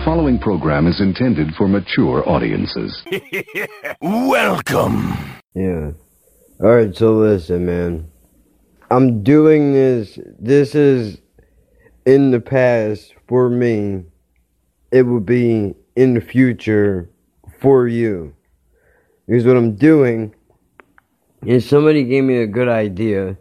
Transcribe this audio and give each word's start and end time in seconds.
The 0.00 0.06
following 0.06 0.38
program 0.38 0.86
is 0.86 0.98
intended 0.98 1.54
for 1.56 1.68
mature 1.68 2.26
audiences. 2.26 3.04
Welcome. 4.00 5.14
Yeah. 5.54 5.90
Alright, 6.58 6.96
so 6.96 7.12
listen, 7.16 7.66
man. 7.66 8.10
I'm 8.90 9.22
doing 9.22 9.74
this. 9.74 10.18
This 10.38 10.74
is 10.74 11.20
in 12.06 12.30
the 12.30 12.40
past 12.40 13.14
for 13.28 13.50
me. 13.50 14.04
It 14.90 15.02
will 15.02 15.20
be 15.20 15.74
in 15.94 16.14
the 16.14 16.22
future 16.22 17.10
for 17.60 17.86
you. 17.86 18.34
Because 19.26 19.44
what 19.44 19.58
I'm 19.58 19.74
doing 19.74 20.34
is 21.44 21.68
somebody 21.68 22.04
gave 22.04 22.24
me 22.24 22.38
a 22.38 22.46
good 22.46 22.68
idea, 22.68 23.36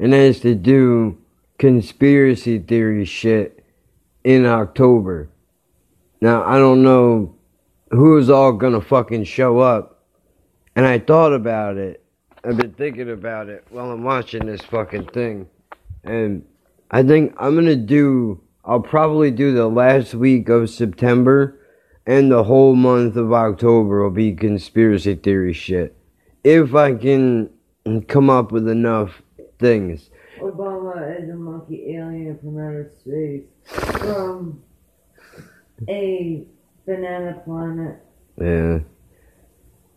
and 0.00 0.12
that 0.12 0.18
is 0.18 0.40
to 0.40 0.56
do 0.56 1.18
conspiracy 1.58 2.58
theory 2.58 3.04
shit 3.04 3.64
in 4.24 4.44
October. 4.44 5.30
Now, 6.20 6.44
I 6.44 6.58
don't 6.58 6.82
know 6.82 7.36
who's 7.90 8.30
all 8.30 8.52
gonna 8.52 8.80
fucking 8.80 9.24
show 9.24 9.58
up, 9.58 10.04
and 10.74 10.86
I 10.86 10.98
thought 10.98 11.32
about 11.32 11.76
it. 11.76 12.04
I've 12.44 12.56
been 12.56 12.72
thinking 12.72 13.10
about 13.10 13.48
it 13.48 13.64
while 13.70 13.90
I'm 13.90 14.04
watching 14.04 14.46
this 14.46 14.62
fucking 14.62 15.06
thing, 15.06 15.48
and 16.02 16.44
I 16.90 17.02
think 17.02 17.34
I'm 17.38 17.54
gonna 17.54 17.76
do. 17.76 18.40
I'll 18.64 18.80
probably 18.80 19.30
do 19.30 19.52
the 19.52 19.68
last 19.68 20.14
week 20.14 20.48
of 20.48 20.70
September 20.70 21.60
and 22.06 22.30
the 22.30 22.44
whole 22.44 22.74
month 22.74 23.16
of 23.16 23.32
October 23.32 24.02
will 24.02 24.10
be 24.10 24.34
conspiracy 24.34 25.14
theory 25.14 25.52
shit. 25.52 25.96
If 26.42 26.74
I 26.74 26.94
can 26.94 27.50
come 28.08 28.28
up 28.28 28.52
with 28.52 28.68
enough 28.68 29.22
things. 29.58 30.10
Obama 30.40 31.22
is 31.22 31.30
a 31.30 31.34
monkey 31.34 31.94
alien 31.96 32.38
from 32.38 32.58
outer 32.58 32.90
space 33.00 33.44
from 33.64 34.62
a 35.88 36.44
banana 36.86 37.40
planet. 37.44 38.00
Yeah. 38.40 38.80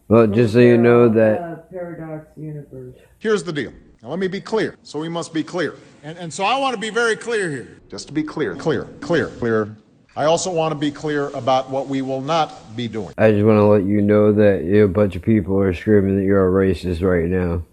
Well, 0.08 0.28
just 0.28 0.54
so 0.54 0.60
you 0.60 0.78
know 0.78 1.10
that. 1.10 1.42
Uh, 1.42 1.56
paradox 1.72 2.28
universe. 2.38 2.96
Here's 3.20 3.44
the 3.44 3.52
deal. 3.52 3.74
Now, 4.02 4.10
let 4.10 4.20
me 4.20 4.28
be 4.28 4.40
clear. 4.40 4.76
So 4.84 5.00
we 5.00 5.10
must 5.10 5.34
be 5.34 5.44
clear. 5.44 5.76
And, 6.04 6.18
and 6.18 6.34
so 6.34 6.46
I 6.46 6.58
want 6.60 6.76
to 6.76 6.80
be 6.80 6.90
very 6.90 7.16
clear 7.16 7.50
here. 7.50 7.82
Just 7.90 8.08
to 8.08 8.14
be 8.14 8.24
clear, 8.24 8.56
clear, 8.56 8.86
clear, 9.02 9.28
clear. 9.28 9.76
I 10.16 10.26
also 10.26 10.52
want 10.52 10.72
to 10.72 10.76
be 10.78 10.92
clear 10.92 11.30
about 11.30 11.70
what 11.70 11.88
we 11.88 12.02
will 12.02 12.22
not 12.22 12.76
be 12.76 12.88
doing. 12.88 13.14
I 13.18 13.32
just 13.32 13.46
want 13.46 13.58
to 13.58 13.66
let 13.66 13.84
you 13.84 14.02
know 14.02 14.32
that 14.34 14.64
you 14.64 14.86
a 14.86 14.88
bunch 14.88 15.16
of 15.16 15.22
people 15.22 15.60
are 15.60 15.74
screaming 15.74 16.18
that 16.18 16.24
you're 16.24 16.48
a 16.48 16.66
racist 16.66 17.02
right 17.02 17.30
now. 17.30 17.64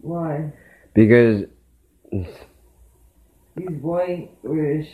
Why? 0.00 0.52
Because, 0.94 1.44
He's 2.10 2.26
white, 3.80 4.30
rich, 4.42 4.88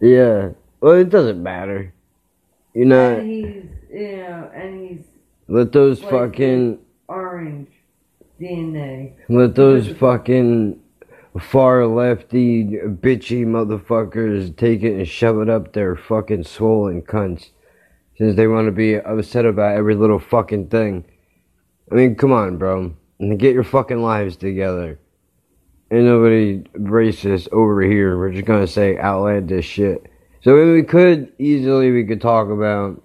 yeah. 0.00 0.50
Well, 0.82 0.94
it 0.94 1.10
doesn't 1.10 1.40
matter. 1.40 1.94
You 2.74 2.86
know, 2.86 3.16
and 3.16 3.30
he's 3.30 3.64
you 3.88 4.16
know, 4.16 4.50
and 4.52 4.88
he's 4.90 5.04
let 5.46 5.70
those 5.70 6.02
like 6.02 6.10
fucking. 6.10 6.80
orange 7.06 7.68
DNA. 8.40 9.12
Let 9.28 9.54
those 9.54 9.86
fucking 9.86 10.80
far 11.40 11.86
lefty 11.86 12.64
bitchy 12.64 13.46
motherfuckers 13.46 14.56
take 14.56 14.82
it 14.82 14.94
and 14.94 15.06
shove 15.06 15.40
it 15.40 15.48
up 15.48 15.72
their 15.72 15.94
fucking 15.94 16.44
swollen 16.44 17.02
cunts. 17.02 17.50
Since 18.18 18.34
they 18.34 18.48
want 18.48 18.66
to 18.66 18.72
be 18.72 18.96
upset 18.96 19.46
about 19.46 19.76
every 19.76 19.94
little 19.94 20.18
fucking 20.18 20.68
thing. 20.68 21.04
I 21.92 21.94
mean, 21.94 22.16
come 22.16 22.32
on, 22.32 22.56
bro. 22.56 22.94
And 23.20 23.38
get 23.38 23.54
your 23.54 23.62
fucking 23.62 24.02
lives 24.02 24.36
together. 24.36 24.98
Ain't 25.92 26.06
nobody 26.06 26.60
racist 26.76 27.52
over 27.52 27.82
here. 27.82 28.18
We're 28.18 28.32
just 28.32 28.46
gonna 28.46 28.66
say 28.66 28.98
outlandish 28.98 29.66
shit. 29.66 30.08
So 30.42 30.72
we 30.74 30.82
could 30.82 31.32
easily, 31.38 31.92
we 31.92 32.04
could 32.04 32.20
talk 32.20 32.48
about 32.48 33.00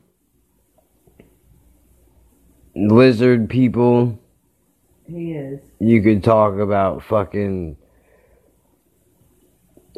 lizard 2.75 3.49
people. 3.49 4.19
He 5.07 5.33
is. 5.33 5.59
You 5.79 6.01
could 6.01 6.23
talk 6.23 6.57
about 6.57 7.03
fucking 7.03 7.77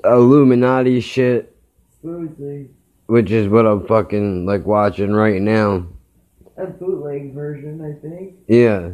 Illuminati 0.03 0.99
shit, 0.99 1.55
Supposedly 2.01 2.69
which 3.09 3.31
is 3.31 3.47
what 3.47 3.66
I'm 3.66 3.88
fucking 3.88 4.45
like 4.45 4.67
watching 4.67 5.13
right 5.13 5.41
now. 5.41 5.88
a 6.57 6.67
bootleg 6.67 7.33
version, 7.33 7.81
I 7.81 7.99
think. 7.99 8.35
Yeah. 8.47 8.91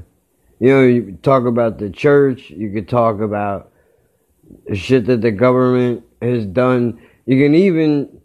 You 0.59 0.69
know, 0.69 0.83
you 0.83 1.17
talk 1.21 1.45
about 1.45 1.79
the 1.79 1.89
church, 1.89 2.49
you 2.49 2.71
could 2.71 2.87
talk 2.87 3.19
about 3.19 3.71
the 4.67 4.75
shit 4.75 5.05
that 5.07 5.19
the 5.19 5.31
government 5.31 6.05
has 6.21 6.45
done. 6.45 7.01
You 7.25 7.43
can 7.43 7.55
even 7.55 8.21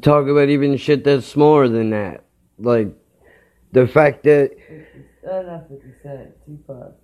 talk 0.00 0.28
about 0.28 0.48
even 0.48 0.76
shit 0.76 1.04
that's 1.04 1.26
smaller 1.26 1.68
than 1.68 1.90
that. 1.90 2.24
Like 2.58 2.94
the 3.72 3.86
fact 3.86 4.24
that 4.24 4.52
not 5.24 5.68
50 5.68 5.88
Cent, 6.02 6.32
Tupac. 6.44 6.94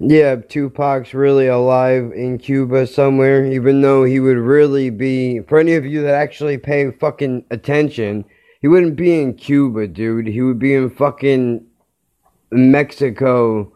Yeah, 0.00 0.36
Tupac's 0.36 1.12
really 1.12 1.48
alive 1.48 2.12
in 2.14 2.38
Cuba 2.38 2.86
somewhere, 2.86 3.44
even 3.44 3.82
though 3.82 4.04
he 4.04 4.20
would 4.20 4.38
really 4.38 4.88
be, 4.88 5.40
for 5.40 5.58
any 5.58 5.74
of 5.74 5.84
you 5.84 6.02
that 6.02 6.14
actually 6.14 6.56
pay 6.56 6.90
fucking 6.90 7.44
attention, 7.50 8.24
he 8.62 8.68
wouldn't 8.68 8.96
be 8.96 9.20
in 9.20 9.34
Cuba, 9.34 9.86
dude. 9.86 10.28
He 10.28 10.40
would 10.40 10.58
be 10.58 10.74
in 10.74 10.88
fucking 10.88 11.66
Mexico, 12.50 13.70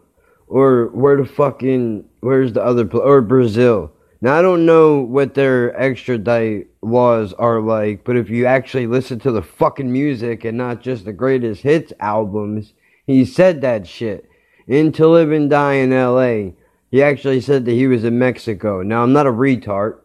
or 0.47 0.87
where 0.87 1.17
the 1.17 1.25
fucking, 1.25 2.05
where's 2.21 2.53
the 2.53 2.63
other, 2.63 2.85
pl- 2.85 3.01
or 3.01 3.21
Brazil. 3.21 3.91
Now, 4.23 4.37
I 4.37 4.43
don't 4.43 4.67
know 4.67 4.99
what 4.99 5.33
their 5.33 5.75
extradite 5.75 6.67
laws 6.83 7.33
are 7.33 7.59
like, 7.59 8.03
but 8.03 8.17
if 8.17 8.29
you 8.29 8.45
actually 8.45 8.85
listen 8.85 9.19
to 9.21 9.31
the 9.31 9.41
fucking 9.41 9.91
music 9.91 10.45
and 10.45 10.57
not 10.57 10.81
just 10.81 11.05
the 11.05 11.13
greatest 11.13 11.63
hits 11.63 11.91
albums, 11.99 12.73
he 13.07 13.25
said 13.25 13.61
that 13.61 13.87
shit 13.87 14.29
in 14.67 14.91
To 14.93 15.07
Live 15.07 15.31
and 15.31 15.49
Die 15.49 15.73
in 15.73 15.89
LA, 15.89 16.51
he 16.91 17.01
actually 17.01 17.41
said 17.41 17.65
that 17.65 17.71
he 17.71 17.87
was 17.87 18.03
in 18.03 18.19
Mexico. 18.19 18.83
Now, 18.83 19.01
I'm 19.01 19.11
not 19.11 19.25
a 19.25 19.31
retard. 19.31 19.97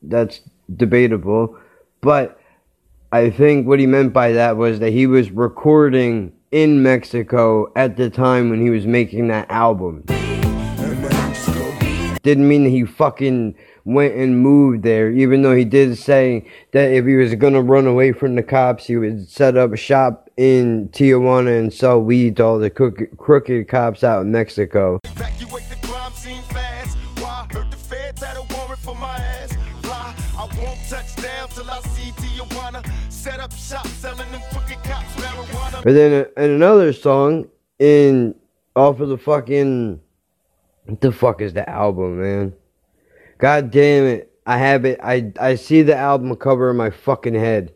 That's 0.00 0.40
debatable. 0.74 1.58
But 2.00 2.40
I 3.12 3.28
think 3.28 3.66
what 3.66 3.80
he 3.80 3.86
meant 3.86 4.14
by 4.14 4.32
that 4.32 4.56
was 4.56 4.78
that 4.78 4.92
he 4.92 5.06
was 5.06 5.30
recording 5.30 6.32
in 6.50 6.82
Mexico 6.82 7.70
at 7.76 7.98
the 7.98 8.08
time 8.08 8.48
when 8.48 8.62
he 8.62 8.70
was 8.70 8.86
making 8.86 9.28
that 9.28 9.50
album. 9.50 10.04
Didn't 12.28 12.46
mean 12.46 12.64
that 12.64 12.70
he 12.70 12.84
fucking 12.84 13.54
went 13.86 14.14
and 14.14 14.38
moved 14.38 14.82
there, 14.82 15.10
even 15.10 15.40
though 15.40 15.56
he 15.56 15.64
did 15.64 15.96
say 15.96 16.46
that 16.72 16.92
if 16.92 17.06
he 17.06 17.16
was 17.16 17.34
gonna 17.36 17.62
run 17.62 17.86
away 17.86 18.12
from 18.12 18.34
the 18.34 18.42
cops, 18.42 18.84
he 18.84 18.98
would 18.98 19.30
set 19.30 19.56
up 19.56 19.72
a 19.72 19.78
shop 19.78 20.28
in 20.36 20.90
Tijuana 20.90 21.58
and 21.58 21.72
sell 21.72 22.02
weed 22.02 22.36
to 22.36 22.44
all 22.44 22.58
the 22.58 22.68
crooked, 22.68 23.16
crooked 23.16 23.66
cops 23.68 24.04
out 24.04 24.26
in 24.26 24.30
Mexico. 24.30 25.00
Evacuate 25.04 25.70
the 25.70 25.86
crime 25.86 26.12
scene 26.12 26.42
fast. 26.42 26.98
Why? 27.18 27.46
Heard 27.50 27.70
the 27.70 27.78
feds 27.78 28.22
had 28.22 28.36
a 28.36 28.42
warrant 28.54 28.80
for 28.80 28.94
my 28.94 29.16
ass. 29.16 29.56
Fly. 29.80 30.14
I 30.36 30.42
won't 30.62 30.78
touch 30.86 31.16
down 31.16 31.48
till 31.48 31.70
I 31.70 31.80
see 31.80 32.10
Tijuana. 32.10 32.86
Set 33.10 33.40
up 33.40 33.54
shop 33.54 33.86
selling 33.86 34.30
them 34.32 34.42
crooked 34.52 34.76
cops 34.84 35.14
marijuana. 35.16 35.82
But 35.82 35.94
then 35.94 36.26
uh, 36.26 36.42
in 36.42 36.50
another 36.50 36.92
song, 36.92 37.48
in 37.78 38.34
off 38.76 39.00
of 39.00 39.08
the 39.08 39.16
fucking 39.16 40.02
what 40.88 41.00
the 41.02 41.12
fuck 41.12 41.42
is 41.42 41.52
the 41.52 41.68
album, 41.68 42.20
man? 42.20 42.54
God 43.36 43.70
damn 43.70 44.04
it! 44.04 44.32
I 44.46 44.56
have 44.56 44.84
it. 44.86 44.98
I 45.02 45.32
I 45.38 45.54
see 45.56 45.82
the 45.82 45.96
album 45.96 46.34
cover 46.36 46.70
in 46.70 46.76
my 46.76 46.90
fucking 46.90 47.34
head. 47.34 47.74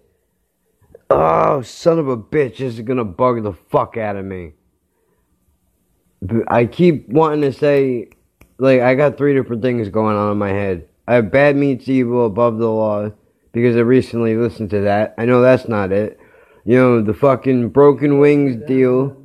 Oh, 1.11 1.61
son 1.61 1.99
of 1.99 2.09
a 2.09 2.17
bitch! 2.17 2.56
This 2.56 2.75
is 2.75 2.81
gonna 2.81 3.05
bug 3.05 3.43
the 3.43 3.53
fuck 3.53 3.99
out 3.99 4.17
of 4.17 4.25
me. 4.25 4.55
I 6.49 6.65
keep 6.65 7.09
wanting 7.09 7.43
to 7.43 7.53
say, 7.53 8.11
like, 8.59 8.81
I 8.81 8.95
got 8.95 9.19
three 9.19 9.34
different 9.34 9.61
things 9.61 9.89
going 9.89 10.17
on 10.17 10.33
in 10.33 10.39
my 10.39 10.50
head. 10.50 10.89
I 11.06 11.15
have 11.15 11.33
Bad 11.33 11.56
Meets 11.56 11.89
Evil, 11.89 12.27
Above 12.27 12.59
the 12.59 12.71
Law, 12.71 13.11
because 13.53 13.76
I 13.76 13.81
recently 13.81 14.37
listened 14.37 14.70
to 14.70 14.82
that. 14.82 15.14
I 15.19 15.26
know 15.26 15.43
that's 15.43 15.69
not 15.69 15.93
it. 15.93 16.19
You 16.64 16.76
know, 16.76 17.03
the 17.03 17.12
fucking 17.12 17.70
Broken 17.70 18.20
Wings 18.20 18.56
deal. 18.67 19.17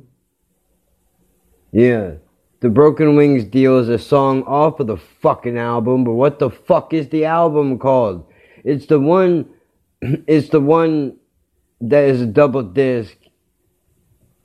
Yeah. 1.70 2.14
The 2.60 2.68
Broken 2.68 3.14
Wings 3.14 3.44
deal 3.44 3.78
is 3.78 3.88
a 3.88 4.00
song 4.00 4.42
off 4.42 4.80
of 4.80 4.88
the 4.88 4.96
fucking 4.96 5.56
album, 5.56 6.02
but 6.02 6.14
what 6.14 6.40
the 6.40 6.50
fuck 6.50 6.92
is 6.92 7.08
the 7.08 7.24
album 7.24 7.78
called? 7.78 8.26
It's 8.64 8.86
the 8.86 8.98
one, 8.98 9.48
it's 10.02 10.48
the 10.48 10.60
one 10.60 11.18
that 11.80 12.04
is 12.04 12.20
a 12.20 12.26
double 12.26 12.64
disc. 12.64 13.16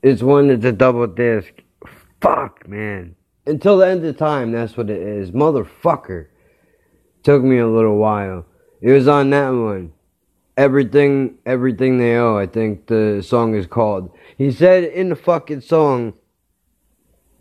It's 0.03 0.21
one 0.21 0.49
that's 0.49 0.63
a 0.63 0.71
double 0.71 1.07
disc. 1.07 1.53
Fuck, 2.21 2.67
man. 2.67 3.15
Until 3.47 3.79
the 3.79 3.87
end 3.87 4.05
of 4.05 4.15
time, 4.15 4.51
that's 4.51 4.77
what 4.77 4.91
it 4.91 5.01
is. 5.01 5.31
Motherfucker. 5.31 6.27
Took 7.23 7.41
me 7.41 7.57
a 7.57 7.67
little 7.67 7.97
while. 7.97 8.45
It 8.79 8.91
was 8.91 9.07
on 9.07 9.31
that 9.31 9.49
one. 9.49 9.91
Everything, 10.55 11.39
everything 11.47 11.97
they 11.97 12.15
owe, 12.15 12.37
I 12.37 12.45
think 12.45 12.85
the 12.85 13.23
song 13.25 13.55
is 13.55 13.65
called. 13.65 14.11
He 14.37 14.51
said 14.51 14.83
in 14.83 15.09
the 15.09 15.15
fucking 15.15 15.61
song, 15.61 16.13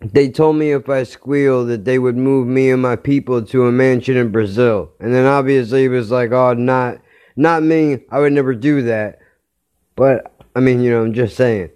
they 0.04 0.28
told 0.28 0.56
me 0.56 0.72
if 0.72 0.88
I 0.88 1.04
squealed 1.04 1.68
that 1.68 1.84
they 1.84 1.98
would 1.98 2.16
move 2.16 2.46
me 2.46 2.70
and 2.70 2.82
my 2.82 2.96
people 2.96 3.44
to 3.46 3.66
a 3.66 3.72
mansion 3.72 4.16
in 4.16 4.32
Brazil. 4.32 4.92
And 5.00 5.14
then 5.14 5.26
obviously 5.26 5.84
it 5.84 5.88
was 5.88 6.10
like, 6.10 6.32
oh, 6.32 6.54
not, 6.54 6.98
not 7.36 7.62
me. 7.62 8.00
I 8.10 8.18
would 8.18 8.32
never 8.32 8.54
do 8.54 8.82
that. 8.82 9.20
But 9.94 10.34
I 10.56 10.60
mean, 10.60 10.80
you 10.80 10.90
know, 10.90 11.02
I'm 11.02 11.14
just 11.14 11.36
saying. 11.36 11.70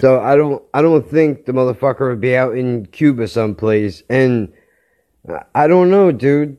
So 0.00 0.20
I 0.20 0.36
don't 0.36 0.62
I 0.74 0.82
don't 0.82 1.08
think 1.08 1.44
the 1.46 1.52
motherfucker 1.52 2.08
would 2.10 2.20
be 2.20 2.36
out 2.36 2.56
in 2.56 2.86
Cuba 2.86 3.28
someplace 3.28 4.02
and 4.08 4.52
I- 5.28 5.44
I 5.54 5.66
don't 5.66 5.90
know, 5.90 6.10
dude. 6.12 6.56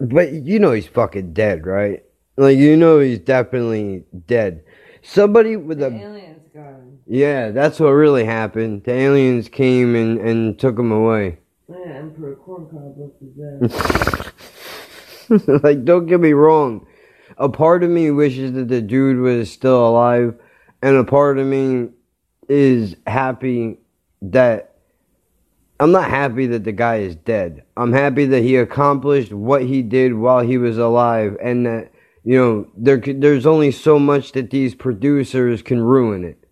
But 0.00 0.32
you 0.32 0.58
know 0.58 0.72
he's 0.72 0.86
fucking 0.86 1.32
dead, 1.32 1.66
right? 1.66 2.02
Like 2.36 2.58
you 2.58 2.76
know 2.76 2.98
he's 3.00 3.18
definitely 3.18 4.04
dead. 4.26 4.62
Somebody 5.02 5.56
with 5.56 5.78
The 5.78 5.86
a 5.86 5.90
aliens 5.90 6.42
got 6.54 6.66
him. 6.70 6.98
yeah, 7.06 7.50
that's 7.50 7.80
what 7.80 7.90
really 7.90 8.24
happened. 8.24 8.84
The 8.84 8.92
aliens 8.92 9.48
came 9.48 9.94
and 9.94 10.18
and 10.18 10.58
took 10.58 10.78
him 10.78 10.92
away. 10.92 11.38
Yeah, 11.68 11.76
Emperor 11.94 12.36
Corncob 12.36 12.96
was 12.96 13.12
dead. 15.30 15.62
like, 15.62 15.84
don't 15.84 16.06
get 16.06 16.20
me 16.20 16.32
wrong. 16.32 16.86
A 17.36 17.48
part 17.48 17.82
of 17.84 17.90
me 17.90 18.10
wishes 18.10 18.52
that 18.52 18.68
the 18.68 18.80
dude 18.80 19.18
was 19.18 19.50
still 19.52 19.86
alive, 19.86 20.34
and 20.82 20.96
a 20.96 21.04
part 21.04 21.38
of 21.38 21.46
me 21.46 21.88
is 22.48 22.96
happy 23.06 23.78
that 24.22 24.76
I'm 25.80 25.92
not 25.92 26.10
happy 26.10 26.46
that 26.48 26.64
the 26.64 26.72
guy 26.72 26.96
is 26.96 27.14
dead. 27.14 27.62
I'm 27.76 27.92
happy 27.92 28.26
that 28.26 28.42
he 28.42 28.56
accomplished 28.56 29.32
what 29.32 29.62
he 29.62 29.82
did 29.82 30.14
while 30.14 30.40
he 30.40 30.58
was 30.58 30.76
alive, 30.76 31.36
and 31.40 31.66
that 31.66 31.92
you 32.24 32.36
know 32.36 32.68
there 32.76 32.98
there's 32.98 33.46
only 33.46 33.70
so 33.70 33.98
much 33.98 34.32
that 34.32 34.50
these 34.50 34.74
producers 34.74 35.62
can 35.62 35.80
ruin 35.80 36.24
it. 36.24 36.44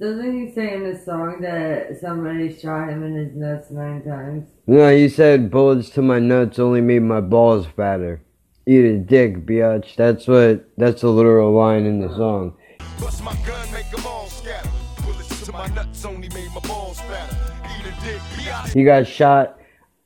Doesn't 0.00 0.46
he 0.46 0.52
say 0.52 0.74
in 0.74 0.92
the 0.92 0.98
song 0.98 1.40
that 1.40 1.98
somebody 2.00 2.54
shot 2.56 2.90
him 2.90 3.02
in 3.02 3.16
his 3.16 3.34
nuts 3.34 3.70
nine 3.70 4.02
times? 4.04 4.46
No, 4.66 4.94
he 4.94 5.08
said 5.08 5.50
bullets 5.50 5.88
to 5.90 6.02
my 6.02 6.18
nuts 6.18 6.58
only 6.58 6.82
made 6.82 7.02
my 7.02 7.22
balls 7.22 7.66
fatter. 7.66 8.22
Eat 8.66 8.84
a 8.84 8.98
dick, 8.98 9.46
biatch. 9.46 9.96
That's 9.96 10.28
what. 10.28 10.68
That's 10.76 11.00
the 11.00 11.08
literal 11.08 11.52
line 11.52 11.86
in 11.86 12.00
the 12.00 12.14
song. 12.14 12.56
Bust 13.00 13.22
my 13.22 13.34
gun, 13.46 13.70
make 13.72 13.90
them 13.90 14.06
all 14.06 14.26
scatter. 14.26 14.70
Bullets 15.02 15.44
to 15.44 15.52
my 15.52 15.66
nuts 15.68 16.04
only 16.04 16.28
made 16.30 16.50
my 16.54 16.60
balls 16.60 17.00
fatter. 17.00 17.36
Eat 17.64 17.86
a 17.86 18.04
dick, 18.04 18.20
be 18.36 18.50
out 18.50 18.68
He 18.68 18.84
got 18.84 19.06
shot 19.06 19.58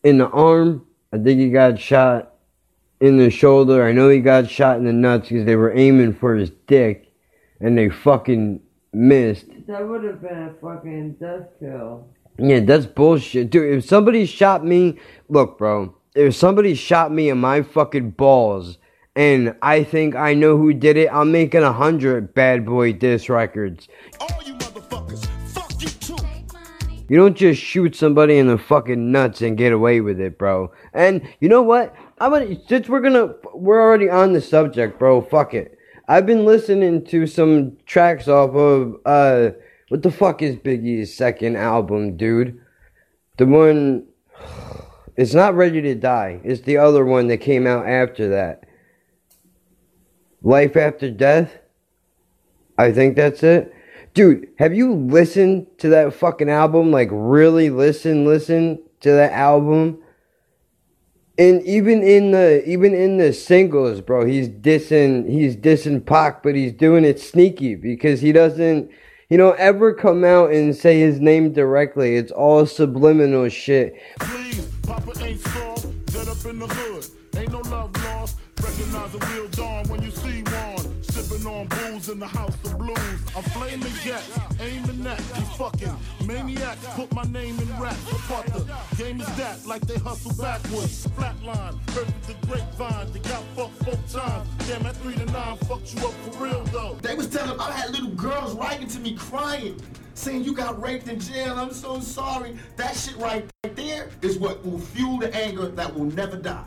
in 0.02 0.18
the 0.18 0.28
arm. 0.28 0.86
I 1.12 1.18
think 1.18 1.40
he 1.40 1.50
got 1.50 1.78
shot 1.78 2.34
in 3.00 3.16
the 3.16 3.30
shoulder. 3.30 3.84
I 3.84 3.92
know 3.92 4.08
he 4.08 4.20
got 4.20 4.50
shot 4.50 4.78
in 4.78 4.84
the 4.84 4.92
nuts 4.92 5.28
because 5.28 5.46
they 5.46 5.56
were 5.56 5.76
aiming 5.76 6.14
for 6.14 6.36
his 6.36 6.50
dick 6.66 7.12
and 7.60 7.76
they 7.76 7.88
fucking 7.88 8.60
missed. 8.92 9.46
That 9.66 9.88
would 9.88 10.04
have 10.04 10.20
been 10.20 10.38
a 10.38 10.54
fucking 10.60 11.12
death 11.20 11.48
kill. 11.58 12.08
Yeah, 12.38 12.60
that's 12.60 12.86
bullshit. 12.86 13.50
Dude, 13.50 13.78
if 13.78 13.84
somebody 13.84 14.24
shot 14.26 14.64
me, 14.64 14.98
look, 15.28 15.58
bro, 15.58 15.94
if 16.14 16.34
somebody 16.34 16.74
shot 16.74 17.12
me 17.12 17.28
in 17.28 17.38
my 17.38 17.62
fucking 17.62 18.12
balls 18.12 18.78
and 19.16 19.56
I 19.62 19.82
think 19.82 20.14
I 20.14 20.34
know 20.34 20.56
who 20.56 20.72
did 20.72 20.96
it, 20.96 21.12
I'm 21.12 21.32
making 21.32 21.62
a 21.62 21.72
hundred 21.72 22.34
bad 22.34 22.64
boy 22.64 22.92
diss 22.92 23.28
records. 23.28 23.88
you 24.44 24.54
motherfuckers. 24.54 25.26
Fuck 25.48 25.82
you 25.82 25.88
too. 25.88 26.16
You 27.08 27.16
don't 27.16 27.36
just 27.36 27.60
shoot 27.60 27.96
somebody 27.96 28.38
in 28.38 28.46
the 28.46 28.56
fucking 28.56 29.10
nuts 29.10 29.42
and 29.42 29.58
get 29.58 29.72
away 29.72 30.00
with 30.00 30.20
it, 30.20 30.38
bro. 30.38 30.70
And 30.94 31.22
you 31.40 31.48
know 31.48 31.62
what? 31.62 31.92
I'm 32.20 32.30
gonna 32.30 32.56
since 32.68 32.88
we're 32.88 33.00
gonna 33.00 33.34
we're 33.52 33.82
already 33.82 34.08
on 34.08 34.32
the 34.32 34.40
subject, 34.40 34.98
bro. 34.98 35.20
Fuck 35.20 35.54
it. 35.54 35.76
I've 36.06 36.26
been 36.26 36.44
listening 36.44 37.04
to 37.06 37.26
some 37.26 37.76
tracks 37.84 38.28
off 38.28 38.54
of 38.54 38.94
uh 39.04 39.50
what 39.88 40.02
the 40.02 40.12
fuck 40.12 40.40
is 40.40 40.54
Biggie's 40.54 41.12
second 41.12 41.56
album, 41.56 42.16
dude? 42.16 42.60
The 43.38 43.46
one 43.46 44.06
it's 45.16 45.34
not 45.34 45.56
Ready 45.56 45.82
to 45.82 45.96
Die. 45.96 46.40
It's 46.44 46.60
the 46.60 46.76
other 46.76 47.04
one 47.04 47.26
that 47.26 47.38
came 47.38 47.66
out 47.66 47.88
after 47.88 48.28
that. 48.28 48.66
Life 50.42 50.76
After 50.76 51.10
Death? 51.10 51.58
I 52.78 52.92
think 52.92 53.16
that's 53.16 53.42
it. 53.42 53.74
Dude, 54.14 54.48
have 54.58 54.74
you 54.74 54.94
listened 54.94 55.66
to 55.78 55.88
that 55.90 56.14
fucking 56.14 56.48
album? 56.50 56.90
Like, 56.90 57.08
really 57.12 57.70
listen, 57.70 58.24
listen 58.24 58.82
to 59.00 59.12
that 59.12 59.32
album? 59.32 59.98
And 61.38 61.62
even 61.62 62.02
in 62.02 62.32
the 62.32 62.62
even 62.68 62.94
in 62.94 63.16
the 63.16 63.32
singles, 63.32 64.00
bro, 64.00 64.26
he's 64.26 64.48
dissing 64.48 65.26
he's 65.26 65.56
dissing 65.56 66.04
Pac, 66.04 66.42
but 66.42 66.54
he's 66.54 66.72
doing 66.72 67.04
it 67.04 67.18
sneaky 67.18 67.76
because 67.76 68.20
he 68.20 68.30
doesn't 68.30 68.90
you 69.30 69.38
know 69.38 69.52
ever 69.52 69.94
come 69.94 70.22
out 70.22 70.52
and 70.52 70.76
say 70.76 71.00
his 71.00 71.18
name 71.18 71.54
directly. 71.54 72.16
It's 72.16 72.32
all 72.32 72.66
subliminal 72.66 73.48
shit. 73.48 73.98
Please, 74.18 74.66
Papa 74.82 75.12
ain't 75.24 75.40
soft, 75.40 75.86
up 75.86 76.44
in 76.44 76.58
the 76.58 76.66
hood. 76.66 77.06
Ain't 77.36 77.52
no 77.52 77.60
love 77.70 77.96
lost. 78.04 78.36
Recognize 78.62 79.14
real 79.32 79.48
dawn 79.48 79.88
when 79.88 80.02
you 80.02 80.10
booze 82.00 82.08
in 82.08 82.18
the 82.18 82.26
house 82.26 82.54
of 82.64 82.78
blues. 82.78 82.98
I'm 83.36 83.42
flaming 83.42 83.92
jets, 84.02 84.38
aiming 84.60 85.06
at 85.06 85.18
these 85.18 85.48
fucking 85.56 85.96
maniacs. 86.26 86.86
Put 86.94 87.12
my 87.14 87.22
name 87.24 87.58
in 87.58 87.68
rap. 87.80 87.96
Apart 88.10 88.46
the 88.46 88.76
game 88.96 89.20
is 89.20 89.36
that, 89.36 89.64
like 89.66 89.82
they 89.82 89.96
hustle 89.96 90.32
backwards. 90.42 91.06
Flatline, 91.08 91.78
perfect 91.86 92.26
the 92.26 92.46
grapevine. 92.46 93.12
They 93.12 93.20
got 93.20 93.42
fucked 93.56 93.84
four 93.84 94.20
times. 94.20 94.48
Damn, 94.66 94.86
at 94.86 94.96
three 94.96 95.14
to 95.14 95.26
nine 95.26 95.56
fucked 95.58 95.94
you 95.94 96.06
up 96.06 96.12
for 96.12 96.44
real 96.44 96.64
though. 96.64 96.96
They 97.02 97.14
was 97.14 97.28
telling 97.28 97.58
I 97.58 97.72
had 97.72 97.90
little 97.90 98.10
girls 98.10 98.54
writing 98.54 98.88
to 98.88 99.00
me 99.00 99.14
crying, 99.14 99.80
saying 100.14 100.44
you 100.44 100.54
got 100.54 100.80
raped 100.80 101.08
in 101.08 101.20
jail. 101.20 101.54
I'm 101.56 101.72
so 101.72 102.00
sorry. 102.00 102.56
That 102.76 102.96
shit 102.96 103.16
right 103.16 103.48
there 103.62 104.10
is 104.22 104.38
what 104.38 104.64
will 104.64 104.78
fuel 104.78 105.18
the 105.18 105.34
anger 105.34 105.68
that 105.68 105.94
will 105.94 106.06
never 106.06 106.36
die. 106.36 106.64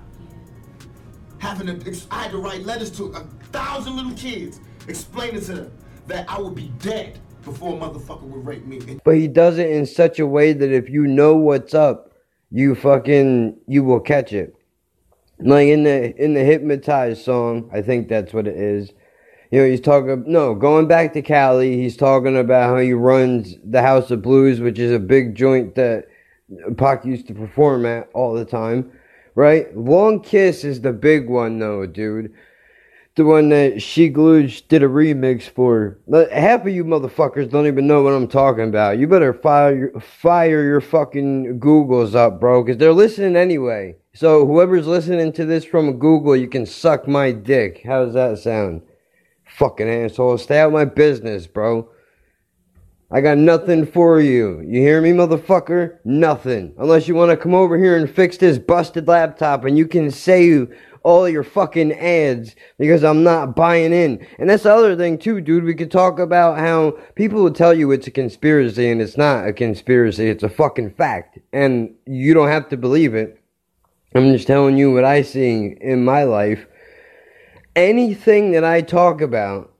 Having 1.39 1.79
to, 1.81 2.05
I 2.09 2.23
had 2.23 2.31
to 2.31 2.37
write 2.37 2.63
letters 2.63 2.89
to 2.91 3.11
a 3.11 3.19
thousand 3.51 3.97
little 3.97 4.13
kids, 4.13 4.61
explaining 4.87 5.41
to 5.41 5.53
them 5.53 5.71
that 6.07 6.29
I 6.29 6.39
would 6.39 6.55
be 6.55 6.71
dead 6.79 7.19
before 7.43 7.75
a 7.75 7.79
motherfucker 7.79 8.23
would 8.23 8.45
rape 8.45 8.65
me. 8.65 8.99
But 9.03 9.15
he 9.15 9.27
does 9.27 9.57
it 9.57 9.69
in 9.69 9.85
such 9.85 10.19
a 10.19 10.27
way 10.27 10.53
that 10.53 10.71
if 10.71 10.89
you 10.89 11.07
know 11.07 11.35
what's 11.35 11.73
up, 11.73 12.13
you 12.51 12.75
fucking 12.75 13.57
you 13.67 13.83
will 13.83 13.99
catch 13.99 14.33
it. 14.33 14.55
Like 15.39 15.67
in 15.67 15.83
the 15.83 16.15
in 16.23 16.33
the 16.33 16.43
hypnotized 16.43 17.23
song, 17.23 17.69
I 17.73 17.81
think 17.81 18.07
that's 18.07 18.33
what 18.33 18.47
it 18.47 18.55
is. 18.55 18.91
You 19.51 19.59
know, 19.59 19.69
he's 19.69 19.81
talking 19.81 20.23
no, 20.27 20.55
going 20.55 20.87
back 20.87 21.13
to 21.13 21.21
Cali, 21.21 21.77
he's 21.77 21.97
talking 21.97 22.37
about 22.37 22.69
how 22.69 22.77
he 22.77 22.93
runs 22.93 23.55
the 23.63 23.81
House 23.81 24.11
of 24.11 24.21
Blues, 24.21 24.59
which 24.59 24.79
is 24.79 24.91
a 24.91 24.99
big 24.99 25.35
joint 25.35 25.75
that 25.75 26.07
Pac 26.77 27.05
used 27.05 27.27
to 27.27 27.33
perform 27.33 27.85
at 27.85 28.09
all 28.13 28.33
the 28.33 28.45
time. 28.45 28.91
Right? 29.35 29.75
Long 29.75 30.21
Kiss 30.21 30.63
is 30.63 30.81
the 30.81 30.93
big 30.93 31.27
one 31.27 31.57
though, 31.59 31.85
dude 31.85 32.33
the 33.15 33.25
one 33.25 33.49
that 33.49 33.81
She 33.81 34.09
Gluge 34.09 34.67
did 34.67 34.81
a 34.81 34.87
remix 34.87 35.43
for. 35.43 35.99
Half 36.31 36.61
of 36.61 36.69
you 36.69 36.83
motherfuckers 36.83 37.49
don't 37.49 37.67
even 37.67 37.85
know 37.85 38.01
what 38.01 38.13
I'm 38.13 38.27
talking 38.27 38.69
about. 38.69 38.97
You 38.97 39.07
better 39.07 39.33
fire 39.33 39.75
your, 39.75 39.99
fire 39.99 40.63
your 40.63 40.81
fucking 40.81 41.59
Googles 41.59 42.15
up, 42.15 42.39
bro, 42.39 42.63
because 42.63 42.77
they're 42.77 42.93
listening 42.93 43.35
anyway. 43.35 43.95
So 44.15 44.47
whoever's 44.47 44.87
listening 44.87 45.31
to 45.33 45.45
this 45.45 45.63
from 45.63 45.99
Google, 45.99 46.35
you 46.35 46.47
can 46.47 46.65
suck 46.65 47.07
my 47.07 47.31
dick. 47.31 47.81
How 47.85 48.05
does 48.05 48.15
that 48.15 48.39
sound? 48.39 48.81
Fucking 49.45 49.87
asshole. 49.87 50.39
Stay 50.39 50.59
out 50.59 50.67
of 50.67 50.73
my 50.73 50.85
business, 50.85 51.45
bro. 51.45 51.89
I 53.11 53.21
got 53.21 53.37
nothing 53.37 53.85
for 53.85 54.19
you. 54.19 54.61
You 54.61 54.81
hear 54.81 54.99
me, 54.99 55.11
motherfucker? 55.11 55.99
Nothing. 56.03 56.73
Unless 56.79 57.07
you 57.07 57.13
want 57.13 57.29
to 57.29 57.37
come 57.37 57.53
over 57.53 57.77
here 57.77 57.95
and 57.95 58.09
fix 58.09 58.37
this 58.37 58.57
busted 58.57 59.07
laptop 59.07 59.65
and 59.65 59.77
you 59.77 59.87
can 59.87 60.09
say 60.09 60.65
all 61.03 61.27
your 61.27 61.43
fucking 61.43 61.93
ads 61.93 62.55
because 62.79 63.03
I'm 63.03 63.23
not 63.23 63.55
buying 63.55 63.93
in. 63.93 64.25
And 64.39 64.49
that's 64.49 64.63
the 64.63 64.73
other 64.73 64.95
thing, 64.95 65.17
too, 65.17 65.41
dude. 65.41 65.63
We 65.63 65.75
could 65.75 65.91
talk 65.91 66.17
about 66.19 66.57
how 66.57 66.97
people 67.15 67.43
will 67.43 67.51
tell 67.51 67.73
you 67.73 67.91
it's 67.91 68.07
a 68.07 68.11
conspiracy 68.11 68.89
and 68.89 69.01
it's 69.01 69.17
not 69.17 69.47
a 69.47 69.53
conspiracy. 69.53 70.29
It's 70.29 70.43
a 70.43 70.49
fucking 70.49 70.91
fact. 70.91 71.39
And 71.51 71.93
you 72.05 72.33
don't 72.33 72.47
have 72.47 72.69
to 72.69 72.77
believe 72.77 73.13
it. 73.13 73.39
I'm 74.15 74.31
just 74.31 74.47
telling 74.47 74.77
you 74.77 74.93
what 74.93 75.03
I 75.03 75.21
see 75.23 75.75
in 75.81 76.05
my 76.05 76.23
life. 76.23 76.65
Anything 77.75 78.51
that 78.51 78.63
I 78.63 78.81
talk 78.81 79.21
about 79.21 79.73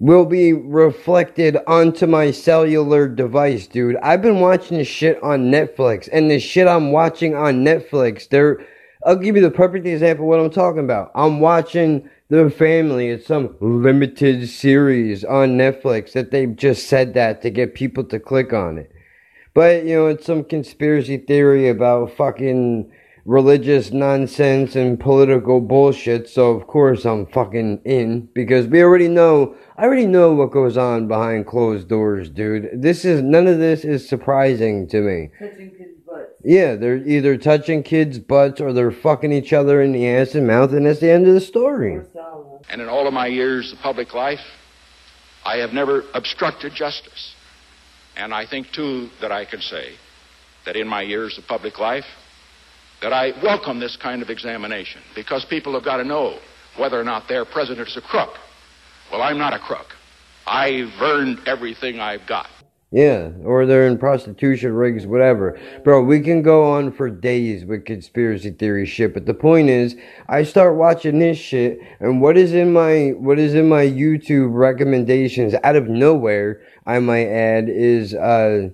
will 0.00 0.24
be 0.24 0.52
reflected 0.52 1.56
onto 1.66 2.06
my 2.06 2.30
cellular 2.30 3.06
device, 3.06 3.66
dude. 3.66 3.96
I've 4.02 4.22
been 4.22 4.40
watching 4.40 4.78
this 4.78 4.88
shit 4.88 5.22
on 5.22 5.50
Netflix, 5.52 6.08
and 6.12 6.30
the 6.30 6.40
shit 6.40 6.66
I'm 6.66 6.90
watching 6.90 7.34
on 7.34 7.64
Netflix, 7.64 8.28
they're. 8.28 8.66
I'll 9.04 9.16
give 9.16 9.34
you 9.34 9.42
the 9.42 9.50
perfect 9.50 9.86
example 9.86 10.26
of 10.26 10.28
what 10.28 10.40
I'm 10.40 10.50
talking 10.50 10.84
about. 10.84 11.10
I'm 11.14 11.40
watching 11.40 12.08
The 12.28 12.50
Family. 12.50 13.08
It's 13.08 13.26
some 13.26 13.56
limited 13.60 14.46
series 14.48 15.24
on 15.24 15.56
Netflix 15.56 16.12
that 16.12 16.30
they've 16.30 16.54
just 16.54 16.86
said 16.86 17.14
that 17.14 17.40
to 17.42 17.50
get 17.50 17.74
people 17.74 18.04
to 18.04 18.20
click 18.20 18.52
on 18.52 18.76
it. 18.76 18.92
But, 19.54 19.84
you 19.84 19.94
know, 19.96 20.06
it's 20.08 20.26
some 20.26 20.44
conspiracy 20.44 21.16
theory 21.16 21.68
about 21.68 22.12
fucking 22.12 22.92
religious 23.24 23.90
nonsense 23.90 24.76
and 24.76 24.98
political 24.98 25.60
bullshit. 25.60 26.28
So 26.28 26.50
of 26.50 26.66
course 26.66 27.04
I'm 27.04 27.26
fucking 27.26 27.80
in 27.84 28.28
because 28.34 28.66
we 28.66 28.82
already 28.82 29.08
know. 29.08 29.54
I 29.76 29.84
already 29.84 30.06
know 30.06 30.34
what 30.34 30.50
goes 30.50 30.76
on 30.76 31.08
behind 31.08 31.46
closed 31.46 31.88
doors, 31.88 32.28
dude. 32.28 32.68
This 32.74 33.04
is 33.04 33.22
none 33.22 33.46
of 33.46 33.58
this 33.58 33.84
is 33.84 34.08
surprising 34.08 34.88
to 34.88 35.00
me. 35.00 35.30
Touching 36.10 36.24
butts. 36.26 36.40
Yeah, 36.44 36.76
they're 36.76 36.96
either 36.96 37.36
touching 37.36 37.82
kids' 37.82 38.18
butts 38.18 38.60
or 38.60 38.72
they're 38.72 38.90
fucking 38.90 39.32
each 39.32 39.52
other 39.52 39.82
in 39.82 39.92
the 39.92 40.08
ass 40.08 40.34
and 40.34 40.46
mouth, 40.46 40.72
and 40.72 40.86
that's 40.86 41.00
the 41.00 41.10
end 41.10 41.26
of 41.26 41.34
the 41.34 41.40
story. 41.40 42.00
And 42.68 42.80
in 42.80 42.88
all 42.88 43.06
of 43.06 43.12
my 43.12 43.26
years 43.26 43.72
of 43.72 43.78
public 43.78 44.14
life, 44.14 44.40
I 45.44 45.56
have 45.58 45.72
never 45.72 46.04
obstructed 46.14 46.72
justice. 46.74 47.34
And 48.16 48.34
I 48.34 48.46
think, 48.46 48.72
too, 48.72 49.08
that 49.20 49.32
I 49.32 49.44
can 49.44 49.60
say 49.60 49.94
that 50.66 50.76
in 50.76 50.86
my 50.86 51.02
years 51.02 51.38
of 51.38 51.46
public 51.46 51.78
life, 51.78 52.04
that 53.00 53.12
I 53.12 53.32
welcome 53.42 53.80
this 53.80 53.96
kind 53.96 54.20
of 54.20 54.28
examination 54.28 55.00
because 55.14 55.44
people 55.46 55.72
have 55.72 55.84
got 55.84 55.96
to 55.98 56.04
know 56.04 56.38
whether 56.76 57.00
or 57.00 57.04
not 57.04 57.28
their 57.28 57.44
president 57.44 57.88
is 57.88 57.96
a 57.96 58.02
crook. 58.02 58.34
Well, 59.10 59.22
I'm 59.22 59.38
not 59.38 59.54
a 59.54 59.58
crook. 59.58 59.86
I've 60.46 60.92
earned 61.00 61.40
everything 61.46 61.98
I've 61.98 62.26
got. 62.26 62.46
Yeah, 62.92 63.30
or 63.44 63.66
they're 63.66 63.86
in 63.86 63.98
prostitution 63.98 64.72
rigs, 64.72 65.06
whatever. 65.06 65.56
Bro, 65.84 66.02
we 66.04 66.18
can 66.20 66.42
go 66.42 66.64
on 66.64 66.90
for 66.90 67.08
days 67.08 67.64
with 67.64 67.84
conspiracy 67.84 68.50
theory 68.50 68.84
shit, 68.84 69.14
but 69.14 69.26
the 69.26 69.34
point 69.34 69.70
is, 69.70 69.94
I 70.28 70.42
start 70.42 70.74
watching 70.74 71.20
this 71.20 71.38
shit, 71.38 71.78
and 72.00 72.20
what 72.20 72.36
is 72.36 72.52
in 72.52 72.72
my 72.72 73.10
what 73.10 73.38
is 73.38 73.54
in 73.54 73.68
my 73.68 73.84
YouTube 73.84 74.54
recommendations 74.54 75.54
out 75.62 75.76
of 75.76 75.88
nowhere, 75.88 76.62
I 76.84 76.98
might 76.98 77.28
add, 77.28 77.68
is 77.68 78.12
uh 78.12 78.70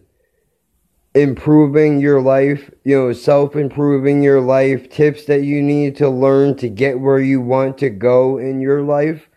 improving 1.15 2.01
your 2.01 2.23
life, 2.23 2.71
you 2.85 2.97
know, 2.97 3.13
self 3.13 3.55
improving 3.55 4.23
your 4.23 4.41
life, 4.41 4.89
tips 4.89 5.27
that 5.27 5.43
you 5.43 5.61
need 5.61 5.95
to 5.97 6.09
learn 6.09 6.57
to 6.57 6.71
get 6.71 7.01
where 7.01 7.21
you 7.21 7.43
want 7.43 7.77
to 7.79 7.91
go 7.91 8.39
in 8.39 8.63
your 8.63 8.83
life. 8.83 9.29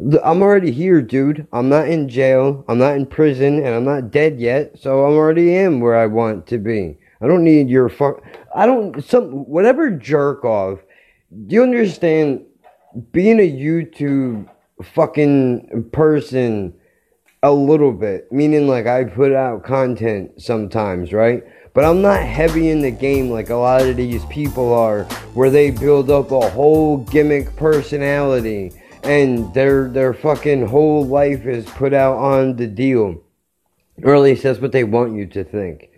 I'm 0.00 0.42
already 0.42 0.70
here, 0.70 1.02
dude. 1.02 1.46
I'm 1.52 1.68
not 1.68 1.88
in 1.88 2.08
jail. 2.08 2.64
I'm 2.68 2.78
not 2.78 2.94
in 2.94 3.06
prison, 3.06 3.64
and 3.64 3.74
I'm 3.74 3.84
not 3.84 4.12
dead 4.12 4.38
yet. 4.38 4.78
So 4.78 5.04
I'm 5.04 5.14
already 5.14 5.54
am 5.56 5.80
where 5.80 5.96
I 5.96 6.06
want 6.06 6.46
to 6.48 6.58
be. 6.58 6.98
I 7.20 7.26
don't 7.26 7.42
need 7.42 7.68
your 7.68 7.88
fuck. 7.88 8.22
I 8.54 8.66
don't 8.66 9.04
some 9.04 9.44
whatever 9.46 9.90
jerk 9.90 10.44
off. 10.44 10.78
Do 11.46 11.54
you 11.54 11.62
understand? 11.62 12.44
Being 13.12 13.40
a 13.40 13.50
YouTube 13.50 14.48
fucking 14.82 15.90
person 15.92 16.74
a 17.42 17.52
little 17.52 17.92
bit, 17.92 18.30
meaning 18.32 18.66
like 18.68 18.86
I 18.86 19.04
put 19.04 19.32
out 19.32 19.64
content 19.64 20.40
sometimes, 20.40 21.12
right? 21.12 21.42
But 21.74 21.84
I'm 21.84 22.02
not 22.02 22.22
heavy 22.22 22.70
in 22.70 22.80
the 22.82 22.90
game 22.90 23.30
like 23.30 23.50
a 23.50 23.54
lot 23.54 23.82
of 23.82 23.96
these 23.96 24.24
people 24.26 24.72
are, 24.72 25.04
where 25.34 25.50
they 25.50 25.70
build 25.70 26.10
up 26.10 26.30
a 26.30 26.48
whole 26.48 26.98
gimmick 26.98 27.54
personality 27.56 28.72
and 29.08 29.54
their 29.54 29.88
their 29.88 30.12
fucking 30.12 30.66
whole 30.66 31.04
life 31.04 31.46
is 31.46 31.64
put 31.64 31.94
out 31.94 32.18
on 32.18 32.56
the 32.56 32.66
deal. 32.66 33.22
Or 34.02 34.14
at 34.14 34.20
least 34.20 34.42
that's 34.42 34.60
what 34.60 34.72
they 34.72 34.84
want 34.84 35.16
you 35.16 35.26
to 35.26 35.42
think. 35.42 35.90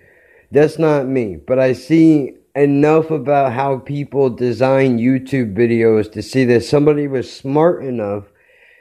That's 0.52 0.78
not 0.78 1.06
me, 1.06 1.36
but 1.36 1.58
I 1.58 1.72
see 1.72 2.34
enough 2.54 3.10
about 3.10 3.52
how 3.52 3.78
people 3.78 4.30
design 4.30 4.98
YouTube 4.98 5.54
videos 5.54 6.10
to 6.12 6.22
see 6.22 6.44
that 6.46 6.64
somebody 6.64 7.08
was 7.08 7.30
smart 7.32 7.84
enough 7.84 8.24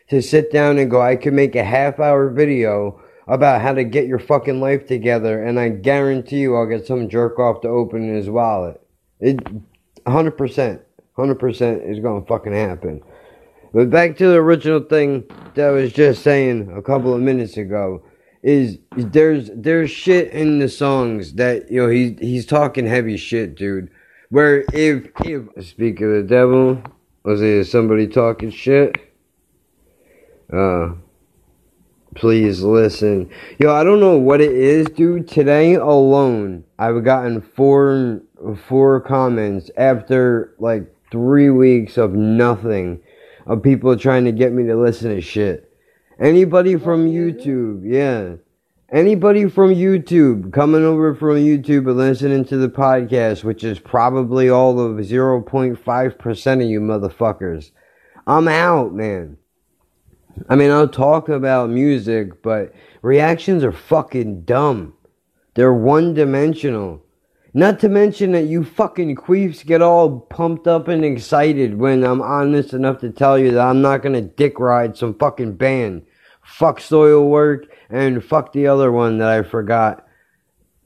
to 0.09 0.21
sit 0.21 0.51
down 0.51 0.77
and 0.77 0.89
go, 0.89 1.01
I 1.01 1.15
could 1.15 1.33
make 1.33 1.55
a 1.55 1.63
half 1.63 1.99
hour 1.99 2.29
video 2.29 3.01
about 3.27 3.61
how 3.61 3.73
to 3.73 3.83
get 3.83 4.07
your 4.07 4.19
fucking 4.19 4.59
life 4.59 4.87
together, 4.87 5.43
and 5.43 5.59
I 5.59 5.69
guarantee 5.69 6.39
you 6.39 6.55
I'll 6.55 6.65
get 6.65 6.87
some 6.87 7.09
jerk 7.09 7.37
off 7.39 7.61
to 7.61 7.67
open 7.67 8.13
his 8.13 8.29
wallet. 8.29 8.81
It 9.19 9.37
100%, 10.05 10.79
100% 11.17 11.91
is 11.91 11.99
gonna 11.99 12.25
fucking 12.25 12.53
happen. 12.53 13.01
But 13.73 13.89
back 13.89 14.17
to 14.17 14.27
the 14.27 14.37
original 14.37 14.81
thing 14.81 15.25
that 15.53 15.67
I 15.67 15.71
was 15.71 15.93
just 15.93 16.23
saying 16.23 16.71
a 16.75 16.81
couple 16.81 17.13
of 17.13 17.21
minutes 17.21 17.55
ago 17.57 18.03
is 18.41 18.79
there's 18.95 19.51
there's 19.53 19.91
shit 19.91 20.31
in 20.31 20.59
the 20.59 20.69
songs 20.69 21.33
that 21.33 21.71
you 21.71 21.81
know 21.81 21.89
he 21.89 22.17
he's 22.19 22.45
talking 22.45 22.87
heavy 22.87 23.17
shit, 23.17 23.55
dude. 23.55 23.91
Where 24.29 24.63
if 24.73 25.09
if 25.23 25.67
speak 25.67 26.01
of 26.01 26.11
the 26.11 26.23
devil, 26.23 26.81
was 27.23 27.41
it 27.41 27.65
somebody 27.65 28.07
talking 28.07 28.49
shit? 28.49 28.95
Uh, 30.51 30.93
please 32.15 32.63
listen. 32.63 33.29
Yo, 33.59 33.71
I 33.71 33.83
don't 33.83 33.99
know 33.99 34.17
what 34.17 34.41
it 34.41 34.51
is, 34.51 34.87
dude. 34.87 35.27
Today 35.27 35.75
alone, 35.75 36.63
I've 36.79 37.03
gotten 37.03 37.41
four 37.41 38.21
four 38.67 39.01
comments 39.01 39.69
after 39.77 40.55
like 40.57 40.91
three 41.11 41.51
weeks 41.51 41.97
of 41.97 42.13
nothing 42.13 43.01
of 43.49 43.63
people 43.63 43.97
trying 43.97 44.25
to 44.25 44.31
get 44.31 44.53
me 44.53 44.63
to 44.67 44.75
listen 44.75 45.09
to 45.13 45.19
shit. 45.19 45.73
Anybody 46.19 46.75
oh, 46.75 46.79
from 46.79 47.07
YouTube, 47.07 47.81
yeah. 47.83 48.35
Anybody 48.91 49.49
from 49.49 49.71
YouTube 49.71 50.53
coming 50.53 50.83
over 50.83 51.15
from 51.15 51.37
YouTube 51.37 51.87
and 51.89 51.97
listening 51.97 52.45
to 52.45 52.57
the 52.57 52.69
podcast, 52.69 53.43
which 53.43 53.63
is 53.63 53.79
probably 53.79 54.49
all 54.49 54.79
of 54.79 54.97
0.5% 54.97 56.63
of 56.63 56.69
you 56.69 56.79
motherfuckers. 56.79 57.71
I'm 58.27 58.47
out, 58.47 58.93
man. 58.93 59.37
I 60.47 60.55
mean, 60.55 60.69
I'll 60.69 60.87
talk 60.87 61.27
about 61.27 61.71
music, 61.71 62.43
but 62.43 62.73
reactions 63.01 63.63
are 63.63 63.71
fucking 63.71 64.43
dumb. 64.43 64.93
They're 65.55 65.73
one 65.73 66.13
dimensional. 66.13 67.03
Not 67.53 67.79
to 67.79 67.89
mention 67.89 68.33
that 68.33 68.43
you 68.43 68.63
fucking 68.63 69.15
queefs 69.15 69.65
get 69.65 69.81
all 69.81 70.19
pumped 70.19 70.67
up 70.67 70.87
and 70.87 71.03
excited 71.03 71.79
when 71.79 72.03
I'm 72.03 72.21
honest 72.21 72.73
enough 72.73 72.99
to 72.99 73.09
tell 73.09 73.39
you 73.39 73.51
that 73.51 73.67
I'm 73.67 73.81
not 73.81 74.03
gonna 74.03 74.21
dick 74.21 74.59
ride 74.59 74.95
some 74.95 75.15
fucking 75.15 75.55
band. 75.55 76.03
Fuck 76.43 76.79
Soilwork 76.79 77.65
and 77.89 78.23
fuck 78.23 78.53
the 78.53 78.67
other 78.67 78.91
one 78.91 79.17
that 79.17 79.29
I 79.29 79.41
forgot. 79.41 80.05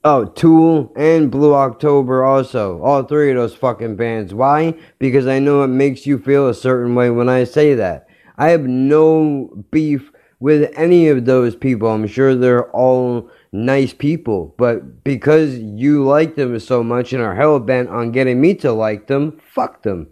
Oh, 0.05 0.25
Tool 0.25 0.93
and 0.96 1.29
Blue 1.32 1.53
October 1.53 2.24
also. 2.24 2.82
All 2.82 3.03
three 3.03 3.32
of 3.32 3.38
those 3.38 3.55
fucking 3.55 3.98
bands. 3.98 4.34
Why? 4.34 4.75
Because 5.00 5.27
I 5.27 5.39
know 5.39 5.63
it 5.63 5.67
makes 5.67 6.05
you 6.05 6.17
feel 6.17 6.48
a 6.48 6.53
certain 6.53 6.96
way 6.96 7.10
when 7.10 7.27
I 7.27 7.43
say 7.43 7.74
that. 7.75 8.08
I 8.38 8.50
have 8.50 8.63
no 8.63 9.65
beef 9.72 10.12
with 10.39 10.74
any 10.77 11.08
of 11.08 11.25
those 11.25 11.55
people. 11.55 11.89
I'm 11.89 12.08
sure 12.08 12.36
they're 12.36 12.70
all 12.72 13.29
nice 13.53 13.93
people, 13.93 14.53
but 14.57 15.03
because 15.03 15.57
you 15.57 16.03
like 16.03 16.36
them 16.36 16.60
so 16.60 16.83
much 16.83 17.13
and 17.13 17.22
are 17.22 17.36
hell 17.36 17.60
bent 17.60 17.88
on 17.89 18.12
getting 18.12 18.41
me 18.41 18.53
to 18.55 18.74
like 18.74 19.07
them, 19.07 19.39
fuck 19.53 19.83
them. 19.83 20.07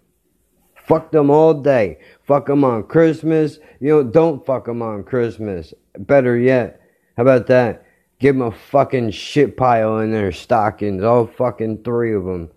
Fuck 0.76 1.12
them 1.12 1.30
all 1.30 1.54
day. 1.54 2.00
Fuck 2.24 2.46
them 2.48 2.64
on 2.64 2.84
Christmas. 2.84 3.60
You 3.80 3.90
know, 3.90 4.04
don't 4.04 4.46
fuck 4.46 4.66
them 4.66 4.82
on 4.82 5.04
Christmas. 5.04 5.74
Better 5.98 6.38
yet, 6.38 6.82
how 7.18 7.24
about 7.24 7.48
that? 7.48 7.86
Give 8.20 8.36
them 8.36 8.48
a 8.48 8.52
fucking 8.52 9.12
shit 9.12 9.58
pile 9.58 10.00
in 10.00 10.12
their 10.12 10.32
stockings, 10.32 11.04
all 11.04 11.26
fucking 11.26 11.84
three 11.84 12.14
of 12.14 12.26
them. 12.26 12.52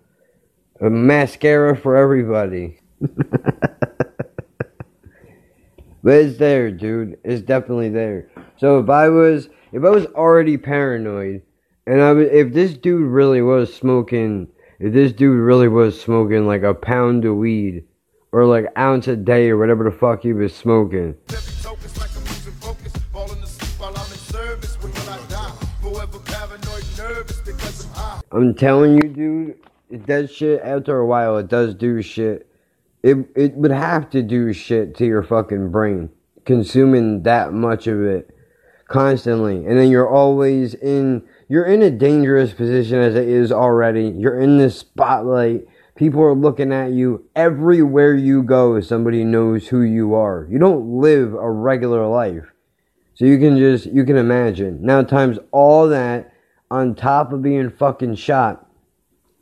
A 0.79 0.89
mascara 0.89 1.75
for 1.75 1.95
everybody. 1.95 2.79
But 6.05 6.17
it's 6.17 6.37
there, 6.37 6.69
dude. 6.69 7.17
It's 7.23 7.41
definitely 7.41 7.89
there. 7.89 8.29
So 8.57 8.77
if 8.77 8.91
I 8.91 9.09
was, 9.09 9.49
if 9.75 9.83
I 9.83 9.89
was 9.89 10.05
already 10.15 10.55
paranoid, 10.55 11.41
and 11.85 12.01
I 12.01 12.13
was, 12.13 12.29
if 12.31 12.53
this 12.53 12.77
dude 12.77 13.11
really 13.11 13.41
was 13.41 13.73
smoking, 13.73 14.47
if 14.79 14.93
this 14.93 15.11
dude 15.11 15.37
really 15.37 15.67
was 15.67 15.99
smoking 15.99 16.47
like 16.47 16.63
a 16.63 16.73
pound 16.73 17.25
of 17.25 17.35
weed, 17.35 17.83
or 18.31 18.45
like 18.45 18.67
ounce 18.77 19.09
a 19.09 19.17
day, 19.17 19.49
or 19.49 19.57
whatever 19.57 19.83
the 19.83 19.91
fuck 19.91 20.21
he 20.21 20.31
was 20.31 20.55
smoking, 20.55 21.13
I'm 28.31 28.55
telling 28.55 28.95
you, 28.95 29.09
dude, 29.09 30.05
does 30.05 30.31
shit. 30.31 30.61
After 30.61 30.97
a 30.99 31.05
while, 31.05 31.37
it 31.37 31.49
does 31.49 31.75
do 31.75 32.01
shit. 32.01 32.47
It 33.03 33.17
it 33.35 33.55
would 33.55 33.71
have 33.71 34.09
to 34.11 34.23
do 34.23 34.53
shit 34.53 34.95
to 34.95 35.05
your 35.05 35.21
fucking 35.21 35.69
brain, 35.69 36.11
consuming 36.45 37.23
that 37.23 37.51
much 37.51 37.87
of 37.87 38.01
it 38.01 38.34
constantly, 38.87 39.65
and 39.65 39.77
then 39.77 39.89
you're 39.89 40.09
always 40.09 40.73
in. 40.75 41.23
You're 41.47 41.65
in 41.65 41.81
a 41.81 41.91
dangerous 41.91 42.53
position 42.53 42.99
as 42.99 43.15
it 43.15 43.27
is 43.27 43.51
already. 43.51 44.09
You're 44.09 44.39
in 44.39 44.57
the 44.57 44.69
spotlight. 44.69 45.67
People 45.95 46.21
are 46.23 46.33
looking 46.33 46.73
at 46.73 46.91
you 46.91 47.29
everywhere 47.35 48.15
you 48.15 48.43
go. 48.43 48.81
Somebody 48.81 49.23
knows 49.23 49.67
who 49.67 49.81
you 49.81 50.13
are. 50.15 50.47
You 50.49 50.59
don't 50.59 50.99
live 50.99 51.33
a 51.33 51.49
regular 51.49 52.05
life. 52.07 52.43
So 53.13 53.23
you 53.23 53.39
can 53.39 53.57
just, 53.57 53.85
you 53.85 54.03
can 54.03 54.17
imagine. 54.17 54.79
Now 54.81 55.03
times 55.03 55.39
all 55.51 55.87
that 55.87 56.33
on 56.69 56.95
top 56.95 57.31
of 57.31 57.41
being 57.41 57.69
fucking 57.69 58.15
shot. 58.15 58.67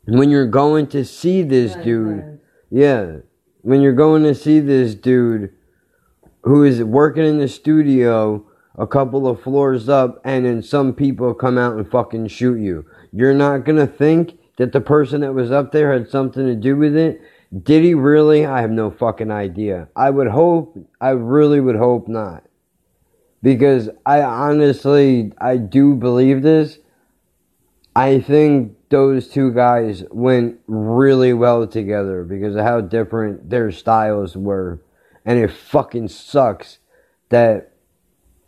When 0.06 0.30
you're 0.30 0.46
going 0.46 0.86
to 0.88 1.04
see 1.04 1.42
this 1.42 1.74
dude, 1.76 2.38
yeah, 2.70 3.16
when 3.62 3.80
you're 3.80 3.92
going 3.92 4.22
to 4.24 4.34
see 4.34 4.60
this 4.60 4.94
dude 4.94 5.52
who 6.42 6.62
is 6.62 6.84
working 6.84 7.24
in 7.24 7.38
the 7.38 7.48
studio 7.48 8.46
a 8.76 8.86
couple 8.86 9.28
of 9.28 9.42
floors 9.42 9.88
up 9.88 10.20
and 10.24 10.44
then 10.44 10.62
some 10.62 10.92
people 10.92 11.34
come 11.34 11.58
out 11.58 11.76
and 11.76 11.90
fucking 11.90 12.26
shoot 12.28 12.58
you. 12.58 12.84
You're 13.12 13.34
not 13.34 13.64
gonna 13.64 13.86
think 13.86 14.38
that 14.56 14.72
the 14.72 14.80
person 14.80 15.20
that 15.20 15.34
was 15.34 15.50
up 15.50 15.72
there 15.72 15.92
had 15.92 16.08
something 16.08 16.44
to 16.46 16.54
do 16.54 16.76
with 16.76 16.96
it. 16.96 17.20
Did 17.62 17.84
he 17.84 17.94
really? 17.94 18.44
I 18.44 18.60
have 18.60 18.70
no 18.70 18.90
fucking 18.90 19.30
idea. 19.30 19.88
I 19.94 20.10
would 20.10 20.28
hope, 20.28 20.76
I 21.00 21.10
really 21.10 21.60
would 21.60 21.76
hope 21.76 22.08
not. 22.08 22.44
Because 23.42 23.90
I 24.04 24.22
honestly, 24.22 25.32
I 25.38 25.58
do 25.58 25.94
believe 25.94 26.42
this. 26.42 26.78
I 27.94 28.20
think 28.20 28.74
those 28.88 29.28
two 29.28 29.52
guys 29.52 30.02
went 30.10 30.58
really 30.66 31.32
well 31.32 31.66
together 31.66 32.24
because 32.24 32.56
of 32.56 32.64
how 32.64 32.80
different 32.80 33.50
their 33.50 33.70
styles 33.70 34.36
were. 34.36 34.80
And 35.24 35.38
it 35.38 35.52
fucking 35.52 36.08
sucks 36.08 36.78
that 37.28 37.73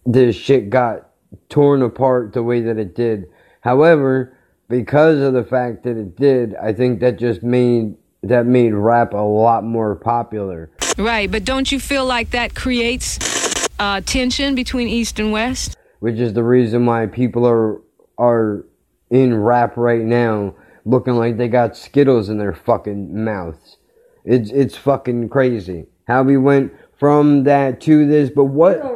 this 0.07 0.37
shit 0.37 0.71
got 0.71 1.11
torn 1.49 1.83
apart 1.83 2.33
the 2.33 2.43
way 2.43 2.61
that 2.63 2.79
it 2.79 2.95
did. 2.95 3.27
However, 3.61 4.37
because 4.69 5.21
of 5.21 5.35
the 5.35 5.45
fact 5.45 5.85
that 5.85 5.97
it 5.97 6.17
did, 6.17 6.55
I 6.57 6.73
think 6.73 7.01
that 7.01 7.19
just 7.19 7.43
made 7.43 7.97
that 8.23 8.47
made 8.47 8.73
rap 8.73 9.13
a 9.13 9.19
lot 9.19 9.63
more 9.63 9.95
popular. 9.95 10.71
Right, 10.97 11.31
but 11.31 11.45
don't 11.45 11.71
you 11.71 11.79
feel 11.79 12.05
like 12.05 12.31
that 12.31 12.55
creates 12.55 13.69
uh, 13.79 14.01
tension 14.01 14.55
between 14.55 14.89
East 14.89 15.19
and 15.21 15.31
West? 15.31 15.77
Which 16.01 16.17
is 16.17 16.33
the 16.33 16.43
reason 16.43 16.87
why 16.87 17.07
people 17.07 17.47
are 17.47 17.81
are 18.19 18.65
in 19.11 19.37
rap 19.37 19.77
right 19.77 20.03
now 20.03 20.55
looking 20.85 21.15
like 21.15 21.37
they 21.37 21.49
got 21.49 21.77
Skittles 21.77 22.29
in 22.29 22.39
their 22.39 22.55
fucking 22.55 23.25
mouths. 23.25 23.77
It's 24.25 24.51
it's 24.51 24.77
fucking 24.77 25.29
crazy. 25.29 25.87
How 26.07 26.23
we 26.23 26.37
went 26.37 26.73
from 26.99 27.45
that 27.45 27.81
to 27.83 28.07
this, 28.07 28.31
but 28.31 28.45
what 28.45 28.77
Little 28.77 28.96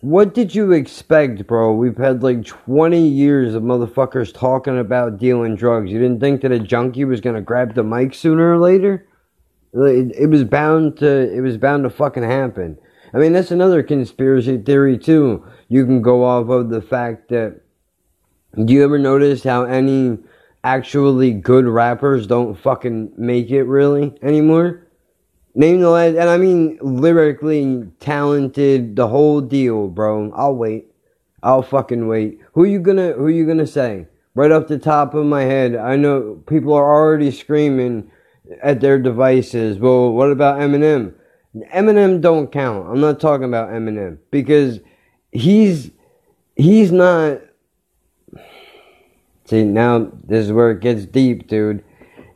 What 0.00 0.32
did 0.34 0.54
you 0.54 0.72
expect, 0.72 1.46
bro? 1.46 1.74
We've 1.74 1.96
had 1.96 2.22
like 2.22 2.44
20 2.44 3.06
years 3.06 3.54
of 3.54 3.62
motherfuckers 3.62 4.32
talking 4.32 4.78
about 4.78 5.18
dealing 5.18 5.56
drugs. 5.56 5.90
You 5.90 5.98
didn't 5.98 6.20
think 6.20 6.40
that 6.40 6.52
a 6.52 6.58
junkie 6.58 7.04
was 7.04 7.20
gonna 7.20 7.42
grab 7.42 7.74
the 7.74 7.82
mic 7.82 8.14
sooner 8.14 8.54
or 8.54 8.58
later? 8.58 9.06
It, 9.72 10.12
it 10.16 10.26
was 10.26 10.44
bound 10.44 10.96
to. 10.98 11.32
It 11.32 11.42
was 11.42 11.56
bound 11.56 11.84
to 11.84 11.90
fucking 11.90 12.22
happen. 12.22 12.78
I 13.12 13.18
mean, 13.18 13.32
that's 13.32 13.50
another 13.50 13.82
conspiracy 13.82 14.58
theory 14.58 14.98
too. 14.98 15.44
You 15.68 15.84
can 15.84 16.02
go 16.02 16.24
off 16.24 16.48
of 16.48 16.70
the 16.70 16.82
fact 16.82 17.28
that. 17.28 17.60
Do 18.64 18.72
you 18.72 18.82
ever 18.82 18.98
notice 18.98 19.44
how 19.44 19.62
any 19.64 20.18
actually 20.64 21.32
good 21.32 21.66
rappers 21.66 22.26
don't 22.26 22.58
fucking 22.58 23.12
make 23.16 23.50
it 23.50 23.64
really 23.64 24.12
anymore? 24.22 24.86
Name 25.54 25.80
the 25.80 25.90
last, 25.90 26.16
and 26.16 26.28
I 26.28 26.36
mean 26.36 26.78
lyrically 26.80 27.84
talented, 27.98 28.94
the 28.94 29.08
whole 29.08 29.40
deal, 29.40 29.88
bro. 29.88 30.32
I'll 30.32 30.54
wait. 30.54 30.86
I'll 31.42 31.62
fucking 31.62 32.06
wait. 32.06 32.38
Who 32.52 32.64
you 32.64 32.78
gonna 32.78 33.12
Who 33.12 33.28
you 33.28 33.46
gonna 33.46 33.66
say? 33.66 34.06
Right 34.34 34.52
off 34.52 34.68
the 34.68 34.78
top 34.78 35.14
of 35.14 35.26
my 35.26 35.42
head, 35.42 35.74
I 35.74 35.96
know 35.96 36.40
people 36.46 36.72
are 36.74 36.84
already 36.84 37.32
screaming 37.32 38.10
at 38.62 38.80
their 38.80 38.98
devices. 38.98 39.78
Well, 39.78 40.12
what 40.12 40.30
about 40.30 40.60
Eminem? 40.60 41.14
Eminem 41.74 42.20
don't 42.20 42.52
count. 42.52 42.88
I'm 42.88 43.00
not 43.00 43.18
talking 43.18 43.46
about 43.46 43.70
Eminem 43.70 44.18
because 44.30 44.78
he's 45.32 45.90
he's 46.54 46.92
not. 46.92 47.40
See 49.46 49.64
now, 49.64 50.12
this 50.22 50.46
is 50.46 50.52
where 50.52 50.70
it 50.70 50.80
gets 50.80 51.06
deep, 51.06 51.48
dude. 51.48 51.82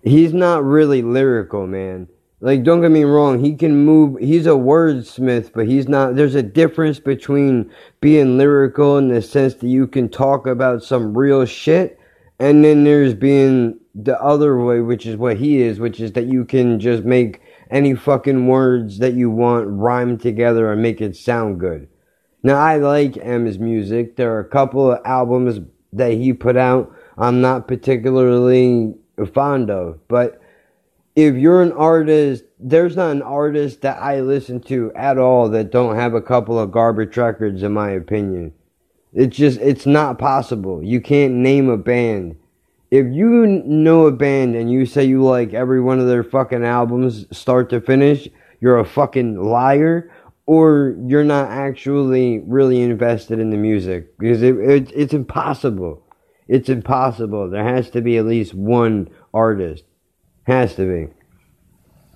He's 0.02 0.32
not 0.32 0.64
really 0.64 1.00
lyrical, 1.00 1.66
man. 1.68 2.08
Like, 2.44 2.62
don't 2.62 2.82
get 2.82 2.90
me 2.90 3.04
wrong, 3.04 3.42
he 3.42 3.54
can 3.56 3.86
move, 3.86 4.20
he's 4.20 4.44
a 4.44 4.50
wordsmith, 4.50 5.52
but 5.54 5.66
he's 5.66 5.88
not, 5.88 6.14
there's 6.14 6.34
a 6.34 6.42
difference 6.42 7.00
between 7.00 7.72
being 8.02 8.36
lyrical 8.36 8.98
in 8.98 9.08
the 9.08 9.22
sense 9.22 9.54
that 9.54 9.66
you 9.66 9.86
can 9.86 10.10
talk 10.10 10.46
about 10.46 10.84
some 10.84 11.16
real 11.16 11.46
shit, 11.46 11.98
and 12.38 12.62
then 12.62 12.84
there's 12.84 13.14
being 13.14 13.80
the 13.94 14.20
other 14.20 14.62
way, 14.62 14.80
which 14.80 15.06
is 15.06 15.16
what 15.16 15.38
he 15.38 15.62
is, 15.62 15.80
which 15.80 16.00
is 16.00 16.12
that 16.12 16.26
you 16.26 16.44
can 16.44 16.78
just 16.78 17.02
make 17.04 17.40
any 17.70 17.94
fucking 17.94 18.46
words 18.46 18.98
that 18.98 19.14
you 19.14 19.30
want 19.30 19.66
rhyme 19.66 20.18
together 20.18 20.70
and 20.70 20.82
make 20.82 21.00
it 21.00 21.16
sound 21.16 21.58
good. 21.58 21.88
Now, 22.42 22.56
I 22.56 22.76
like 22.76 23.16
M's 23.16 23.58
music. 23.58 24.16
There 24.16 24.34
are 24.34 24.40
a 24.40 24.48
couple 24.50 24.92
of 24.92 25.00
albums 25.06 25.60
that 25.94 26.12
he 26.12 26.34
put 26.34 26.58
out 26.58 26.94
I'm 27.16 27.40
not 27.40 27.68
particularly 27.68 28.96
fond 29.32 29.70
of, 29.70 30.06
but 30.08 30.42
if 31.16 31.36
you're 31.36 31.62
an 31.62 31.72
artist, 31.72 32.44
there's 32.58 32.96
not 32.96 33.12
an 33.12 33.22
artist 33.22 33.82
that 33.82 34.00
I 34.00 34.20
listen 34.20 34.60
to 34.62 34.92
at 34.94 35.18
all 35.18 35.48
that 35.50 35.70
don't 35.70 35.96
have 35.96 36.14
a 36.14 36.22
couple 36.22 36.58
of 36.58 36.72
garbage 36.72 37.16
records, 37.16 37.62
in 37.62 37.72
my 37.72 37.90
opinion. 37.90 38.52
It's 39.12 39.36
just, 39.36 39.60
it's 39.60 39.86
not 39.86 40.18
possible. 40.18 40.82
You 40.82 41.00
can't 41.00 41.34
name 41.34 41.68
a 41.68 41.76
band. 41.76 42.36
If 42.90 43.06
you 43.12 43.46
know 43.46 44.06
a 44.06 44.12
band 44.12 44.56
and 44.56 44.70
you 44.70 44.86
say 44.86 45.04
you 45.04 45.22
like 45.22 45.54
every 45.54 45.80
one 45.80 46.00
of 46.00 46.08
their 46.08 46.24
fucking 46.24 46.64
albums, 46.64 47.26
start 47.36 47.70
to 47.70 47.80
finish, 47.80 48.28
you're 48.60 48.78
a 48.78 48.84
fucking 48.84 49.40
liar, 49.42 50.10
or 50.46 50.96
you're 51.06 51.24
not 51.24 51.50
actually 51.50 52.40
really 52.40 52.82
invested 52.82 53.38
in 53.38 53.50
the 53.50 53.56
music 53.56 54.18
because 54.18 54.42
it, 54.42 54.56
it, 54.56 54.92
it's 54.94 55.14
impossible. 55.14 56.02
It's 56.48 56.68
impossible. 56.68 57.48
There 57.48 57.64
has 57.64 57.90
to 57.90 58.02
be 58.02 58.18
at 58.18 58.26
least 58.26 58.52
one 58.52 59.08
artist. 59.32 59.84
Has 60.44 60.74
to 60.76 60.86
be. 60.86 61.12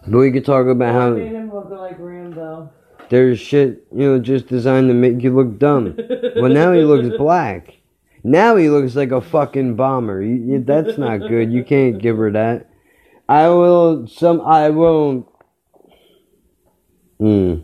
But 0.07 0.19
we 0.19 0.33
could 0.33 0.45
talk 0.45 0.67
about 0.67 0.95
how 0.95 1.11
made 1.11 1.33
him 1.33 1.53
look 1.53 1.71
like 1.71 1.97
Rambo. 1.99 2.71
there's 3.11 3.39
shit, 3.41 3.87
you 3.93 4.05
know, 4.07 4.19
just 4.19 4.47
designed 4.47 4.89
to 4.89 4.95
make 4.95 5.23
you 5.23 5.35
look 5.35 5.59
dumb. 5.59 5.97
well, 6.37 6.51
now 6.53 6.73
he 6.73 6.83
looks 6.83 7.17
black. 7.19 7.75
Now 8.25 8.57
he 8.57 8.69
looks 8.69 8.95
like 8.97 9.11
a 9.13 9.21
fucking 9.21 9.77
bomber. 9.77 10.23
You, 10.23 10.35
you, 10.35 10.65
that's 10.65 10.99
not 10.99 11.19
good. 11.19 11.53
You 11.53 11.65
can't 11.65 11.99
give 12.01 12.17
her 12.17 12.31
that. 12.33 12.69
I 13.29 13.49
will. 13.49 14.07
Some. 14.07 14.41
I 14.41 14.71
will. 14.71 15.33
Hmm. 17.19 17.61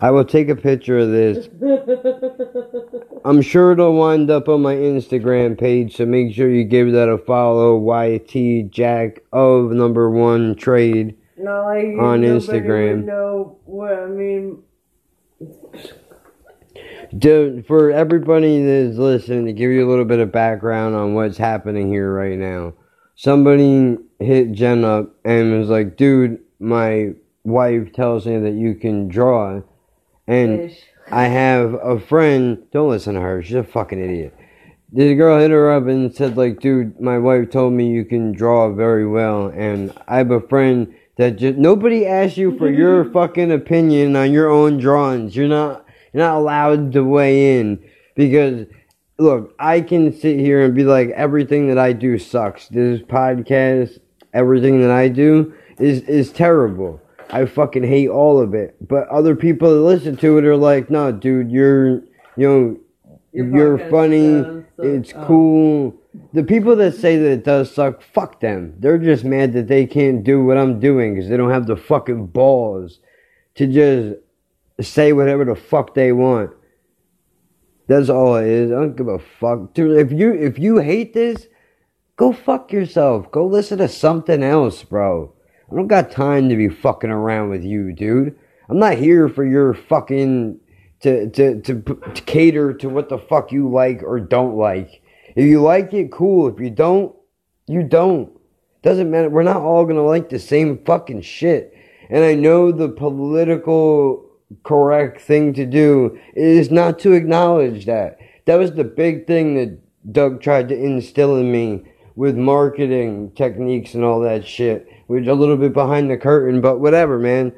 I 0.00 0.10
will 0.10 0.24
take 0.24 0.48
a 0.48 0.56
picture 0.56 0.98
of 0.98 1.10
this. 1.10 1.48
I'm 3.26 3.42
sure 3.42 3.72
it'll 3.72 3.94
wind 3.94 4.30
up 4.30 4.48
on 4.48 4.62
my 4.62 4.76
Instagram 4.76 5.58
page, 5.58 5.96
so 5.96 6.06
make 6.06 6.32
sure 6.32 6.48
you 6.48 6.62
give 6.62 6.92
that 6.92 7.08
a 7.08 7.18
follow. 7.18 7.76
YT 7.76 8.70
Jack 8.70 9.18
of 9.32 9.72
number 9.72 10.08
one 10.08 10.54
trade. 10.54 11.16
Like 11.36 11.98
On 11.98 12.22
Instagram. 12.22 13.04
know 13.04 13.58
what 13.64 13.94
I 13.94 14.06
mean. 14.06 14.62
To, 17.18 17.64
for 17.66 17.90
everybody 17.90 18.62
that's 18.62 18.96
listening, 18.96 19.46
to 19.46 19.52
give 19.52 19.72
you 19.72 19.84
a 19.84 19.90
little 19.90 20.04
bit 20.04 20.20
of 20.20 20.30
background 20.30 20.94
on 20.94 21.14
what's 21.14 21.36
happening 21.36 21.90
here 21.90 22.12
right 22.12 22.38
now. 22.38 22.74
Somebody 23.16 23.98
hit 24.20 24.52
Jen 24.52 24.84
up 24.84 25.12
and 25.24 25.58
was 25.58 25.68
like, 25.68 25.96
dude, 25.96 26.38
my 26.60 27.14
wife 27.42 27.92
tells 27.92 28.24
me 28.24 28.38
that 28.38 28.54
you 28.54 28.76
can 28.76 29.08
draw. 29.08 29.62
And 30.28 30.70
Fish. 30.70 30.80
I 31.10 31.24
have 31.24 31.74
a 31.74 31.98
friend, 32.00 32.62
don't 32.72 32.90
listen 32.90 33.14
to 33.14 33.20
her, 33.20 33.42
she's 33.42 33.54
a 33.54 33.64
fucking 33.64 34.02
idiot. 34.02 34.34
The 34.92 35.14
girl 35.14 35.40
hit 35.40 35.50
her 35.50 35.70
up 35.70 35.86
and 35.86 36.14
said, 36.14 36.36
like, 36.36 36.60
dude, 36.60 37.00
my 37.00 37.18
wife 37.18 37.50
told 37.50 37.72
me 37.72 37.90
you 37.90 38.04
can 38.04 38.32
draw 38.32 38.72
very 38.72 39.06
well. 39.06 39.48
And 39.48 39.92
I 40.06 40.18
have 40.18 40.30
a 40.30 40.40
friend 40.40 40.94
that 41.16 41.36
just, 41.36 41.58
nobody 41.58 42.06
asked 42.06 42.36
you 42.36 42.56
for 42.56 42.70
your 42.70 43.04
fucking 43.12 43.50
opinion 43.50 44.16
on 44.16 44.32
your 44.32 44.48
own 44.48 44.78
drawings. 44.78 45.34
You're 45.34 45.48
not, 45.48 45.84
you're 46.12 46.22
not 46.22 46.36
allowed 46.36 46.92
to 46.92 47.02
weigh 47.02 47.58
in 47.58 47.82
because 48.14 48.66
look, 49.18 49.54
I 49.58 49.80
can 49.80 50.12
sit 50.12 50.38
here 50.38 50.64
and 50.64 50.74
be 50.74 50.84
like, 50.84 51.10
everything 51.10 51.68
that 51.68 51.78
I 51.78 51.92
do 51.92 52.18
sucks. 52.18 52.68
This 52.68 53.00
podcast, 53.00 53.98
everything 54.32 54.80
that 54.80 54.90
I 54.90 55.08
do 55.08 55.54
is 55.78 56.02
is 56.02 56.32
terrible. 56.32 57.00
I 57.30 57.44
fucking 57.46 57.84
hate 57.84 58.08
all 58.08 58.40
of 58.40 58.54
it. 58.54 58.76
But 58.86 59.08
other 59.08 59.34
people 59.34 59.70
that 59.74 59.80
listen 59.80 60.16
to 60.18 60.38
it 60.38 60.44
are 60.44 60.56
like, 60.56 60.90
no, 60.90 61.10
dude, 61.12 61.50
you're, 61.50 62.00
you 62.36 62.48
know, 62.48 62.76
Your 63.32 63.46
you're 63.56 63.78
funny. 63.90 64.42
does. 64.42 64.62
It's 64.78 65.12
Oh. 65.14 65.24
cool. 65.26 65.94
The 66.32 66.44
people 66.44 66.76
that 66.76 66.94
say 66.94 67.16
that 67.18 67.30
it 67.30 67.44
does 67.44 67.70
suck, 67.74 68.00
fuck 68.02 68.40
them. 68.40 68.74
They're 68.78 68.98
just 68.98 69.24
mad 69.24 69.52
that 69.54 69.68
they 69.68 69.86
can't 69.86 70.22
do 70.24 70.44
what 70.44 70.56
I'm 70.56 70.80
doing 70.80 71.14
because 71.14 71.28
they 71.28 71.36
don't 71.36 71.50
have 71.50 71.66
the 71.66 71.76
fucking 71.76 72.26
balls 72.28 73.00
to 73.56 73.66
just 73.66 74.20
say 74.80 75.12
whatever 75.12 75.44
the 75.44 75.54
fuck 75.54 75.94
they 75.94 76.12
want. 76.12 76.50
That's 77.88 78.08
all 78.08 78.36
it 78.36 78.46
is. 78.46 78.70
I 78.72 78.74
don't 78.76 78.96
give 78.96 79.08
a 79.08 79.18
fuck. 79.18 79.74
Dude, 79.74 79.96
if 79.98 80.10
you 80.12 80.32
if 80.32 80.58
you 80.58 80.78
hate 80.78 81.12
this, 81.14 81.46
go 82.16 82.32
fuck 82.32 82.72
yourself. 82.72 83.30
Go 83.30 83.46
listen 83.46 83.78
to 83.78 83.88
something 83.88 84.42
else, 84.42 84.82
bro. 84.82 85.32
I 85.70 85.74
don't 85.74 85.88
got 85.88 86.10
time 86.10 86.48
to 86.48 86.56
be 86.56 86.68
fucking 86.68 87.10
around 87.10 87.50
with 87.50 87.64
you, 87.64 87.92
dude. 87.92 88.38
I'm 88.68 88.78
not 88.78 88.94
here 88.94 89.28
for 89.28 89.44
your 89.44 89.74
fucking 89.74 90.60
to 91.00 91.30
to 91.30 91.60
to, 91.60 91.82
to 91.82 92.22
cater 92.22 92.72
to 92.74 92.88
what 92.88 93.08
the 93.08 93.18
fuck 93.18 93.52
you 93.52 93.68
like 93.68 94.02
or 94.02 94.20
don't 94.20 94.56
like. 94.56 95.02
If 95.34 95.44
you 95.44 95.60
like 95.60 95.92
it, 95.92 96.12
cool. 96.12 96.48
If 96.48 96.60
you 96.60 96.70
don't, 96.70 97.14
you 97.66 97.82
don't. 97.82 98.32
Doesn't 98.82 99.10
matter. 99.10 99.28
We're 99.28 99.42
not 99.42 99.56
all 99.62 99.84
gonna 99.84 100.04
like 100.04 100.28
the 100.28 100.38
same 100.38 100.84
fucking 100.84 101.22
shit. 101.22 101.74
And 102.08 102.24
I 102.24 102.34
know 102.34 102.70
the 102.70 102.88
political 102.88 104.24
correct 104.62 105.20
thing 105.20 105.52
to 105.54 105.66
do 105.66 106.18
is 106.34 106.70
not 106.70 107.00
to 107.00 107.12
acknowledge 107.12 107.86
that. 107.86 108.18
That 108.44 108.56
was 108.56 108.72
the 108.72 108.84
big 108.84 109.26
thing 109.26 109.56
that 109.56 110.12
Doug 110.12 110.40
tried 110.40 110.68
to 110.68 110.76
instill 110.76 111.36
in 111.36 111.50
me 111.50 111.82
with 112.16 112.34
marketing 112.34 113.30
techniques 113.36 113.94
and 113.94 114.02
all 114.02 114.20
that 114.20 114.46
shit. 114.46 114.88
We're 115.06 115.30
a 115.30 115.34
little 115.34 115.56
bit 115.56 115.72
behind 115.72 116.10
the 116.10 116.16
curtain, 116.16 116.60
but 116.60 116.80
whatever, 116.80 117.18
man. 117.18 117.52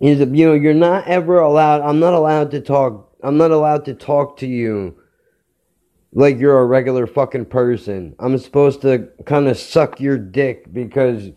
Is 0.00 0.20
you 0.20 0.46
know 0.46 0.54
you're 0.54 0.74
not 0.74 1.06
ever 1.06 1.38
allowed. 1.38 1.82
I'm 1.82 2.00
not 2.00 2.14
allowed 2.14 2.52
to 2.52 2.60
talk. 2.60 3.16
I'm 3.22 3.36
not 3.36 3.50
allowed 3.50 3.84
to 3.86 3.94
talk 3.94 4.38
to 4.38 4.46
you 4.46 4.96
like 6.12 6.38
you're 6.38 6.58
a 6.58 6.66
regular 6.66 7.06
fucking 7.06 7.46
person. 7.46 8.14
I'm 8.18 8.38
supposed 8.38 8.80
to 8.82 9.08
kind 9.26 9.48
of 9.48 9.58
suck 9.58 10.00
your 10.00 10.16
dick 10.16 10.72
because 10.72 11.30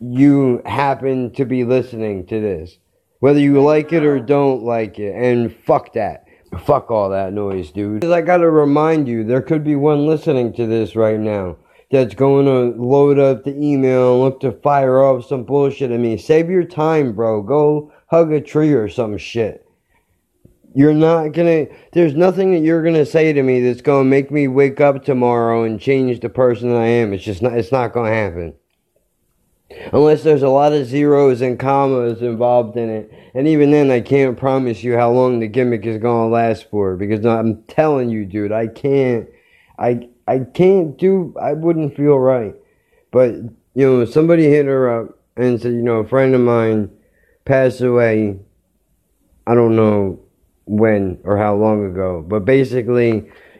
you 0.00 0.62
happen 0.66 1.32
to 1.32 1.44
be 1.44 1.64
listening 1.64 2.26
to 2.26 2.40
this. 2.40 2.78
Whether 3.20 3.40
you 3.40 3.62
like 3.62 3.92
it 3.92 4.04
or 4.04 4.20
don't 4.20 4.62
like 4.62 4.98
it. 4.98 5.14
And 5.14 5.54
fuck 5.64 5.94
that. 5.94 6.23
Fuck 6.58 6.90
all 6.90 7.10
that 7.10 7.32
noise, 7.32 7.70
dude. 7.70 8.04
I 8.04 8.20
gotta 8.20 8.50
remind 8.50 9.08
you, 9.08 9.24
there 9.24 9.42
could 9.42 9.64
be 9.64 9.76
one 9.76 10.06
listening 10.06 10.52
to 10.54 10.66
this 10.66 10.96
right 10.96 11.18
now 11.18 11.56
that's 11.90 12.14
going 12.14 12.46
to 12.46 12.82
load 12.82 13.18
up 13.20 13.44
the 13.44 13.54
email 13.56 14.14
and 14.14 14.22
look 14.22 14.40
to 14.40 14.50
fire 14.50 15.02
off 15.02 15.26
some 15.26 15.44
bullshit 15.44 15.92
at 15.92 16.00
me. 16.00 16.16
Save 16.16 16.50
your 16.50 16.64
time, 16.64 17.12
bro. 17.12 17.40
Go 17.42 17.92
hug 18.08 18.32
a 18.32 18.40
tree 18.40 18.72
or 18.72 18.88
some 18.88 19.16
shit. 19.16 19.64
You're 20.74 20.92
not 20.92 21.28
gonna, 21.28 21.66
there's 21.92 22.16
nothing 22.16 22.52
that 22.52 22.64
you're 22.64 22.82
gonna 22.82 23.06
say 23.06 23.32
to 23.32 23.42
me 23.44 23.60
that's 23.60 23.80
gonna 23.80 24.04
make 24.04 24.32
me 24.32 24.48
wake 24.48 24.80
up 24.80 25.04
tomorrow 25.04 25.62
and 25.62 25.80
change 25.80 26.18
the 26.18 26.28
person 26.28 26.70
that 26.70 26.80
I 26.80 26.86
am. 26.86 27.12
It's 27.12 27.22
just 27.22 27.42
not, 27.42 27.52
it's 27.52 27.70
not 27.70 27.92
gonna 27.92 28.12
happen. 28.12 28.54
Unless 29.92 30.22
there's 30.22 30.42
a 30.42 30.48
lot 30.48 30.72
of 30.72 30.86
zeros 30.86 31.40
and 31.40 31.58
commas 31.58 32.20
involved 32.20 32.76
in 32.76 32.90
it. 32.90 33.10
And 33.34 33.48
even 33.48 33.70
then, 33.70 33.90
I 33.90 34.00
can't 34.00 34.36
promise 34.36 34.84
you 34.84 34.96
how 34.96 35.10
long 35.10 35.40
the 35.40 35.48
gimmick 35.48 35.86
is 35.86 36.00
gonna 36.00 36.28
last 36.28 36.70
for. 36.70 36.96
Because 36.96 37.24
I'm 37.24 37.62
telling 37.64 38.10
you, 38.10 38.26
dude, 38.26 38.52
I 38.52 38.66
can't, 38.66 39.28
I, 39.78 40.08
I 40.28 40.40
can't 40.40 40.98
do, 40.98 41.34
I 41.40 41.54
wouldn't 41.54 41.96
feel 41.96 42.18
right. 42.18 42.54
But, 43.10 43.34
you 43.74 43.86
know, 43.86 44.04
somebody 44.04 44.44
hit 44.44 44.66
her 44.66 45.00
up 45.00 45.18
and 45.36 45.60
said, 45.60 45.72
you 45.72 45.82
know, 45.82 45.96
a 45.96 46.08
friend 46.08 46.34
of 46.34 46.40
mine 46.40 46.90
passed 47.44 47.80
away. 47.80 48.38
I 49.46 49.54
don't 49.54 49.76
know 49.76 50.20
when 50.66 51.18
or 51.24 51.36
how 51.38 51.54
long 51.54 51.86
ago. 51.86 52.24
But 52.26 52.44
basically, 52.44 53.12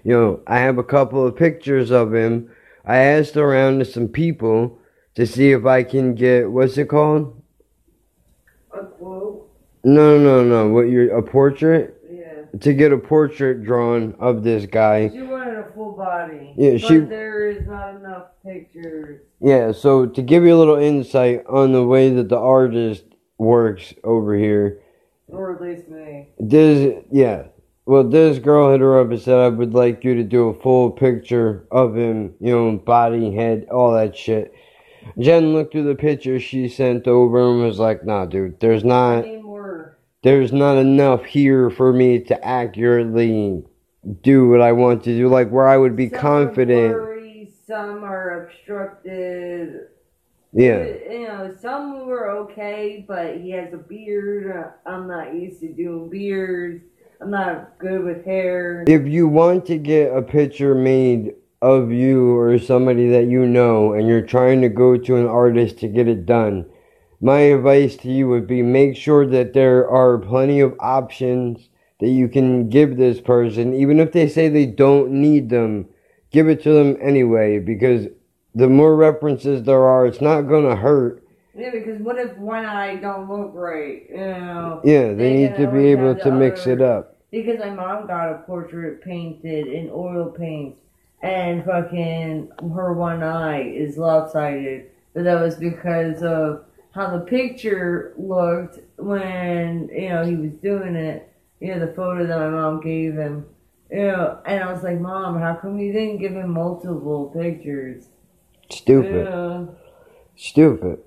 you 0.05 0.12
know, 0.12 0.40
I 0.47 0.59
have 0.59 0.79
a 0.79 0.85
couple 0.85 1.27
of 1.27 1.37
pictures 1.37 1.90
of 1.90 2.14
him. 2.14 2.51
I 2.85 2.99
asked 2.99 3.37
around 3.37 3.79
to 3.79 3.85
some 3.85 4.09
people 4.09 4.79
to 5.14 5.27
see 5.27 5.53
if 5.53 5.64
I 5.64 5.83
can 5.83 6.14
get 6.14 6.50
what's 6.50 6.77
it 6.79 6.88
called? 6.88 7.40
A 8.72 8.85
quote? 8.85 9.48
No, 9.85 10.18
no, 10.18 10.44
no. 10.44 10.68
What 10.68 10.83
you 10.88 11.11
a 11.12 11.22
portrait? 11.22 12.00
Yeah. 12.11 12.59
To 12.61 12.72
get 12.72 12.92
a 12.92 12.98
portrait 12.98 13.64
drawn 13.64 14.14
of 14.18 14.42
this 14.42 14.66
guy. 14.66 15.09
She 15.11 15.22
wanted 15.22 15.59
a 15.59 15.70
full 15.74 15.92
body. 15.92 16.55
Yeah, 16.57 16.72
but 16.72 16.81
she- 16.81 16.98
there 16.98 17.50
is 17.50 17.66
not 17.66 17.96
enough 17.96 18.27
pictures. 18.44 19.20
Yeah, 19.40 19.72
so 19.72 20.07
to 20.07 20.22
give 20.22 20.44
you 20.44 20.55
a 20.55 20.59
little 20.59 20.77
insight 20.79 21.44
on 21.48 21.72
the 21.72 21.85
way 21.85 22.11
that 22.11 22.29
the 22.29 22.38
artist 22.38 23.05
works 23.38 23.92
over 24.05 24.35
here, 24.37 24.81
Or 25.29 25.55
at 25.55 25.61
least 25.61 25.88
me. 25.88 26.29
this 26.38 27.03
yeah. 27.11 27.44
Well, 27.87 28.05
this 28.05 28.38
girl 28.38 28.72
hit 28.72 28.81
her 28.81 28.98
up 28.98 29.11
and 29.11 29.20
said, 29.20 29.38
I 29.38 29.48
would 29.50 29.74
like 29.74 30.05
you 30.05 30.14
to 30.14 30.22
do 30.24 30.48
a 30.48 30.55
full 30.55 30.90
picture 30.90 31.66
of 31.70 31.94
him, 31.94 32.33
you 32.40 32.50
know, 32.50 32.79
body, 32.79 33.35
head, 33.35 33.66
all 33.70 33.92
that 33.92 34.16
shit. 34.16 34.55
Jen 35.19 35.53
looked 35.53 35.73
through 35.73 35.85
the 35.85 35.95
picture 35.95 36.38
she 36.40 36.69
sent 36.69 37.07
over 37.07 37.40
and 37.40 37.62
was 37.62 37.79
like, 37.79 38.05
nah, 38.05 38.27
dude, 38.27 38.61
there's 38.61 38.85
not, 38.85 39.25
there's 40.23 40.53
not 40.53 40.77
enough 40.77 41.25
here 41.25 41.71
for 41.71 41.93
me 41.93 42.21
to 42.21 42.45
accurately 42.45 43.62
do 44.23 44.49
what 44.49 44.61
I 44.61 44.73
want 44.73 45.05
to 45.05 45.17
do, 45.17 45.29
like 45.29 45.51
where 45.51 45.69
I 45.69 45.77
would 45.77 45.97
be 45.97 46.09
Some 46.09 46.19
confident. 46.19 46.93
Blurry, 46.93 47.53
some 47.67 48.05
are 48.05 48.45
obstructed. 48.45 49.88
Yeah. 50.53 50.85
You 51.11 51.27
know, 51.27 51.55
some 51.61 52.07
were 52.07 52.31
okay, 52.31 53.05
but 53.07 53.38
he 53.38 53.51
has 53.51 53.73
a 53.73 53.79
beard. 53.79 54.73
I'm 54.87 55.09
not 55.09 55.35
used 55.35 55.61
to 55.61 55.73
doing 55.73 56.09
beards. 56.11 56.85
I'm 57.21 57.31
not 57.31 57.79
good 57.79 58.05
with 58.05 58.25
hair. 58.25 58.85
If 58.87 59.07
you 59.07 59.27
want 59.27 59.67
to 59.67 59.79
get 59.79 60.14
a 60.14 60.23
picture 60.23 60.75
made 60.75 61.35
of 61.64 61.90
you 61.90 62.37
or 62.37 62.59
somebody 62.59 63.09
that 63.09 63.27
you 63.27 63.46
know 63.46 63.94
and 63.94 64.07
you're 64.07 64.20
trying 64.20 64.61
to 64.61 64.68
go 64.68 64.98
to 64.98 65.16
an 65.16 65.27
artist 65.27 65.79
to 65.79 65.88
get 65.88 66.07
it 66.07 66.27
done, 66.27 66.66
my 67.22 67.38
advice 67.40 67.96
to 67.96 68.11
you 68.11 68.29
would 68.29 68.46
be 68.46 68.61
make 68.61 68.94
sure 68.96 69.27
that 69.27 69.55
there 69.55 69.88
are 69.88 70.18
plenty 70.18 70.61
of 70.61 70.74
options 70.79 71.70
that 72.00 72.11
you 72.11 72.29
can 72.29 72.68
give 72.68 72.98
this 72.98 73.18
person, 73.18 73.72
even 73.72 73.98
if 73.98 74.12
they 74.12 74.29
say 74.29 74.48
they 74.50 74.66
don't 74.66 75.11
need 75.11 75.48
them, 75.48 75.87
give 76.31 76.48
it 76.48 76.62
to 76.62 76.70
them 76.74 76.98
anyway 77.00 77.59
because 77.59 78.09
the 78.55 78.68
more 78.68 78.94
references 78.94 79.62
there 79.62 79.87
are, 79.87 80.05
it's 80.05 80.20
not 80.20 80.42
gonna 80.42 80.77
hurt. 80.77 81.22
Yeah, 81.57 81.70
because 81.70 81.98
what 82.03 82.18
if 82.18 82.37
one 82.37 82.66
eye 82.66 82.96
don't 82.96 83.27
look 83.31 83.53
right? 83.55 84.03
You 84.11 84.16
know. 84.16 84.81
Yeah, 84.85 85.09
they 85.09 85.14
They 85.14 85.35
need 85.35 85.57
to 85.57 85.66
be 85.68 85.87
able 85.87 86.14
to 86.16 86.31
mix 86.31 86.62
other- 86.66 86.72
it 86.72 86.83
up. 86.83 87.16
Because 87.31 87.59
my 87.59 87.70
mom 87.70 88.07
got 88.07 88.31
a 88.31 88.38
portrait 88.46 89.03
painted 89.03 89.66
in 89.66 89.88
oil 89.90 90.27
paints, 90.27 90.79
and 91.24 91.64
fucking 91.64 92.52
her 92.74 92.92
one 92.92 93.22
eye 93.22 93.62
is 93.62 93.96
lopsided. 93.96 94.90
But 95.14 95.24
that 95.24 95.40
was 95.40 95.54
because 95.56 96.22
of 96.22 96.66
how 96.90 97.16
the 97.16 97.24
picture 97.24 98.12
looked 98.18 98.80
when 98.98 99.88
you 99.88 100.10
know 100.10 100.24
he 100.24 100.37
was 100.37 100.52
doing 100.52 100.94
it. 100.94 101.32
You 101.60 101.74
know 101.74 101.87
the 101.87 101.94
photo 101.94 102.26
that 102.26 102.38
my 102.38 102.50
mom 102.50 102.80
gave 102.82 103.14
him. 103.14 103.46
You 103.90 104.08
know, 104.08 104.38
and 104.44 104.62
I 104.62 104.70
was 104.70 104.82
like, 104.82 105.00
Mom, 105.00 105.38
how 105.38 105.54
come 105.54 105.78
you 105.78 105.92
didn't 105.92 106.18
give 106.18 106.32
him 106.32 106.50
multiple 106.50 107.32
pictures? 107.34 108.08
Stupid. 108.70 109.26
Yeah. 109.26 109.64
Stupid. 110.37 110.98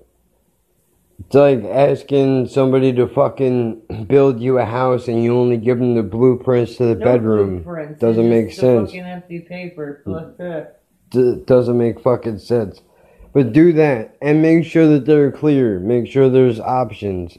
It's 1.20 1.34
like 1.34 1.64
asking 1.64 2.48
somebody 2.48 2.92
to 2.94 3.06
fucking 3.06 4.06
build 4.08 4.40
you 4.40 4.58
a 4.58 4.64
house 4.64 5.08
and 5.08 5.22
you 5.22 5.36
only 5.36 5.56
give 5.56 5.78
them 5.78 5.94
the 5.94 6.02
blueprints 6.02 6.76
to 6.76 6.84
the 6.86 6.94
No 6.94 7.04
bedroom. 7.04 7.56
blueprints, 7.62 8.00
Doesn't 8.00 8.28
make 8.30 8.52
sense. 8.52 8.90
Fucking 8.90 9.04
empty 9.04 9.40
paper. 9.40 10.02
Fuck 10.06 10.36
that. 10.38 10.80
D- 11.10 11.42
doesn't 11.44 11.76
make 11.76 12.00
fucking 12.00 12.38
sense. 12.38 12.80
But 13.32 13.52
do 13.52 13.72
that 13.74 14.16
and 14.22 14.40
make 14.40 14.64
sure 14.64 14.86
that 14.88 15.04
they're 15.06 15.32
clear. 15.32 15.78
Make 15.80 16.06
sure 16.06 16.30
there's 16.30 16.60
options. 16.60 17.36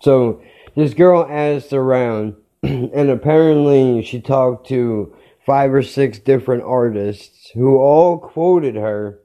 So 0.00 0.42
this 0.74 0.92
girl 0.92 1.26
asked 1.30 1.72
around, 1.72 2.34
and 2.62 3.08
apparently 3.08 4.02
she 4.02 4.20
talked 4.20 4.68
to 4.68 5.14
five 5.46 5.72
or 5.72 5.82
six 5.82 6.18
different 6.18 6.64
artists 6.64 7.50
who 7.54 7.78
all 7.78 8.18
quoted 8.18 8.74
her. 8.74 9.20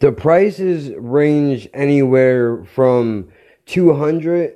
The 0.00 0.12
prices 0.12 0.90
range 0.96 1.68
anywhere 1.74 2.64
from 2.64 3.28
200 3.66 4.54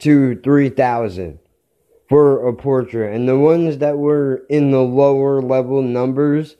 to 0.00 0.36
3000 0.36 1.38
for 2.08 2.46
a 2.46 2.52
portrait. 2.52 3.14
And 3.14 3.26
the 3.26 3.38
ones 3.38 3.78
that 3.78 3.96
were 3.96 4.42
in 4.50 4.70
the 4.70 4.82
lower 4.82 5.40
level 5.40 5.80
numbers, 5.82 6.56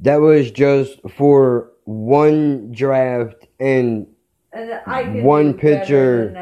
that 0.00 0.16
was 0.16 0.50
just 0.50 1.00
for 1.16 1.70
one 1.84 2.70
draft 2.72 3.46
and 3.58 4.06
And 4.52 4.80
I 4.86 5.04
One 5.22 5.54
picture- 5.54 6.32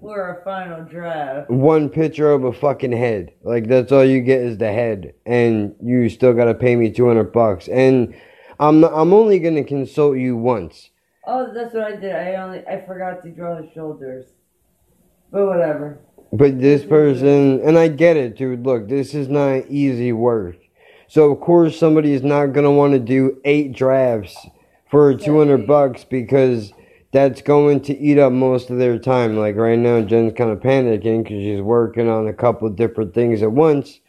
for 0.00 0.38
a 0.40 0.44
final 0.44 0.84
draft. 0.84 1.50
one 1.50 1.88
picture 1.88 2.30
of 2.30 2.44
a 2.44 2.52
fucking 2.52 2.92
head. 2.92 3.32
Like 3.42 3.66
that's 3.66 3.90
all 3.92 4.04
you 4.04 4.20
get 4.20 4.40
is 4.42 4.58
the 4.58 4.70
head, 4.72 5.14
and 5.26 5.74
you 5.82 6.08
still 6.10 6.32
gotta 6.34 6.54
pay 6.54 6.76
me 6.76 6.90
two 6.90 7.06
hundred 7.08 7.32
bucks. 7.32 7.66
And 7.68 8.14
I'm 8.60 8.80
not, 8.80 8.92
I'm 8.94 9.14
only 9.14 9.38
gonna 9.38 9.64
consult 9.64 10.18
you 10.18 10.36
once. 10.36 10.90
Oh, 11.26 11.50
that's 11.52 11.72
what 11.72 11.84
I 11.84 11.96
did. 11.96 12.14
I 12.14 12.34
only 12.34 12.58
I 12.66 12.84
forgot 12.86 13.22
to 13.22 13.30
draw 13.30 13.56
the 13.60 13.68
shoulders. 13.72 14.26
But 15.32 15.46
whatever. 15.46 15.98
But 16.30 16.60
this 16.60 16.84
person, 16.84 17.60
and 17.62 17.78
I 17.78 17.88
get 17.88 18.18
it, 18.18 18.36
dude. 18.36 18.66
Look, 18.66 18.88
this 18.88 19.14
is 19.14 19.28
not 19.28 19.64
easy 19.70 20.12
work. 20.12 20.56
So 21.08 21.32
of 21.32 21.40
course 21.40 21.78
somebody 21.78 22.12
is 22.12 22.22
not 22.22 22.48
gonna 22.48 22.70
want 22.70 22.92
to 22.92 22.98
do 22.98 23.40
eight 23.46 23.72
drafts 23.72 24.36
for 24.90 25.14
two 25.14 25.38
hundred 25.38 25.66
bucks 25.66 26.04
because 26.04 26.74
that's 27.12 27.40
going 27.40 27.80
to 27.80 27.98
eat 27.98 28.18
up 28.18 28.30
most 28.30 28.68
of 28.68 28.76
their 28.76 28.98
time. 28.98 29.38
Like 29.38 29.56
right 29.56 29.78
now, 29.78 30.02
Jen's 30.02 30.34
kind 30.36 30.50
of 30.50 30.60
panicking 30.60 31.22
because 31.22 31.42
she's 31.42 31.62
working 31.62 32.10
on 32.10 32.28
a 32.28 32.34
couple 32.34 32.68
of 32.68 32.76
different 32.76 33.14
things 33.14 33.42
at 33.42 33.52
once, 33.52 34.00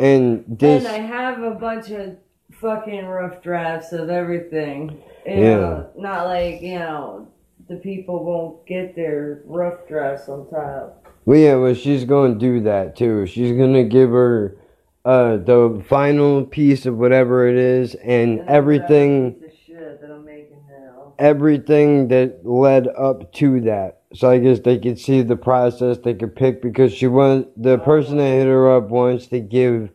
and 0.00 0.44
this. 0.48 0.84
And 0.84 0.94
I 0.94 0.98
have 0.98 1.42
a 1.44 1.52
bunch 1.52 1.90
of 1.90 2.16
fucking 2.60 3.06
rough 3.06 3.42
drafts 3.42 3.92
of 3.92 4.10
everything. 4.10 4.98
You 5.26 5.32
Yeah. 5.34 5.56
know, 5.56 5.86
not 5.96 6.26
like, 6.26 6.60
you 6.62 6.78
know, 6.78 7.26
the 7.68 7.76
people 7.76 8.24
won't 8.24 8.66
get 8.66 8.94
their 8.94 9.42
rough 9.46 9.86
drafts 9.88 10.28
on 10.28 10.48
top. 10.48 11.06
Well, 11.26 11.38
yeah, 11.38 11.54
well, 11.56 11.74
she's 11.74 12.04
going 12.04 12.34
to 12.34 12.38
do 12.38 12.60
that 12.62 12.96
too. 12.96 13.26
She's 13.26 13.56
going 13.56 13.74
to 13.74 13.84
give 13.84 14.10
her 14.10 14.56
uh, 15.04 15.36
the 15.38 15.82
final 15.88 16.44
piece 16.44 16.84
of 16.86 16.98
whatever 16.98 17.48
it 17.48 17.56
is 17.56 17.94
and 17.94 18.40
And 18.40 18.48
everything, 18.48 19.36
that 19.40 20.10
I'm 20.10 20.24
making 20.24 20.58
now. 20.68 21.12
everything 21.18 22.08
that 22.08 22.44
led 22.46 22.88
up 22.88 23.32
to 23.34 23.60
that. 23.62 24.00
So 24.12 24.28
I 24.28 24.38
guess 24.38 24.58
they 24.60 24.78
could 24.78 24.98
see 24.98 25.22
the 25.22 25.36
process. 25.36 25.98
They 25.98 26.14
could 26.14 26.34
pick 26.34 26.60
because 26.60 26.92
she 26.92 27.06
want 27.06 27.62
the 27.62 27.78
person 27.78 28.16
that 28.16 28.24
hit 28.24 28.46
her 28.46 28.76
up 28.76 28.88
wants 28.88 29.28
to 29.28 29.38
give 29.40 29.90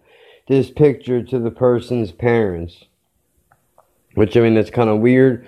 this 0.48 0.70
picture 0.70 1.24
to 1.24 1.40
the 1.40 1.52
person's 1.52 2.12
parents. 2.12 2.86
which 4.16 4.38
I 4.38 4.42
mean 4.42 4.54
that's 4.56 4.70
kind 4.70 4.90
of 4.90 5.00
weird. 5.00 5.48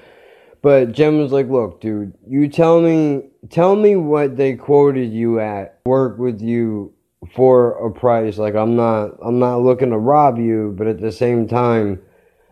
But 0.61 0.91
Jen 0.91 1.19
was 1.19 1.31
like, 1.31 1.47
"Look, 1.47 1.79
dude, 1.79 2.13
you 2.27 2.49
tell 2.49 2.81
me, 2.81 3.29
tell 3.49 3.75
me 3.75 3.95
what 3.95 4.35
they 4.35 4.55
quoted 4.55 5.11
you 5.13 5.39
at. 5.39 5.79
Work 5.85 6.17
with 6.17 6.41
you 6.41 6.91
for 7.35 7.71
a 7.85 7.91
price. 7.91 8.37
Like 8.37 8.55
I'm 8.55 8.75
not, 8.75 9.11
I'm 9.21 9.39
not 9.39 9.61
looking 9.61 9.91
to 9.91 9.97
rob 9.97 10.37
you, 10.37 10.73
but 10.77 10.87
at 10.87 10.99
the 10.99 11.11
same 11.11 11.47
time, 11.47 12.01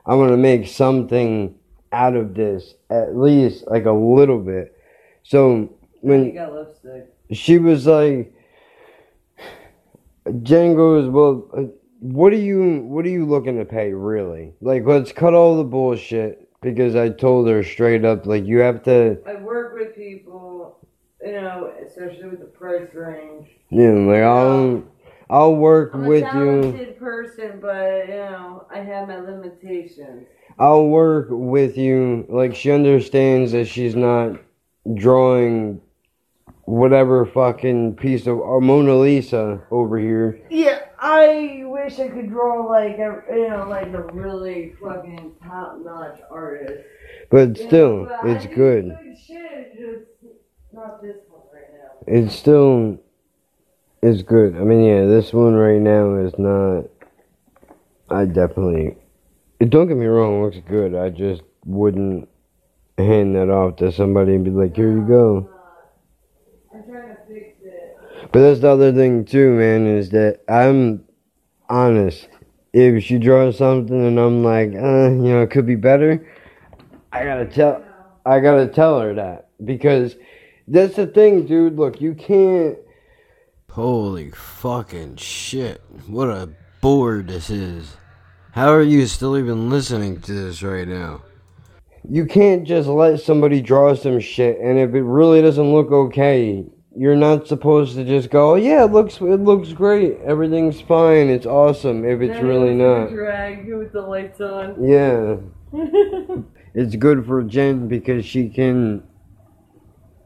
I'm 0.05 0.19
gonna 0.19 0.37
make 0.37 0.67
something 0.67 1.55
out 1.91 2.15
of 2.15 2.33
this, 2.35 2.75
at 2.89 3.17
least 3.17 3.65
like 3.67 3.85
a 3.85 3.91
little 3.91 4.39
bit." 4.39 4.77
So 5.23 5.55
You 5.57 5.69
when 6.01 6.33
got 6.35 6.53
lipstick. 6.53 7.11
she 7.31 7.57
was 7.57 7.87
like, 7.87 8.31
Jen 10.43 10.75
goes, 10.75 11.09
well, 11.09 11.71
what 12.11 12.33
are 12.33 12.37
you, 12.37 12.81
what 12.81 13.05
are 13.05 13.09
you 13.09 13.25
looking 13.25 13.57
to 13.57 13.65
pay 13.65 13.93
really? 13.93 14.53
Like, 14.61 14.83
let's 14.85 15.11
cut 15.11 15.33
all 15.33 15.57
the 15.57 15.63
bullshit 15.63 16.47
because 16.61 16.95
I 16.95 17.09
told 17.09 17.47
her 17.47 17.63
straight 17.63 18.05
up, 18.05 18.25
like, 18.25 18.45
you 18.45 18.59
have 18.59 18.83
to, 18.83 19.17
I 19.27 19.35
work 19.35 19.75
with 19.75 19.95
people, 19.95 20.77
you 21.23 21.31
know, 21.33 21.71
especially 21.85 22.29
with 22.29 22.39
the 22.39 22.45
price 22.45 22.93
range. 22.93 23.47
Yeah, 23.69 23.91
like, 23.91 24.21
I'll, 24.23 24.83
I'll 25.29 25.55
work 25.55 25.91
I'm 25.93 26.03
a 26.03 26.07
with 26.07 26.33
you. 26.35 26.61
talented 26.61 26.99
person, 26.99 27.59
but 27.59 28.07
you 28.07 28.15
know, 28.15 28.67
I 28.71 28.79
have 28.79 29.07
my 29.07 29.19
limitations. 29.19 30.27
I'll 30.59 30.87
work 30.87 31.27
with 31.31 31.77
you. 31.77 32.25
Like, 32.29 32.55
she 32.55 32.71
understands 32.71 33.51
that 33.51 33.65
she's 33.65 33.95
not 33.95 34.39
drawing 34.93 35.81
whatever 36.65 37.25
fucking 37.25 37.95
piece 37.95 38.27
of 38.27 38.37
or 38.37 38.61
Mona 38.61 38.95
Lisa 38.95 39.61
over 39.71 39.97
here. 39.97 40.39
Yeah, 40.49 40.79
I 40.99 41.63
wish 41.65 41.99
I 41.99 42.09
could 42.09 42.29
draw 42.29 42.65
like 42.65 42.97
a, 42.97 43.21
you 43.31 43.49
know, 43.49 43.67
like 43.69 43.87
a 43.87 44.03
really 44.13 44.75
fucking 44.81 45.35
top 45.43 45.77
notch 45.83 46.19
artist. 46.29 46.83
But 47.29 47.57
You 47.57 47.63
still, 47.67 47.95
know, 47.97 48.11
but 48.21 48.31
it's 48.31 48.45
good. 48.47 48.99
Good 49.01 49.17
shit, 49.17 49.77
just 49.77 50.33
not 50.73 51.01
this 51.01 51.17
one 51.29 51.41
right 51.53 51.71
now. 51.71 51.91
It's 52.07 52.35
still 52.35 52.99
it's 54.01 54.21
good. 54.21 54.55
I 54.55 54.59
mean, 54.59 54.83
yeah, 54.83 55.05
this 55.05 55.33
one 55.33 55.55
right 55.55 55.81
now 55.81 56.15
is 56.15 56.33
not. 56.37 56.85
I 58.09 58.25
definitely. 58.25 58.97
Don't 59.67 59.87
get 59.87 59.97
me 59.97 60.05
wrong, 60.05 60.39
it 60.39 60.43
looks 60.43 60.67
good. 60.69 60.93
I 60.93 61.09
just 61.09 61.41
wouldn't 61.65 62.29
hand 62.99 63.35
that 63.35 63.49
off 63.49 63.77
to 63.77 63.91
somebody 63.91 64.35
and 64.35 64.43
be 64.45 64.51
like, 64.51 64.75
"Here 64.75 64.91
you 64.91 65.01
go." 65.07 65.49
I'm 66.71 66.83
trying 66.83 67.15
to 67.15 67.17
fix 67.27 67.57
it. 67.63 67.97
But 68.35 68.41
that's 68.41 68.59
the 68.59 68.67
other 68.67 68.91
thing 68.91 69.23
too, 69.23 69.51
man, 69.51 69.87
is 69.87 70.09
that 70.09 70.41
I'm 70.49 71.05
honest. 71.69 72.27
If 72.73 73.01
she 73.01 73.17
draws 73.17 73.57
something 73.57 74.07
and 74.07 74.19
I'm 74.19 74.43
like, 74.43 74.73
uh, 74.75 75.07
you 75.07 75.31
know, 75.31 75.43
it 75.43 75.51
could 75.51 75.65
be 75.65 75.75
better, 75.75 76.27
I 77.13 77.23
gotta 77.23 77.45
tell, 77.45 77.81
I 78.25 78.41
gotta 78.41 78.67
tell 78.67 78.99
her 78.99 79.13
that 79.13 79.51
because 79.63 80.17
that's 80.67 80.97
the 80.97 81.07
thing, 81.07 81.45
dude. 81.45 81.77
Look, 81.77 82.01
you 82.01 82.13
can't. 82.13 82.77
Holy 83.71 84.31
fucking 84.31 85.15
shit! 85.15 85.81
What 86.05 86.27
a 86.27 86.49
bore 86.81 87.21
this 87.21 87.49
is. 87.49 87.95
How 88.51 88.73
are 88.73 88.81
you 88.81 89.05
still 89.07 89.37
even 89.37 89.69
listening 89.69 90.19
to 90.19 90.33
this 90.33 90.61
right 90.61 90.89
now? 90.89 91.21
You 92.03 92.25
can't 92.25 92.67
just 92.67 92.89
let 92.89 93.21
somebody 93.21 93.61
draw 93.61 93.95
some 93.95 94.19
shit, 94.19 94.59
and 94.59 94.77
if 94.77 94.93
it 94.93 95.03
really 95.03 95.41
doesn't 95.41 95.71
look 95.71 95.89
okay, 95.89 96.65
you're 96.97 97.15
not 97.15 97.47
supposed 97.47 97.95
to 97.95 98.03
just 98.05 98.29
go, 98.29 98.55
"Yeah, 98.55 98.85
it 98.85 98.91
looks 98.91 99.19
it 99.19 99.41
looks 99.41 99.73
great, 99.73 100.17
everything's 100.23 100.79
fine, 100.81 101.29
it's 101.29 101.45
awesome." 101.45 102.05
If 102.05 102.21
it's 102.21 102.39
really 102.41 102.73
not, 102.73 103.09
Drag 103.09 103.67
with 103.73 103.91
the 103.91 104.01
lights 104.01 104.39
on. 104.41 104.81
yeah, 104.83 105.35
it's 106.73 106.95
good 106.95 107.25
for 107.25 107.43
Jen 107.43 107.87
because 107.87 108.25
she 108.25 108.49
can, 108.49 109.03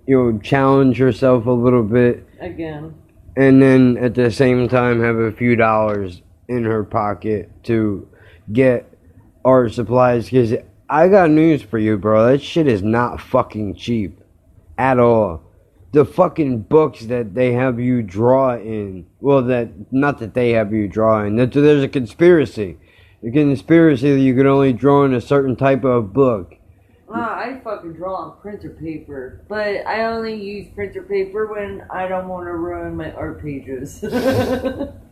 you 0.08 0.18
know, 0.34 0.40
challenge 0.40 0.98
herself 0.98 1.46
a 1.46 1.52
little 1.52 1.84
bit, 1.84 2.28
Again. 2.40 2.94
and 3.36 3.62
then 3.62 3.98
at 3.98 4.16
the 4.16 4.32
same 4.32 4.68
time 4.68 5.02
have 5.02 5.18
a 5.18 5.32
few 5.32 5.56
dollars 5.56 6.22
in 6.48 6.64
her 6.64 6.84
pocket 6.84 7.50
to 7.64 8.08
get 8.52 8.92
art 9.46 9.74
supplies. 9.74 10.26
Because 10.30 10.56
I 10.90 11.08
got 11.08 11.30
news 11.30 11.62
for 11.62 11.78
you, 11.78 11.98
bro. 11.98 12.32
That 12.32 12.42
shit 12.42 12.68
is 12.68 12.82
not 12.84 13.22
fucking 13.22 13.76
cheap 13.76 14.20
at 14.78 15.00
all. 15.00 15.44
The 15.92 16.06
fucking 16.06 16.64
books 16.64 17.06
that 17.06 17.34
they 17.34 17.54
have 17.54 17.80
you 17.80 18.04
draw 18.04 18.56
in. 18.56 19.08
Well, 19.20 19.42
that 19.44 19.92
not 19.92 20.20
that 20.20 20.34
they 20.34 20.52
have 20.52 20.72
you 20.72 20.88
draw 20.88 21.24
in. 21.24 21.36
That 21.38 21.52
there's 21.52 21.84
a 21.84 21.88
conspiracy. 21.88 22.78
A 23.26 23.32
conspiracy 23.32 24.14
that 24.14 24.20
you 24.20 24.36
can 24.36 24.48
only 24.48 24.72
draw 24.72 25.04
in 25.04 25.14
a 25.14 25.22
certain 25.22 25.56
type 25.56 25.84
of 25.84 26.14
book. 26.14 26.56
Ah, 27.12 27.40
I 27.40 27.60
fucking 27.64 27.94
draw 27.94 28.16
on 28.16 28.38
printer 28.40 28.70
paper, 28.70 29.42
but 29.50 29.88
I 29.88 30.06
only 30.06 30.36
use 30.36 30.68
printer 30.76 31.02
paper 31.02 31.48
when 31.48 31.84
I 31.90 32.08
don't 32.08 32.28
want 32.28 32.46
to 32.46 32.54
ruin 32.54 32.96
my 32.96 33.12
art 33.14 33.42
pages. 33.42 34.04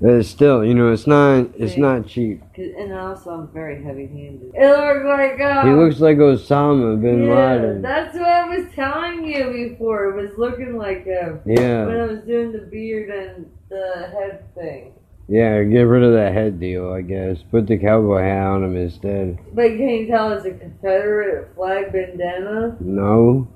But 0.00 0.22
still, 0.26 0.64
you 0.64 0.74
know, 0.74 0.92
it's 0.92 1.06
not. 1.08 1.48
It's 1.56 1.74
See? 1.74 1.80
not 1.80 2.06
cheap. 2.06 2.40
and 2.56 2.92
also, 2.92 3.30
I'm 3.30 3.48
very 3.48 3.82
heavy-handed. 3.82 4.52
It 4.54 4.68
looks 4.76 5.04
like 5.04 5.40
uh, 5.40 5.64
He 5.64 5.70
looks 5.72 5.98
like 6.00 6.18
Osama 6.18 7.00
bin 7.02 7.24
yeah, 7.24 7.34
Laden. 7.54 7.82
that's 7.82 8.14
what 8.14 8.28
I 8.28 8.48
was 8.56 8.66
telling 8.74 9.24
you 9.26 9.70
before. 9.70 10.10
It 10.16 10.22
was 10.22 10.38
looking 10.38 10.76
like 10.76 11.04
him 11.04 11.40
when 11.44 11.60
I 12.00 12.06
was 12.06 12.20
doing 12.20 12.52
the 12.52 12.58
beard 12.70 13.10
and 13.10 13.50
the 13.70 14.08
head 14.12 14.54
thing. 14.54 14.92
yeah. 15.28 15.64
Get 15.64 15.80
rid 15.82 16.04
of 16.04 16.12
that 16.12 16.32
head 16.32 16.60
deal, 16.60 16.92
I 16.92 17.00
guess. 17.02 17.38
Put 17.50 17.66
the 17.66 17.76
cowboy 17.76 18.22
hat 18.22 18.46
on 18.46 18.62
him 18.62 18.76
instead. 18.76 19.38
But 19.52 19.66
can 19.68 19.88
you 19.88 20.06
tell 20.06 20.30
it's 20.32 20.44
a 20.46 20.52
Confederate 20.52 21.54
flag 21.56 21.92
bandana? 21.92 22.76
No, 22.78 23.48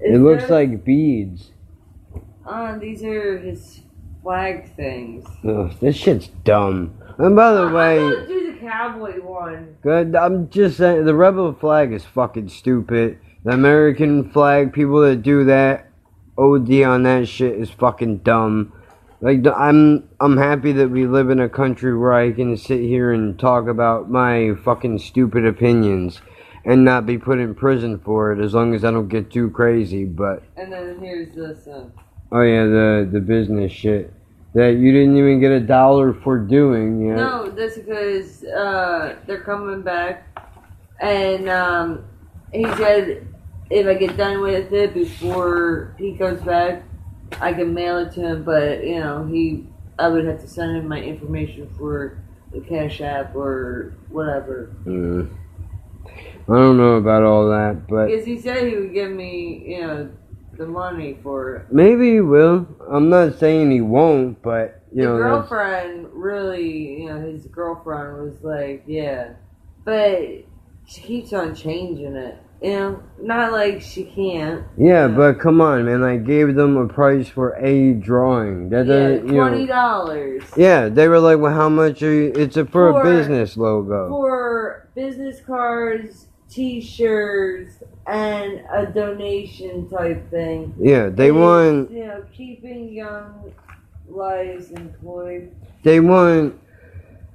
Is 0.00 0.14
it 0.14 0.18
looks 0.22 0.44
there- 0.48 0.64
like 0.64 0.82
beads. 0.82 1.50
Ah, 2.46 2.76
these 2.78 3.02
are 3.04 3.38
his 3.38 3.80
flag 4.24 4.74
things. 4.74 5.24
Ugh, 5.46 5.70
this 5.80 5.94
shit's 5.96 6.28
dumb. 6.44 6.94
And 7.18 7.36
by 7.36 7.52
the 7.52 7.66
I'm 7.66 7.72
way, 7.72 7.98
gonna 7.98 8.26
do 8.26 8.52
the 8.52 8.58
cowboy 8.58 9.20
one. 9.22 9.76
good. 9.82 10.16
I'm 10.16 10.50
just 10.50 10.78
saying 10.78 11.04
the 11.04 11.14
rebel 11.14 11.52
flag 11.52 11.92
is 11.92 12.04
fucking 12.04 12.48
stupid. 12.48 13.18
The 13.44 13.52
American 13.52 14.30
flag, 14.30 14.72
people 14.72 15.00
that 15.02 15.22
do 15.22 15.44
that, 15.44 15.90
OD 16.38 16.82
on 16.82 17.02
that 17.04 17.28
shit 17.28 17.54
is 17.60 17.70
fucking 17.70 18.18
dumb. 18.18 18.72
Like 19.20 19.46
I'm, 19.46 20.08
I'm 20.20 20.36
happy 20.38 20.72
that 20.72 20.90
we 20.90 21.06
live 21.06 21.30
in 21.30 21.38
a 21.40 21.48
country 21.48 21.96
where 21.96 22.14
I 22.14 22.32
can 22.32 22.56
sit 22.56 22.80
here 22.80 23.12
and 23.12 23.38
talk 23.38 23.68
about 23.68 24.10
my 24.10 24.54
fucking 24.64 24.98
stupid 24.98 25.46
opinions, 25.46 26.20
and 26.64 26.84
not 26.84 27.06
be 27.06 27.18
put 27.18 27.38
in 27.38 27.54
prison 27.54 28.00
for 28.00 28.32
it 28.32 28.42
as 28.42 28.54
long 28.54 28.74
as 28.74 28.84
I 28.84 28.90
don't 28.90 29.08
get 29.08 29.30
too 29.30 29.50
crazy. 29.50 30.04
But 30.06 30.42
And 30.56 30.72
then 30.72 30.98
here's 30.98 31.34
this 31.34 31.66
one. 31.66 31.92
Oh 32.34 32.42
yeah, 32.42 32.64
the 32.64 33.08
the 33.10 33.20
business 33.20 33.72
shit 33.72 34.12
that 34.54 34.76
you 34.76 34.92
didn't 34.92 35.16
even 35.16 35.40
get 35.40 35.52
a 35.52 35.60
dollar 35.60 36.12
for 36.12 36.38
doing. 36.38 37.06
Yeah. 37.06 37.16
No, 37.16 37.50
that's 37.50 37.76
because 37.76 38.44
uh, 38.44 39.16
they're 39.26 39.42
coming 39.42 39.82
back, 39.82 40.26
and 41.00 41.48
um, 41.48 42.04
he 42.52 42.64
said 42.74 43.26
if 43.70 43.86
I 43.86 43.94
get 43.94 44.16
done 44.16 44.40
with 44.40 44.72
it 44.72 44.94
before 44.94 45.94
he 45.98 46.16
comes 46.16 46.42
back, 46.42 46.82
I 47.40 47.52
can 47.52 47.72
mail 47.72 47.98
it 47.98 48.12
to 48.14 48.20
him. 48.20 48.44
But 48.44 48.84
you 48.84 49.00
know, 49.00 49.26
he 49.26 49.66
I 49.98 50.08
would 50.08 50.24
have 50.24 50.40
to 50.40 50.48
send 50.48 50.76
him 50.76 50.88
my 50.88 51.00
information 51.00 51.72
for 51.78 52.18
the 52.52 52.60
Cash 52.60 53.00
App 53.00 53.34
or 53.34 53.94
whatever. 54.08 54.74
Mm. 54.84 55.30
I 56.46 56.52
don't 56.52 56.76
know 56.76 56.96
about 56.96 57.22
all 57.22 57.48
that, 57.48 57.86
but 57.88 58.06
Because 58.06 58.26
he 58.26 58.38
said 58.38 58.68
he 58.68 58.76
would 58.76 58.92
give 58.92 59.10
me, 59.10 59.64
you 59.66 59.80
know, 59.80 60.10
the 60.56 60.66
money 60.66 61.18
for 61.22 61.56
it. 61.56 61.66
maybe 61.72 62.12
he 62.14 62.20
will. 62.20 62.66
I'm 62.90 63.08
not 63.08 63.38
saying 63.38 63.70
he 63.70 63.80
won't, 63.80 64.42
but 64.42 64.82
you 64.92 65.02
the 65.02 65.08
know, 65.08 65.16
girlfriend 65.16 66.08
really, 66.12 67.02
you 67.02 67.08
know, 67.08 67.20
his 67.20 67.46
girlfriend 67.46 68.22
was 68.22 68.42
like, 68.42 68.84
yeah, 68.86 69.32
but 69.84 70.18
she 70.86 71.00
keeps 71.00 71.32
on 71.32 71.54
changing 71.54 72.14
it. 72.16 72.38
You 72.62 72.70
know, 72.70 73.02
not 73.20 73.52
like 73.52 73.82
she 73.82 74.04
can't. 74.04 74.64
yeah, 74.78 75.06
but 75.08 75.38
come 75.38 75.60
on, 75.60 75.84
man! 75.84 76.02
I 76.02 76.16
gave 76.16 76.54
them 76.54 76.78
a 76.78 76.88
price 76.88 77.28
for 77.28 77.50
a 77.56 77.92
drawing. 77.92 78.70
That 78.70 78.86
Yeah, 78.86 79.18
twenty 79.30 79.66
dollars 79.66 80.44
Yeah, 80.56 80.88
they 80.88 81.06
were 81.08 81.18
like, 81.18 81.40
"Well, 81.40 81.52
how 81.52 81.68
much 81.68 82.02
are 82.02 82.10
you?" 82.10 82.32
It's 82.34 82.56
a 82.56 82.64
for, 82.64 82.92
For- 82.92 83.00
a 83.02 83.04
business 83.04 83.58
logo. 83.58 84.08
for 84.08 84.88
business 84.94 85.42
cards, 85.44 86.28
T-shirts, 86.50 87.82
and 88.06 88.62
a 88.72 88.86
donation 88.86 89.88
type 89.88 90.30
thing. 90.30 90.74
yeah, 90.78 91.08
they 91.08 91.32
want 91.32 91.90
you 91.90 92.06
know, 92.06 92.24
keeping 92.32 92.92
young 92.92 93.52
lives 94.08 94.70
employed. 94.70 95.50
they 95.82 96.00
want 96.00 96.54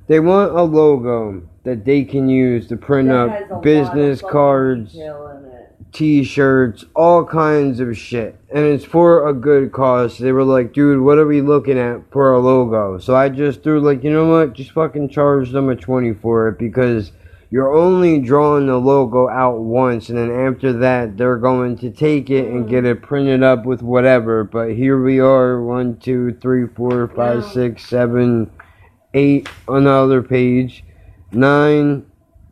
they 0.07 0.19
want 0.19 0.51
a 0.53 0.61
logo 0.63 1.41
that 1.63 1.85
they 1.85 2.03
can 2.03 2.29
use 2.29 2.67
to 2.67 2.77
print 2.77 3.09
that 3.09 3.29
has 3.29 3.49
a 3.49 3.53
lot 3.53 3.57
up 3.57 3.63
business 3.63 4.21
cards, 4.21 4.93
detail 4.93 5.27
in 5.37 5.45
it. 5.51 5.75
t-shirts, 5.91 6.85
all 6.95 7.23
kinds 7.25 7.79
of 7.79 7.95
shit. 7.97 8.35
And 8.49 8.65
it's 8.65 8.85
for 8.85 9.27
a 9.27 9.33
good 9.33 9.71
cause. 9.71 10.17
They 10.17 10.31
were 10.31 10.43
like, 10.43 10.73
dude, 10.73 11.01
what 11.01 11.17
are 11.19 11.27
we 11.27 11.41
looking 11.41 11.77
at 11.77 12.11
for 12.11 12.31
a 12.33 12.39
logo? 12.39 12.97
So 12.97 13.15
I 13.15 13.29
just 13.29 13.61
threw 13.61 13.81
like, 13.81 14.03
you 14.03 14.11
know 14.11 14.27
what? 14.27 14.53
Just 14.53 14.71
fucking 14.71 15.09
charge 15.09 15.51
them 15.51 15.69
a 15.69 15.75
20 15.75 16.13
for 16.15 16.47
it 16.49 16.57
because 16.57 17.11
you're 17.51 17.73
only 17.73 18.19
drawing 18.19 18.67
the 18.67 18.77
logo 18.77 19.27
out 19.27 19.59
once, 19.59 20.09
and 20.09 20.17
then 20.17 20.31
after 20.31 20.71
that, 20.73 21.17
they're 21.17 21.37
going 21.37 21.77
to 21.79 21.89
take 21.89 22.29
it 22.29 22.47
and 22.47 22.69
get 22.69 22.85
it 22.85 23.01
printed 23.01 23.41
up 23.43 23.65
with 23.65 23.81
whatever. 23.81 24.43
But 24.43 24.73
here 24.73 25.01
we 25.01 25.19
are 25.19 25.61
one, 25.63 25.97
two, 25.97 26.37
three, 26.41 26.67
four, 26.67 27.07
five, 27.15 27.41
Yeah. 27.43 27.49
six, 27.51 27.85
seven, 27.85 28.51
eight 29.13 29.49
on 29.67 29.85
the 29.85 29.89
other 29.91 30.21
page, 30.21 30.83
nine, 31.31 32.05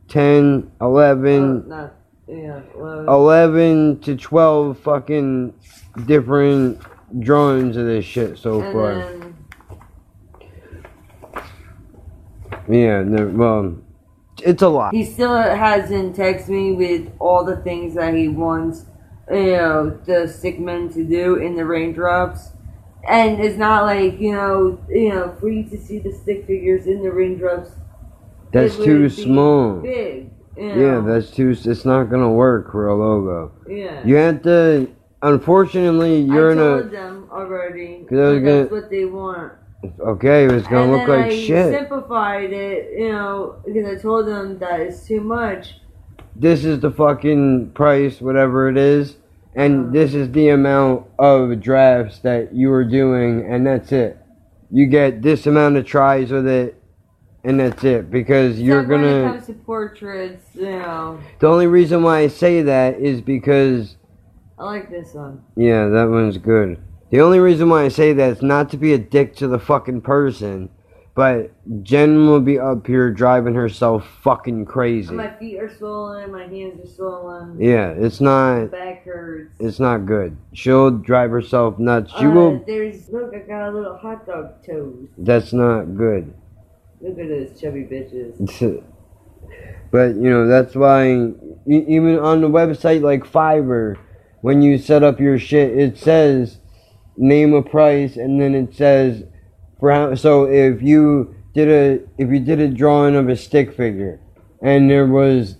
ten, 0.08 0.72
eleven. 0.82 1.64
Oh, 1.66 1.70
Not, 1.70 1.94
yeah, 2.28 2.60
well, 2.76 3.08
11 3.08 4.00
to 4.02 4.16
12 4.16 4.80
fucking 4.80 5.54
different 6.08 6.82
drawings 7.20 7.78
of 7.78 7.86
this 7.86 8.04
shit 8.04 8.38
so 8.38 8.62
and 8.62 8.74
far. 8.74 8.94
then 8.96 9.36
Yeah, 12.70 13.04
well, 13.26 13.78
it's 14.44 14.62
a 14.62 14.70
lot. 14.70 14.94
he 14.94 15.04
still 15.04 15.36
hasn't 15.36 16.16
texted 16.16 16.50
me 16.50 16.74
with 16.74 17.12
all 17.20 17.44
the 17.44 17.58
things 17.58 17.96
that 17.96 18.14
he 18.14 18.28
wants, 18.28 18.86
you 19.32 19.52
know, 19.54 19.90
the 20.06 20.28
stick 20.28 20.60
men 20.60 20.90
to 20.94 21.04
do 21.04 21.36
in 21.36 21.56
the 21.56 21.66
raindrops. 21.66 22.50
And 23.08 23.40
it's 23.40 23.58
not 23.58 23.84
like, 23.86 24.20
you 24.20 24.34
know, 24.34 24.80
you 24.90 25.10
know, 25.14 25.36
for 25.40 25.50
you 25.50 25.64
to 25.70 25.78
see 25.78 26.00
the 26.00 26.12
stick 26.12 26.46
figures 26.46 26.88
in 26.88 27.02
the 27.04 27.12
raindrops. 27.12 27.72
That's 28.52 28.76
too 28.76 29.10
small. 29.10 29.80
Big. 29.82 30.30
You 30.58 30.74
Yeah, 30.74 31.02
that's 31.06 31.30
too. 31.32 31.52
It's 31.52 31.86
not 31.86 32.06
gonna 32.06 32.32
work 32.32 32.72
for 32.72 32.88
a 32.88 32.96
logo. 32.96 33.52
Yeah. 33.68 34.02
You 34.06 34.16
have 34.16 34.42
to. 34.44 34.90
Unfortunately, 35.22 36.20
you're 36.22 36.50
I 36.50 36.52
in 36.54 36.58
told 36.58 36.86
a. 36.86 36.90
them 36.90 37.28
already. 37.32 38.06
'Cause 38.10 38.18
I 38.18 38.22
was 38.34 38.44
that's 38.44 38.70
gonna- 38.70 38.82
what 38.82 38.90
they 38.90 39.06
want. 39.06 39.54
Okay, 40.00 40.46
it 40.46 40.52
was 40.52 40.64
gonna 40.64 40.84
and 40.84 40.92
look 40.92 41.08
then 41.08 41.20
like 41.22 41.32
I 41.32 41.36
shit. 41.36 41.72
simplified 41.74 42.52
it, 42.52 42.98
you 42.98 43.10
know, 43.10 43.58
because 43.66 43.86
I 44.00 44.02
told 44.02 44.28
them 44.28 44.58
that 44.60 44.80
it's 44.80 45.06
too 45.08 45.22
much. 45.22 45.76
this 46.36 46.66
is 46.66 46.80
the 46.80 46.92
fucking 46.92 47.72
price, 47.72 48.20
whatever 48.20 48.70
it 48.70 48.78
is, 48.78 49.18
and 49.56 49.86
uh-huh. 49.86 49.94
this 49.94 50.14
is 50.14 50.32
the 50.32 50.50
amount 50.50 51.06
of 51.20 51.62
drafts 51.62 52.20
that 52.20 52.54
you 52.54 52.72
are 52.72 52.84
doing, 52.84 53.46
and 53.52 53.66
that's 53.68 53.92
it. 53.92 54.18
You 54.72 54.88
get 54.88 55.22
this 55.22 55.46
amount 55.48 55.78
of 55.78 55.86
tries 55.86 56.32
with 56.32 56.48
it, 56.48 56.82
and 57.44 57.60
that's 57.60 57.84
it. 57.84 58.10
Because 58.12 58.60
you're 58.60 58.84
when 58.84 59.04
it 59.04 59.12
gonna. 59.22 59.34
comes 59.34 59.46
to 59.48 59.54
portraits, 59.54 60.44
you 60.56 60.64
know, 60.72 61.20
The 61.40 61.48
only 61.48 61.68
reason 61.68 62.02
why 62.04 62.20
I 62.20 62.28
say 62.28 62.64
that 62.64 63.00
is 63.00 63.22
because, 63.22 63.96
I 64.60 64.64
like 64.66 64.90
this 64.90 65.14
one. 65.14 65.44
yeah, 65.56 65.88
that 65.88 66.10
one's 66.10 66.38
good. 66.40 66.80
The 67.10 67.22
only 67.22 67.40
reason 67.40 67.70
why 67.70 67.84
I 67.86 67.88
say 67.88 68.14
that 68.14 68.30
is 68.38 68.42
not 68.42 68.70
to 68.72 68.78
be 68.78 68.94
a 68.94 68.98
dick 68.98 69.36
to 69.38 69.48
the 69.48 69.60
fucking 69.60 70.02
person, 70.02 70.70
but 71.16 71.52
Jen 71.84 72.28
will 72.28 72.42
be 72.42 72.60
up 72.60 72.86
here 72.86 73.10
driving 73.12 73.56
herself 73.56 74.06
fucking 74.22 74.66
crazy. 74.66 75.16
My 75.16 75.34
feet 75.38 75.58
are 75.58 75.74
swollen, 75.74 76.32
my 76.32 76.46
hands 76.48 76.84
are 76.84 76.94
swollen, 76.94 77.60
Yeah, 77.60 77.92
it's 77.92 78.20
my 78.20 78.60
not. 78.62 78.72
back 78.72 79.06
hurts. 79.06 79.56
It's 79.60 79.80
not 79.80 80.06
good. 80.06 80.36
She'll 80.54 80.92
drive 80.92 81.32
herself 81.32 81.80
nuts. 81.80 82.12
She 82.20 82.26
Uh, 82.26 82.32
will. 82.32 82.64
There's 82.68 83.10
look, 83.10 83.34
I 83.34 83.40
got 83.40 83.70
a 83.70 83.72
little 83.72 83.96
hot 83.98 84.28
dog 84.28 84.64
toes. 84.66 85.08
That's 85.18 85.54
not 85.54 85.96
good. 85.96 86.34
Look 87.00 87.18
at 87.20 87.30
those 87.30 87.60
chubby 87.60 87.84
bitches. 87.90 88.38
but 89.92 90.08
you 90.16 90.30
know 90.30 90.46
that's 90.48 90.76
why 90.76 91.06
even 91.66 92.20
on 92.20 92.42
the 92.42 92.50
website 92.50 93.02
like 93.02 93.24
Fiverr, 93.24 93.96
when 94.42 94.62
you 94.62 94.78
set 94.78 95.04
up 95.04 95.20
your 95.22 95.40
shit, 95.40 95.78
it 95.78 95.98
says 95.98 96.60
name 97.18 97.54
a 97.54 97.62
price 97.62 98.16
and 98.16 98.40
then 98.40 98.56
it 98.56 98.76
says 98.76 99.24
for 99.80 99.92
how. 99.92 100.16
So 100.16 100.46
if 100.46 100.82
you 100.82 101.36
did 101.54 101.68
a 101.68 102.06
if 102.18 102.30
you 102.30 102.40
did 102.40 102.60
a 102.60 102.68
drawing 102.68 103.16
of 103.16 103.30
a 103.30 103.36
stick 103.36 103.76
figure, 103.76 104.20
and 104.62 104.90
there 104.90 105.08
was 105.08 105.58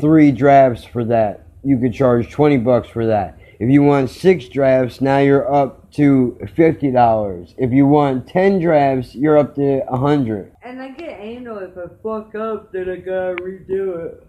three 0.00 0.32
drafts 0.32 0.84
for 0.84 1.04
that, 1.04 1.46
you 1.62 1.78
could 1.78 1.94
charge 1.94 2.30
twenty 2.30 2.58
bucks 2.58 2.88
for 2.88 3.06
that. 3.06 3.38
If 3.58 3.70
you 3.70 3.82
want 3.82 4.10
six 4.10 4.48
drafts, 4.48 5.00
now 5.00 5.18
you're 5.18 5.50
up 5.50 5.90
to 5.92 6.38
fifty 6.54 6.90
dollars. 6.90 7.54
If 7.56 7.72
you 7.72 7.86
want 7.86 8.28
ten 8.28 8.60
drafts, 8.60 9.14
you're 9.14 9.38
up 9.38 9.54
to 9.54 9.82
a 9.88 9.96
hundred. 9.96 10.52
And 10.62 10.82
I 10.82 10.90
get 10.90 11.18
anal 11.20 11.58
if 11.58 11.78
I 11.78 11.86
fuck 12.02 12.34
up, 12.34 12.72
then 12.72 12.90
I 12.90 12.96
gotta 12.96 13.36
redo 13.36 14.04
it. 14.04 14.26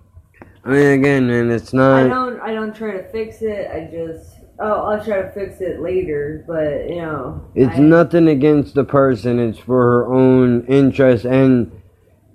I 0.64 0.70
mean, 0.70 1.00
again, 1.00 1.28
man, 1.28 1.52
it's 1.52 1.74
not. 1.74 2.06
I 2.06 2.08
don't, 2.08 2.40
I 2.42 2.54
don't 2.54 2.76
try 2.76 2.92
to 2.92 3.10
fix 3.10 3.42
it. 3.42 3.70
I 3.72 3.90
just, 3.92 4.37
oh, 4.60 4.88
I'll 4.88 5.04
try 5.04 5.22
to 5.22 5.32
fix 5.32 5.62
it 5.62 5.80
later. 5.82 6.44
But 6.48 6.90
you 6.90 7.02
know, 7.02 7.50
It's 7.56 7.78
I, 7.78 7.80
nothing 7.80 8.28
against 8.28 8.76
the 8.76 8.84
person. 8.84 9.40
It's 9.40 9.60
for 9.60 9.82
her 9.82 10.14
own 10.14 10.66
interest. 10.66 11.26
And 11.26 11.72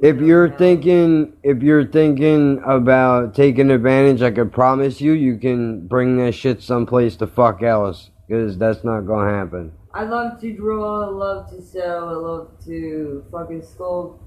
if 0.00 0.20
you're 0.20 0.50
thinking, 0.50 1.34
if 1.42 1.62
you're 1.62 1.86
thinking 1.86 2.60
about 2.66 3.34
taking 3.34 3.70
advantage, 3.70 4.22
I 4.22 4.30
could 4.30 4.52
promise 4.52 5.00
you, 5.00 5.12
you 5.12 5.38
can 5.38 5.86
bring 5.86 6.16
that 6.18 6.32
shit 6.32 6.62
someplace 6.62 7.16
the 7.16 7.26
fuck 7.26 7.62
else, 7.62 8.10
because 8.26 8.58
that's 8.58 8.82
not 8.82 9.02
gonna 9.02 9.32
happen. 9.32 9.72
I 9.94 10.04
love 10.04 10.40
to 10.40 10.52
draw. 10.52 11.04
I 11.04 11.10
love 11.10 11.50
to 11.50 11.62
sew. 11.62 12.08
I 12.08 12.12
love 12.12 12.50
to 12.64 13.24
fucking 13.30 13.60
sculpt. 13.60 14.18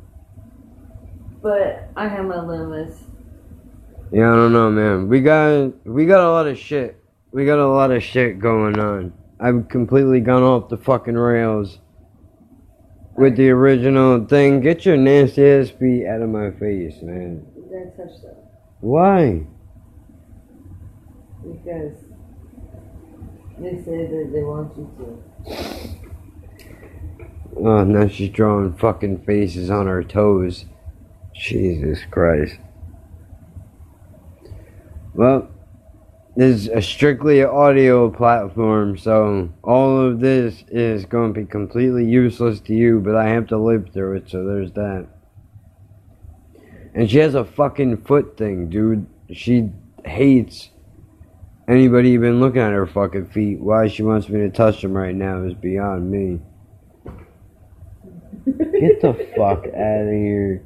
But 1.41 1.89
I 1.95 2.07
have 2.07 2.25
my 2.25 2.41
limits. 2.41 3.03
Yeah, 4.11 4.31
I 4.31 4.35
don't 4.35 4.53
know, 4.53 4.69
man. 4.69 5.09
We 5.09 5.21
got 5.21 5.85
we 5.85 6.05
got 6.05 6.21
a 6.21 6.29
lot 6.29 6.47
of 6.47 6.57
shit. 6.57 7.03
We 7.35 7.45
got 7.45 7.59
a 7.59 7.67
lot 7.67 7.91
of 7.91 8.01
shit 8.01 8.39
going 8.39 8.79
on. 8.79 9.11
I've 9.41 9.67
completely 9.67 10.21
gone 10.21 10.41
off 10.41 10.69
the 10.69 10.77
fucking 10.77 11.15
rails 11.15 11.79
with 13.17 13.35
the 13.35 13.49
original 13.49 14.25
thing. 14.25 14.61
Get 14.61 14.85
your 14.85 14.95
nasty 14.95 15.45
ass 15.45 15.69
feet 15.69 16.07
out 16.07 16.21
of 16.21 16.29
my 16.29 16.51
face, 16.51 17.01
man. 17.01 17.45
Don't 17.69 17.97
touch 17.97 18.21
that 18.21 18.37
Why? 18.79 19.45
because 21.43 21.97
they 23.59 23.83
say 23.83 24.07
that 24.07 24.29
they 24.33 24.41
want 24.41 24.77
you 24.77 24.89
to. 24.97 25.21
Oh, 27.57 27.83
now 27.83 28.07
she's 28.07 28.29
drawing 28.29 28.77
fucking 28.77 29.25
faces 29.25 29.69
on 29.69 29.87
her 29.87 30.05
toes. 30.05 30.63
Jesus 31.33 31.99
Christ. 32.09 32.59
Well, 35.13 35.49
this 36.35 36.61
is 36.61 36.67
a 36.67 36.81
strictly 36.81 37.43
audio 37.43 38.09
platform, 38.09 38.97
so 38.97 39.49
all 39.63 40.01
of 40.01 40.19
this 40.19 40.63
is 40.67 41.05
going 41.05 41.33
to 41.33 41.39
be 41.39 41.45
completely 41.45 42.05
useless 42.05 42.59
to 42.61 42.73
you, 42.73 42.99
but 42.99 43.15
I 43.15 43.29
have 43.29 43.47
to 43.47 43.57
live 43.57 43.89
through 43.93 44.17
it, 44.17 44.29
so 44.29 44.45
there's 44.45 44.73
that. 44.73 45.07
And 46.93 47.09
she 47.09 47.19
has 47.19 47.35
a 47.35 47.45
fucking 47.45 48.03
foot 48.03 48.37
thing, 48.37 48.69
dude. 48.69 49.05
She 49.31 49.69
hates 50.05 50.69
anybody 51.67 52.09
even 52.11 52.39
looking 52.39 52.61
at 52.61 52.71
her 52.71 52.87
fucking 52.87 53.27
feet. 53.27 53.59
Why 53.59 53.87
she 53.87 54.03
wants 54.03 54.29
me 54.29 54.39
to 54.39 54.49
touch 54.49 54.81
them 54.81 54.93
right 54.93 55.15
now 55.15 55.43
is 55.43 55.53
beyond 55.53 56.11
me. 56.11 56.39
Get 58.45 59.01
the 59.01 59.13
fuck 59.35 59.65
out 59.65 60.01
of 60.01 60.13
here. 60.13 60.63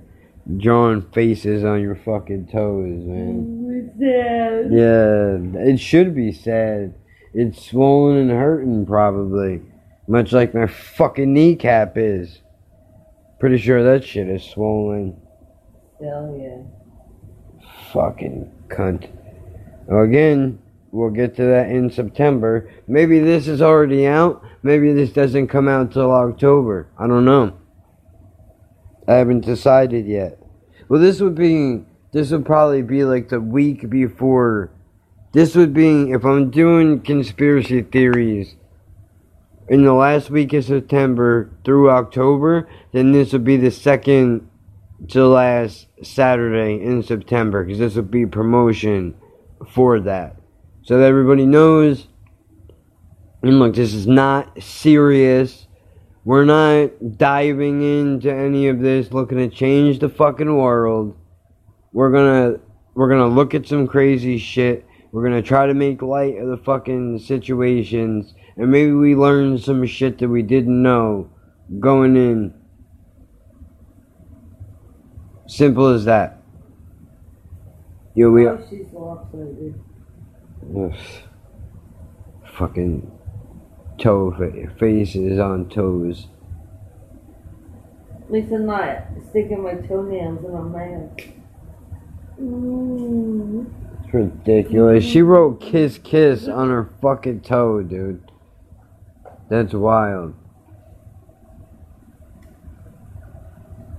Drawing 0.57 1.03
faces 1.11 1.63
on 1.63 1.81
your 1.81 1.95
fucking 1.95 2.47
toes, 2.47 3.03
man. 3.05 3.85
It's 3.85 3.99
sad. 3.99 4.73
Yeah, 4.73 5.71
it 5.71 5.77
should 5.77 6.15
be 6.15 6.31
sad. 6.31 6.95
It's 7.33 7.69
swollen 7.69 8.17
and 8.17 8.31
hurting, 8.31 8.87
probably. 8.87 9.61
Much 10.07 10.31
like 10.31 10.55
my 10.55 10.65
fucking 10.65 11.31
kneecap 11.31 11.93
is. 11.97 12.41
Pretty 13.39 13.59
sure 13.59 13.83
that 13.83 14.03
shit 14.03 14.27
is 14.27 14.43
swollen. 14.43 15.21
Hell 16.01 16.35
yeah. 16.41 17.61
Fucking 17.93 18.51
cunt. 18.69 19.07
Well, 19.85 20.03
again, 20.03 20.59
we'll 20.91 21.11
get 21.11 21.35
to 21.35 21.43
that 21.43 21.69
in 21.69 21.91
September. 21.91 22.71
Maybe 22.87 23.19
this 23.19 23.47
is 23.47 23.61
already 23.61 24.07
out. 24.07 24.43
Maybe 24.63 24.93
this 24.93 25.11
doesn't 25.11 25.47
come 25.49 25.67
out 25.67 25.91
till 25.91 26.11
October. 26.11 26.89
I 26.97 27.05
don't 27.05 27.25
know. 27.25 27.55
I 29.07 29.13
haven't 29.13 29.45
decided 29.45 30.07
yet. 30.07 30.38
Well, 30.89 30.99
this 30.99 31.21
would 31.21 31.35
be. 31.35 31.85
This 32.11 32.31
would 32.31 32.45
probably 32.45 32.81
be 32.81 33.03
like 33.03 33.29
the 33.29 33.39
week 33.39 33.87
before. 33.89 34.71
This 35.31 35.55
would 35.55 35.73
be 35.73 36.11
if 36.11 36.25
I'm 36.25 36.49
doing 36.49 37.01
conspiracy 37.01 37.83
theories 37.83 38.55
in 39.69 39.83
the 39.83 39.93
last 39.93 40.31
week 40.31 40.51
of 40.53 40.65
September 40.65 41.51
through 41.63 41.91
October, 41.91 42.67
then 42.91 43.11
this 43.11 43.31
would 43.31 43.43
be 43.43 43.57
the 43.57 43.69
second 43.69 44.49
to 45.09 45.27
last 45.27 45.85
Saturday 46.01 46.83
in 46.83 47.03
September 47.03 47.63
because 47.63 47.77
this 47.77 47.95
would 47.95 48.09
be 48.09 48.25
promotion 48.25 49.13
for 49.71 49.99
that. 49.99 50.35
So 50.81 50.97
that 50.97 51.05
everybody 51.05 51.45
knows. 51.45 52.07
And 53.43 53.59
look, 53.59 53.75
this 53.75 53.93
is 53.93 54.07
not 54.07 54.61
serious. 54.61 55.67
We're 56.25 56.45
not 56.45 57.17
diving 57.17 57.81
into 57.81 58.33
any 58.33 58.67
of 58.67 58.79
this 58.79 59.11
looking 59.11 59.37
to 59.37 59.47
change 59.49 59.99
the 59.99 60.09
fucking 60.09 60.53
world. 60.53 61.15
We're 61.93 62.11
gonna 62.11 62.59
we're 62.93 63.09
gonna 63.09 63.27
look 63.27 63.53
at 63.53 63.67
some 63.67 63.87
crazy 63.87 64.37
shit. 64.37 64.85
We're 65.11 65.23
gonna 65.23 65.41
try 65.41 65.65
to 65.67 65.73
make 65.73 66.01
light 66.01 66.37
of 66.37 66.49
the 66.49 66.57
fucking 66.57 67.19
situations 67.19 68.33
and 68.57 68.69
maybe 68.69 68.91
we 68.91 69.15
learn 69.15 69.57
some 69.57 69.85
shit 69.85 70.19
that 70.19 70.27
we 70.27 70.41
didn't 70.41 70.81
know 70.81 71.29
going 71.79 72.15
in. 72.15 72.53
Simple 75.47 75.87
as 75.87 76.05
that. 76.05 76.43
Yo, 78.13 78.29
we 78.29 78.47
Oh, 78.47 78.59
lopsided. 78.93 79.81
Fucking 82.57 83.18
toe 83.99 84.31
fa- 84.31 84.73
faces 84.79 85.39
on 85.39 85.69
toes. 85.69 86.27
At 88.21 88.31
least 88.31 88.51
I'm 88.51 88.65
not 88.65 89.03
sticking 89.29 89.63
my 89.63 89.73
toenails 89.73 90.43
in 90.43 90.51
my 90.53 90.61
mouth. 90.61 91.17
Mm. 92.39 93.65
It's 94.03 94.13
ridiculous. 94.13 95.03
She 95.03 95.21
wrote 95.21 95.59
"kiss 95.59 95.97
kiss" 95.97 96.47
on 96.47 96.69
her 96.69 96.89
fucking 97.01 97.41
toe, 97.41 97.83
dude. 97.83 98.31
That's 99.49 99.73
wild. 99.73 100.35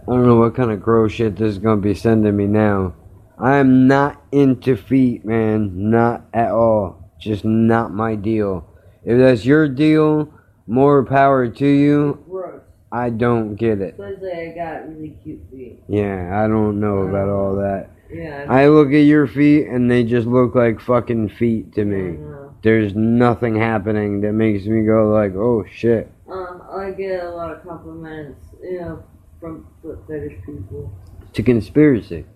I 0.03 0.13
don't 0.15 0.27
know 0.27 0.37
what 0.37 0.55
kind 0.55 0.71
of 0.71 0.83
gross 0.83 1.13
shit 1.13 1.37
this 1.37 1.51
is 1.51 1.59
gonna 1.59 1.81
be 1.81 1.95
sending 1.95 2.37
me 2.37 2.47
now. 2.47 2.95
I 3.39 3.57
am 3.57 3.87
not 3.87 4.23
into 4.33 4.77
feet, 4.77 5.25
man. 5.25 5.91
Not 5.91 6.25
at 6.33 6.51
all. 6.51 7.11
Just 7.19 7.45
not 7.45 7.93
my 7.93 8.15
deal. 8.15 8.70
If 9.05 9.19
that's 9.19 9.45
your 9.45 9.69
deal, 9.69 10.33
more 10.67 11.05
power 11.05 11.49
to 11.49 11.67
you. 11.67 12.25
Gross. 12.29 12.63
I 12.93 13.11
don't 13.11 13.55
get 13.55 13.81
it. 13.81 13.95
Especially 13.99 14.33
I 14.33 14.55
got 14.55 14.89
really 14.89 15.17
cute 15.23 15.41
feet. 15.51 15.83
Yeah, 15.89 16.43
I 16.43 16.49
don't 16.49 16.81
know 16.81 16.99
about 16.99 17.29
all 17.29 17.57
that. 17.57 17.91
Yeah. 18.13 18.47
I 18.49 18.67
look 18.69 18.89
at 18.89 19.05
your 19.05 19.27
feet 19.27 19.69
and 19.69 19.91
they 19.91 20.03
just 20.03 20.27
look 20.27 20.55
like 20.55 20.81
fucking 20.81 21.29
feet 21.31 21.75
to 21.75 21.83
I 21.83 21.85
me. 21.85 22.19
There's 22.63 22.95
nothing 22.95 23.57
happening 23.57 24.21
that 24.23 24.33
makes 24.33 24.67
me 24.67 24.85
go 24.85 25.11
like, 25.11 25.35
oh 25.35 25.65
shit. 25.73 26.11
Um, 26.31 26.63
I 26.71 26.91
get 26.91 27.25
a 27.25 27.31
lot 27.31 27.53
of 27.53 27.63
compliments, 27.63 28.45
you 28.63 28.81
know, 28.81 29.05
from 29.41 29.67
foot 29.83 30.01
fetish 30.07 30.39
people. 30.45 30.93
It's 31.29 31.39
a 31.39 31.43
conspiracy. 31.43 32.27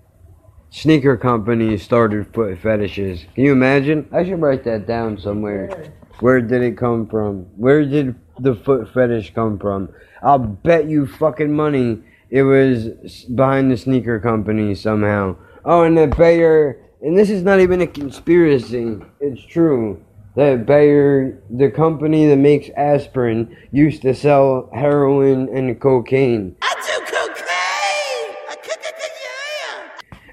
Sneaker 0.71 1.17
companies 1.17 1.83
started 1.83 2.33
foot 2.33 2.59
fetishes. 2.59 3.27
Can 3.35 3.45
you 3.45 3.53
imagine? 3.53 4.09
I 4.13 4.25
should 4.25 4.41
write 4.41 4.65
that 4.65 4.87
down 4.87 5.19
somewhere. 5.19 5.93
Where 6.21 6.41
did 6.41 6.63
it 6.63 6.77
come 6.77 7.07
from? 7.09 7.47
Where 7.57 7.85
did 7.85 8.15
the 8.39 8.55
foot 8.55 8.93
fetish 8.93 9.35
come 9.35 9.59
from? 9.59 9.89
I'll 10.23 10.39
bet 10.39 10.89
you 10.89 11.07
fucking 11.07 11.53
money 11.53 12.03
it 12.31 12.43
was 12.43 12.89
behind 13.35 13.71
the 13.71 13.77
sneaker 13.77 14.19
company 14.19 14.75
somehow. 14.75 15.37
Oh, 15.65 15.83
and 15.83 15.97
that 15.99 16.17
Bayer, 16.17 16.81
and 17.01 17.17
this 17.17 17.31
is 17.31 17.43
not 17.43 17.61
even 17.61 17.81
a 17.81 17.87
conspiracy, 17.87 18.99
it's 19.21 19.45
true. 19.45 20.03
That 20.35 20.67
Bayer, 20.67 21.41
the 21.49 21.71
company 21.71 22.27
that 22.27 22.37
makes 22.37 22.71
aspirin, 22.77 23.57
used 23.71 24.03
to 24.03 24.15
sell 24.15 24.69
heroin 24.75 25.49
and 25.57 25.81
cocaine. 25.81 26.57
I 26.61 26.75
do 26.87 27.05
cocaine. 27.07 28.35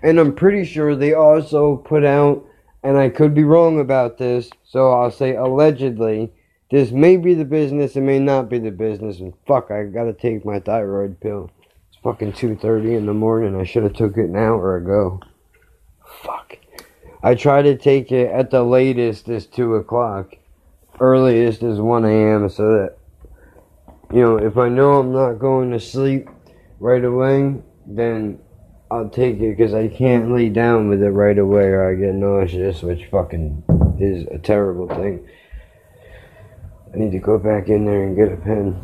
And 0.02 0.20
I'm 0.20 0.34
pretty 0.34 0.66
sure 0.66 0.96
they 0.96 1.14
also 1.14 1.78
put 1.78 2.04
out, 2.04 2.44
and 2.84 2.98
I 2.98 3.10
could 3.10 3.34
be 3.34 3.44
wrong 3.44 3.80
about 3.80 4.18
this, 4.18 4.50
so 4.64 4.92
I'll 4.92 5.12
say 5.12 5.36
allegedly, 5.36 6.32
this 6.72 6.92
may 6.92 7.18
be 7.18 7.34
the 7.34 7.46
business, 7.46 7.96
it 7.96 8.02
may 8.02 8.20
not 8.20 8.50
be 8.50 8.60
the 8.60 8.72
business, 8.72 9.20
and 9.20 9.34
fuck, 9.46 9.72
I 9.72 9.84
gotta 9.84 10.14
take 10.14 10.46
my 10.46 10.60
thyroid 10.60 11.20
pill. 11.20 11.52
It's 11.90 11.98
fucking 12.04 12.34
2.30 12.34 12.98
in 12.98 13.06
the 13.06 13.14
morning, 13.14 13.60
I 13.60 13.66
should 13.66 13.84
have 13.84 13.94
took 13.94 14.18
it 14.18 14.30
an 14.30 14.36
hour 14.36 14.78
ago. 14.78 15.20
Fuck. 16.24 16.58
I 17.24 17.36
try 17.36 17.62
to 17.62 17.78
take 17.78 18.12
it 18.12 18.32
at 18.32 18.50
the 18.50 18.64
latest 18.64 19.30
is 19.30 19.46
2 19.46 19.76
o'clock. 19.76 20.36
Earliest 21.00 21.62
is 21.62 21.80
1 21.80 22.06
a.m. 22.06 22.50
so 22.50 22.64
that, 22.64 22.98
you 24.12 24.22
know, 24.22 24.38
if 24.38 24.58
I 24.58 24.70
know 24.70 24.94
I'm 24.94 25.12
not 25.12 25.34
going 25.34 25.72
to 25.72 25.80
sleep 25.80 26.30
right 26.80 27.04
away, 27.04 27.56
then 27.86 28.40
I'll 28.92 29.08
take 29.08 29.40
it 29.40 29.58
because 29.58 29.74
I 29.74 29.88
can't 29.88 30.34
lay 30.34 30.50
down 30.50 30.90
with 30.90 31.02
it 31.02 31.12
right 31.12 31.38
away 31.38 31.68
or 31.68 31.90
I 31.90 31.96
get 31.96 32.14
nauseous, 32.14 32.82
which 32.84 33.06
fucking 33.06 33.64
is 33.98 34.28
a 34.28 34.38
terrible 34.38 34.90
thing. 34.90 35.26
I 36.94 36.98
need 36.98 37.14
to 37.14 37.20
go 37.20 37.40
back 37.40 37.70
in 37.70 37.86
there 37.86 38.04
and 38.04 38.18
get 38.18 38.34
a 38.34 38.36
pen. 38.36 38.76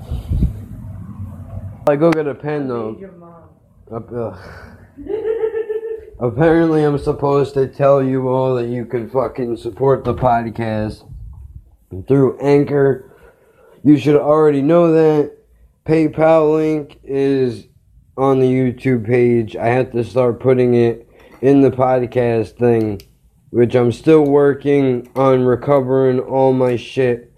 I 1.90 1.98
go 1.98 2.10
get 2.10 2.26
a 2.26 2.34
pen 2.34 2.70
though. 2.70 2.96
Your 2.98 3.12
mom. 3.12 3.50
Up. 3.94 4.10
Apparently, 6.20 6.84
I'm 6.84 6.98
supposed 6.98 7.54
to 7.56 7.68
tell 7.68 8.02
you 8.02 8.30
all 8.30 8.56
that 8.56 8.68
you 8.68 8.86
can 8.86 9.10
fucking 9.10 9.58
support 9.58 10.06
the 10.06 10.14
podcast 10.14 11.06
through 12.08 12.40
Anchor. 12.40 13.12
You 13.84 13.98
should 13.98 14.16
already 14.16 14.62
know 14.62 14.94
that. 14.94 15.34
PayPal 15.86 16.56
link 16.56 17.00
is 17.04 17.67
on 18.18 18.40
the 18.40 18.48
YouTube 18.48 19.06
page. 19.06 19.56
I 19.56 19.68
have 19.68 19.92
to 19.92 20.04
start 20.04 20.40
putting 20.40 20.74
it 20.74 21.08
in 21.42 21.62
the 21.62 21.70
podcast 21.70 22.58
thing, 22.58 23.02
which 23.52 23.76
I'm 23.76 23.92
still 23.92 24.24
working 24.24 25.10
on 25.16 25.46
recovering 25.46 26.20
all 26.20 26.52
my 26.52 26.76
shit. 26.76 27.32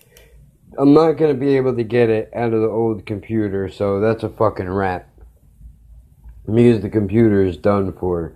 I'm 0.78 0.94
not 0.94 1.14
gonna 1.14 1.34
be 1.34 1.58
able 1.58 1.76
to 1.76 1.84
get 1.84 2.10
it 2.10 2.30
out 2.34 2.54
of 2.54 2.62
the 2.62 2.70
old 2.70 3.06
computer, 3.06 3.68
so 3.70 4.00
that's 4.00 4.24
a 4.24 4.30
fucking 4.30 4.70
wrap. 4.70 5.10
Because 6.46 6.82
the 6.82 6.90
computer 6.90 7.44
is 7.44 7.58
done 7.58 7.92
for 7.94 8.34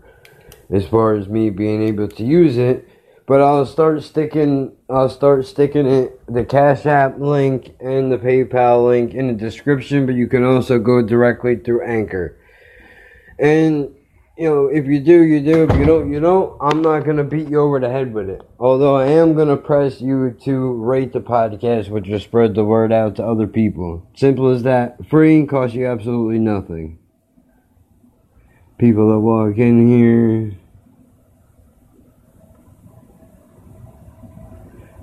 as 0.69 0.85
far 0.85 1.15
as 1.15 1.29
me 1.29 1.49
being 1.49 1.81
able 1.81 2.07
to 2.09 2.23
use 2.23 2.57
it. 2.57 2.87
But 3.25 3.41
I'll 3.41 3.65
start 3.65 4.03
sticking 4.03 4.73
I'll 4.89 5.09
start 5.09 5.45
sticking 5.45 5.85
it 5.85 6.19
the 6.27 6.43
Cash 6.43 6.85
App 6.85 7.19
link 7.19 7.75
and 7.79 8.11
the 8.11 8.17
PayPal 8.17 8.87
link 8.87 9.13
in 9.13 9.27
the 9.27 9.33
description, 9.33 10.05
but 10.05 10.15
you 10.15 10.27
can 10.27 10.43
also 10.43 10.77
go 10.77 11.01
directly 11.01 11.55
through 11.55 11.83
Anchor. 11.85 12.37
And 13.39 13.95
you 14.37 14.49
know, 14.49 14.65
if 14.65 14.87
you 14.87 14.99
do, 14.99 15.21
you 15.21 15.41
do. 15.41 15.63
If 15.63 15.77
you 15.77 15.85
don't, 15.85 16.11
you 16.11 16.19
don't. 16.19 16.57
I'm 16.59 16.81
not 16.81 17.05
gonna 17.05 17.23
beat 17.23 17.49
you 17.49 17.59
over 17.59 17.79
the 17.79 17.89
head 17.89 18.13
with 18.13 18.29
it. 18.29 18.41
Although 18.59 18.95
I 18.95 19.07
am 19.07 19.35
gonna 19.35 19.57
press 19.57 20.01
you 20.01 20.35
to 20.43 20.73
rate 20.73 21.13
the 21.13 21.19
podcast, 21.19 21.89
which 21.89 22.07
will 22.07 22.19
spread 22.19 22.55
the 22.55 22.65
word 22.65 22.91
out 22.91 23.15
to 23.17 23.25
other 23.25 23.45
people. 23.45 24.07
Simple 24.15 24.49
as 24.49 24.63
that. 24.63 25.07
Free, 25.07 25.45
costs 25.45 25.75
you 25.75 25.85
absolutely 25.85 26.39
nothing. 26.39 26.97
People 28.79 29.11
that 29.11 29.19
walk 29.19 29.57
in 29.57 29.87
here, 29.87 30.57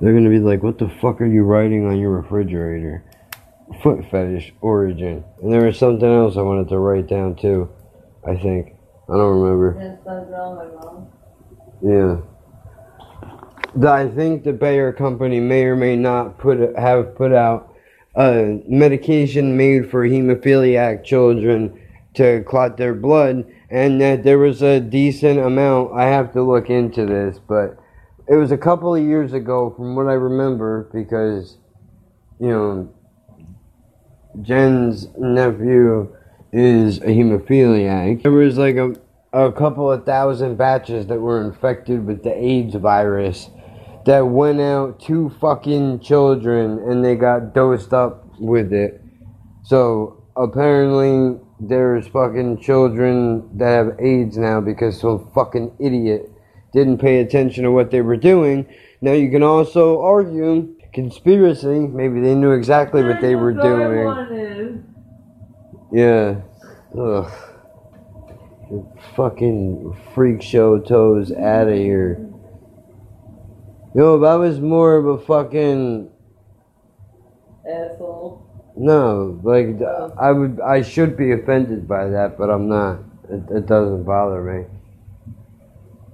they're 0.00 0.14
gonna 0.14 0.30
be 0.30 0.38
like, 0.38 0.62
"What 0.62 0.78
the 0.78 0.88
fuck 0.88 1.20
are 1.20 1.26
you 1.26 1.42
writing 1.42 1.86
on 1.86 1.98
your 1.98 2.10
refrigerator?" 2.10 3.04
Foot 3.82 4.04
fetish 4.10 4.52
origin. 4.60 5.24
And 5.40 5.52
there 5.52 5.64
was 5.64 5.78
something 5.78 6.08
else 6.08 6.36
I 6.36 6.42
wanted 6.42 6.68
to 6.70 6.78
write 6.78 7.06
down 7.06 7.36
too. 7.36 7.68
I 8.26 8.34
think 8.34 8.74
I 9.08 9.16
don't 9.16 9.40
remember. 9.40 9.74
That's 9.78 10.06
not 10.06 10.40
all 10.40 10.54
my 10.56 10.66
mom. 10.74 11.06
Yeah. 11.82 12.16
I 13.88 14.08
think 14.08 14.42
the 14.42 14.52
Bayer 14.52 14.92
company 14.92 15.38
may 15.40 15.64
or 15.64 15.76
may 15.76 15.96
not 15.96 16.38
put 16.38 16.76
have 16.76 17.14
put 17.14 17.32
out 17.32 17.72
a 18.16 18.60
medication 18.66 19.56
made 19.56 19.88
for 19.88 20.06
hemophiliac 20.06 21.04
children 21.04 21.78
to 22.14 22.42
clot 22.42 22.76
their 22.76 22.94
blood, 22.94 23.44
and 23.70 24.00
that 24.00 24.24
there 24.24 24.38
was 24.38 24.62
a 24.62 24.80
decent 24.80 25.38
amount. 25.38 25.92
I 25.94 26.06
have 26.06 26.32
to 26.32 26.42
look 26.42 26.68
into 26.68 27.06
this, 27.06 27.38
but 27.38 27.78
it 28.30 28.36
was 28.36 28.52
a 28.52 28.56
couple 28.56 28.94
of 28.94 29.02
years 29.02 29.32
ago, 29.32 29.74
from 29.76 29.96
what 29.96 30.06
I 30.06 30.12
remember, 30.12 30.88
because 30.94 31.58
you 32.38 32.48
know 32.48 32.94
Jen's 34.40 35.08
nephew 35.18 36.14
is 36.52 36.98
a 36.98 37.06
hemophiliac. 37.06 38.22
There 38.22 38.30
was 38.30 38.56
like 38.56 38.76
a 38.76 38.94
a 39.32 39.52
couple 39.52 39.90
of 39.90 40.04
thousand 40.04 40.56
batches 40.56 41.06
that 41.06 41.20
were 41.20 41.44
infected 41.44 42.04
with 42.06 42.22
the 42.22 42.32
AIDS 42.32 42.74
virus 42.74 43.48
that 44.06 44.20
went 44.20 44.60
out 44.60 45.00
to 45.00 45.30
fucking 45.40 46.00
children 46.00 46.78
and 46.78 47.04
they 47.04 47.14
got 47.14 47.54
dosed 47.54 47.92
up 47.92 48.26
with 48.40 48.72
it. 48.72 49.00
So 49.62 50.24
apparently 50.36 51.38
there's 51.60 52.08
fucking 52.08 52.60
children 52.60 53.56
that 53.58 53.68
have 53.68 54.00
AIDS 54.00 54.36
now 54.36 54.60
because 54.60 54.98
some 55.00 55.30
fucking 55.32 55.76
idiot 55.78 56.32
didn't 56.72 56.98
pay 56.98 57.20
attention 57.20 57.64
to 57.64 57.70
what 57.70 57.90
they 57.90 58.00
were 58.00 58.16
doing. 58.16 58.66
Now 59.00 59.12
you 59.12 59.30
can 59.30 59.42
also 59.42 60.00
argue 60.00 60.76
conspiracy. 60.92 61.80
Maybe 61.80 62.20
they 62.20 62.34
knew 62.34 62.52
exactly 62.52 63.02
what 63.02 63.20
they 63.20 63.34
were 63.34 63.54
That's 63.54 63.64
what 63.64 64.18
I 64.18 64.28
doing. 64.28 64.84
Yeah. 65.92 66.40
Ugh. 66.98 67.32
Fucking 69.16 69.96
freak 70.14 70.42
show 70.42 70.78
toes 70.78 71.32
out 71.32 71.68
of 71.68 71.74
here. 71.74 72.26
Yo, 73.94 74.16
if 74.16 74.22
I 74.24 74.36
was 74.36 74.60
more 74.60 74.94
of 74.96 75.06
a 75.06 75.18
fucking 75.18 76.10
Asshole. 77.68 78.72
no, 78.76 79.40
like 79.42 79.80
oh. 79.80 80.14
I 80.20 80.30
would, 80.30 80.60
I 80.60 80.82
should 80.82 81.16
be 81.16 81.32
offended 81.32 81.88
by 81.88 82.08
that, 82.08 82.38
but 82.38 82.50
I'm 82.50 82.68
not. 82.68 83.00
It, 83.28 83.42
it 83.50 83.66
doesn't 83.66 84.04
bother 84.04 84.42
me. 84.42 84.79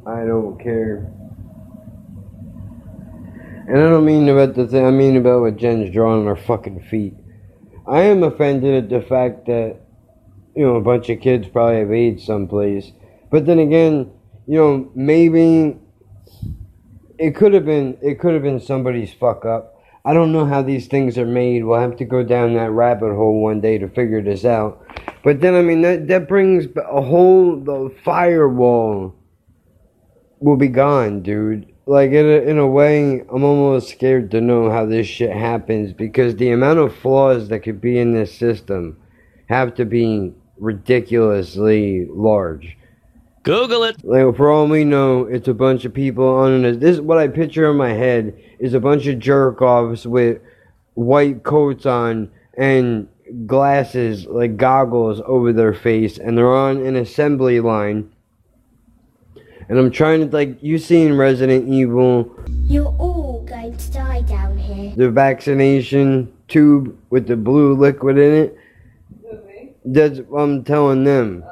I 0.07 0.25
don't 0.25 0.57
care. 0.63 1.11
And 3.69 3.77
I 3.77 3.91
don't 3.91 4.05
mean 4.05 4.29
about 4.29 4.55
the 4.55 4.69
thing. 4.69 4.87
I 4.87 4.93
mean 4.93 5.17
about 5.17 5.41
what 5.41 5.57
Jen's 5.57 5.93
drawing 5.93 6.21
on 6.21 6.27
her 6.27 6.41
fucking 6.41 6.83
feet. 6.83 7.15
I 7.89 8.03
am 8.03 8.23
offended 8.23 8.85
at 8.85 8.89
the 8.89 9.03
fact 9.05 9.47
that 9.47 9.81
you 10.55 10.65
know 10.65 10.77
a 10.77 10.81
bunch 10.81 11.09
of 11.09 11.21
kids 11.21 11.49
probably 11.49 11.81
have 11.81 11.93
AIDS 11.93 12.25
someplace. 12.25 12.93
But 13.33 13.47
then 13.47 13.59
again, 13.59 14.13
you 14.47 14.59
know, 14.59 14.93
maybe 14.95 15.77
it 17.19 17.35
could 17.35 17.53
have 17.53 17.65
been 17.65 17.99
it 18.01 18.21
could 18.21 18.35
have 18.35 18.45
been 18.45 18.61
somebody's 18.61 19.13
fuck 19.13 19.45
up. 19.45 19.83
I 20.05 20.15
don't 20.15 20.31
know 20.31 20.45
how 20.47 20.63
these 20.63 20.87
things 20.87 21.19
are 21.19 21.27
made. 21.27 21.65
We'll 21.65 21.81
have 21.81 21.97
to 21.97 22.05
go 22.05 22.23
down 22.23 22.55
that 22.55 22.71
rabbit 22.71 23.13
hole 23.13 23.43
one 23.43 23.61
day 23.61 23.79
to 23.79 23.89
figure 23.89 24.23
this 24.23 24.45
out. 24.45 24.87
But 25.25 25.41
then 25.41 25.57
I 25.57 25.63
mean 25.63 25.83
that 25.83 26.07
that 26.07 26.29
brings 26.29 26.67
a 26.77 27.03
whole 27.03 27.57
the 27.57 27.93
firewall 28.05 29.17
will 30.41 30.57
be 30.57 30.69
gone, 30.69 31.23
dude. 31.23 31.73
Like 31.87 32.11
in 32.11 32.27
a, 32.27 32.39
in 32.51 32.59
a 32.59 32.67
way, 32.67 33.21
I'm 33.21 33.45
almost 33.45 33.91
scared 33.91 34.31
to 34.33 34.41
know 34.41 34.71
how 34.71 34.87
this 34.87 35.07
shit 35.07 35.33
happens 35.33 35.93
because 35.93 36.37
the 36.37 36.51
amount 36.51 36.81
of 36.81 36.97
flaws 36.97 37.49
that 37.49 37.61
could 37.61 37.81
be 37.81 37.99
in 37.99 38.13
this 38.13 38.37
system 38.37 38.97
have 39.49 39.75
to 39.77 39.85
be 39.85 40.33
ridiculously 40.59 42.07
large. 42.11 42.77
Google 43.45 43.85
it. 43.85 44.05
Like 44.05 44.37
for 44.37 44.51
all 44.51 44.67
we 44.67 44.83
know, 44.83 45.23
it's 45.23 45.47
a 45.47 45.55
bunch 45.55 45.85
of 45.85 45.95
people 45.95 46.27
on 46.27 46.63
this. 46.63 46.79
This 46.79 46.95
is 46.97 47.01
what 47.01 47.19
I 47.19 47.29
picture 47.29 47.71
in 47.71 47.77
my 47.77 47.93
head 47.93 48.37
is 48.59 48.75
a 48.75 48.81
bunch 48.81 49.07
of 49.07 49.21
jerk 49.21 49.63
offs 49.63 50.05
with 50.05 50.41
white 50.95 51.45
coats 51.45 51.87
on 51.87 52.29
and 52.59 53.07
glasses 53.47 54.27
like 54.27 54.57
goggles 54.57 55.21
over 55.27 55.53
their 55.53 55.75
face, 55.75 56.19
and 56.19 56.37
they're 56.37 56.53
on 56.53 56.85
an 56.85 56.97
assembly 56.97 57.61
line. 57.61 58.11
And 59.69 59.79
I'm 59.79 59.91
trying 59.91 60.21
to 60.21 60.37
like 60.37 60.63
you 60.63 60.79
seen 60.79 61.15
Resident 61.15 61.69
Evil, 61.69 62.33
You're 62.65 62.95
all 62.99 63.45
going 63.47 63.77
to 63.77 63.91
die 63.91 64.23
down 64.23 64.57
here. 64.57 64.93
the 64.97 65.11
vaccination 65.11 66.33
tube 66.49 66.97
with 67.11 67.27
the 67.27 67.37
blue 67.37 67.75
liquid 67.75 68.17
in 68.19 68.33
it. 68.33 68.59
That's 69.85 70.21
what 70.21 70.41
I'm 70.41 70.65
telling 70.65 71.05
them. 71.05 71.45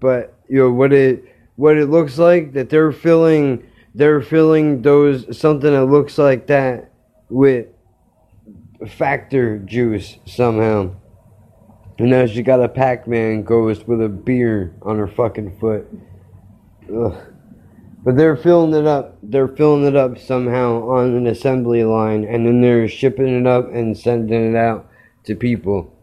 But 0.00 0.34
you 0.48 0.58
know 0.58 0.72
what 0.72 0.92
it 0.92 1.24
what 1.56 1.76
it 1.76 1.86
looks 1.86 2.18
like 2.18 2.52
that 2.54 2.70
they're 2.70 2.92
filling 2.92 3.64
they're 3.94 4.22
filling 4.22 4.82
those 4.82 5.36
something 5.38 5.70
that 5.70 5.84
looks 5.84 6.18
like 6.18 6.46
that 6.48 6.90
with 7.28 7.66
factor 8.88 9.58
juice 9.58 10.16
somehow. 10.26 10.94
And 11.98 12.10
now 12.10 12.26
she 12.26 12.42
got 12.42 12.60
a 12.62 12.68
Pac-Man 12.68 13.42
ghost 13.44 13.86
with 13.86 14.02
a 14.02 14.08
beer 14.08 14.74
on 14.82 14.98
her 14.98 15.06
fucking 15.06 15.58
foot. 15.58 15.86
Ugh. 16.92 17.31
But 18.04 18.16
they're 18.16 18.36
filling 18.36 18.74
it 18.74 18.86
up. 18.86 19.16
They're 19.22 19.48
filling 19.48 19.86
it 19.86 19.94
up 19.94 20.18
somehow 20.18 20.88
on 20.88 21.14
an 21.14 21.26
assembly 21.26 21.84
line, 21.84 22.24
and 22.24 22.46
then 22.46 22.60
they're 22.60 22.88
shipping 22.88 23.28
it 23.28 23.46
up 23.46 23.72
and 23.72 23.96
sending 23.96 24.54
it 24.54 24.56
out 24.56 24.88
to 25.24 25.36
people. 25.36 25.96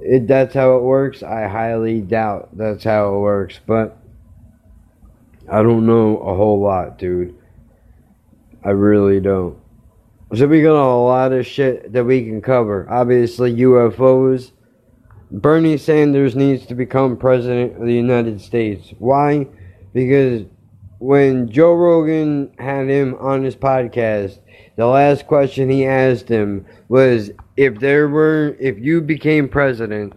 It, 0.00 0.26
that's 0.26 0.54
how 0.54 0.76
it 0.76 0.82
works. 0.82 1.22
I 1.22 1.46
highly 1.46 2.00
doubt 2.00 2.56
that's 2.56 2.84
how 2.84 3.14
it 3.14 3.18
works, 3.20 3.60
but 3.64 3.98
I 5.48 5.62
don't 5.62 5.86
know 5.86 6.18
a 6.18 6.34
whole 6.34 6.60
lot, 6.60 6.98
dude. 6.98 7.36
I 8.64 8.70
really 8.70 9.20
don't. 9.20 9.58
So 10.34 10.48
we 10.48 10.60
got 10.60 10.74
a 10.74 10.96
lot 10.96 11.32
of 11.32 11.46
shit 11.46 11.92
that 11.92 12.04
we 12.04 12.24
can 12.24 12.42
cover. 12.42 12.88
Obviously, 12.90 13.54
UFOs. 13.54 14.50
Bernie 15.30 15.76
Sanders 15.76 16.34
needs 16.34 16.66
to 16.66 16.74
become 16.74 17.16
president 17.16 17.76
of 17.76 17.86
the 17.86 17.94
United 17.94 18.40
States. 18.40 18.92
Why? 18.98 19.46
Because 19.92 20.46
when 21.06 21.48
Joe 21.48 21.72
Rogan 21.72 22.50
had 22.58 22.88
him 22.88 23.14
on 23.20 23.44
his 23.44 23.54
podcast, 23.54 24.40
the 24.74 24.86
last 24.86 25.28
question 25.28 25.70
he 25.70 25.86
asked 25.86 26.28
him 26.28 26.66
was 26.88 27.30
if 27.56 27.78
there 27.78 28.08
were 28.08 28.56
if 28.58 28.76
you 28.80 29.00
became 29.00 29.48
president 29.48 30.14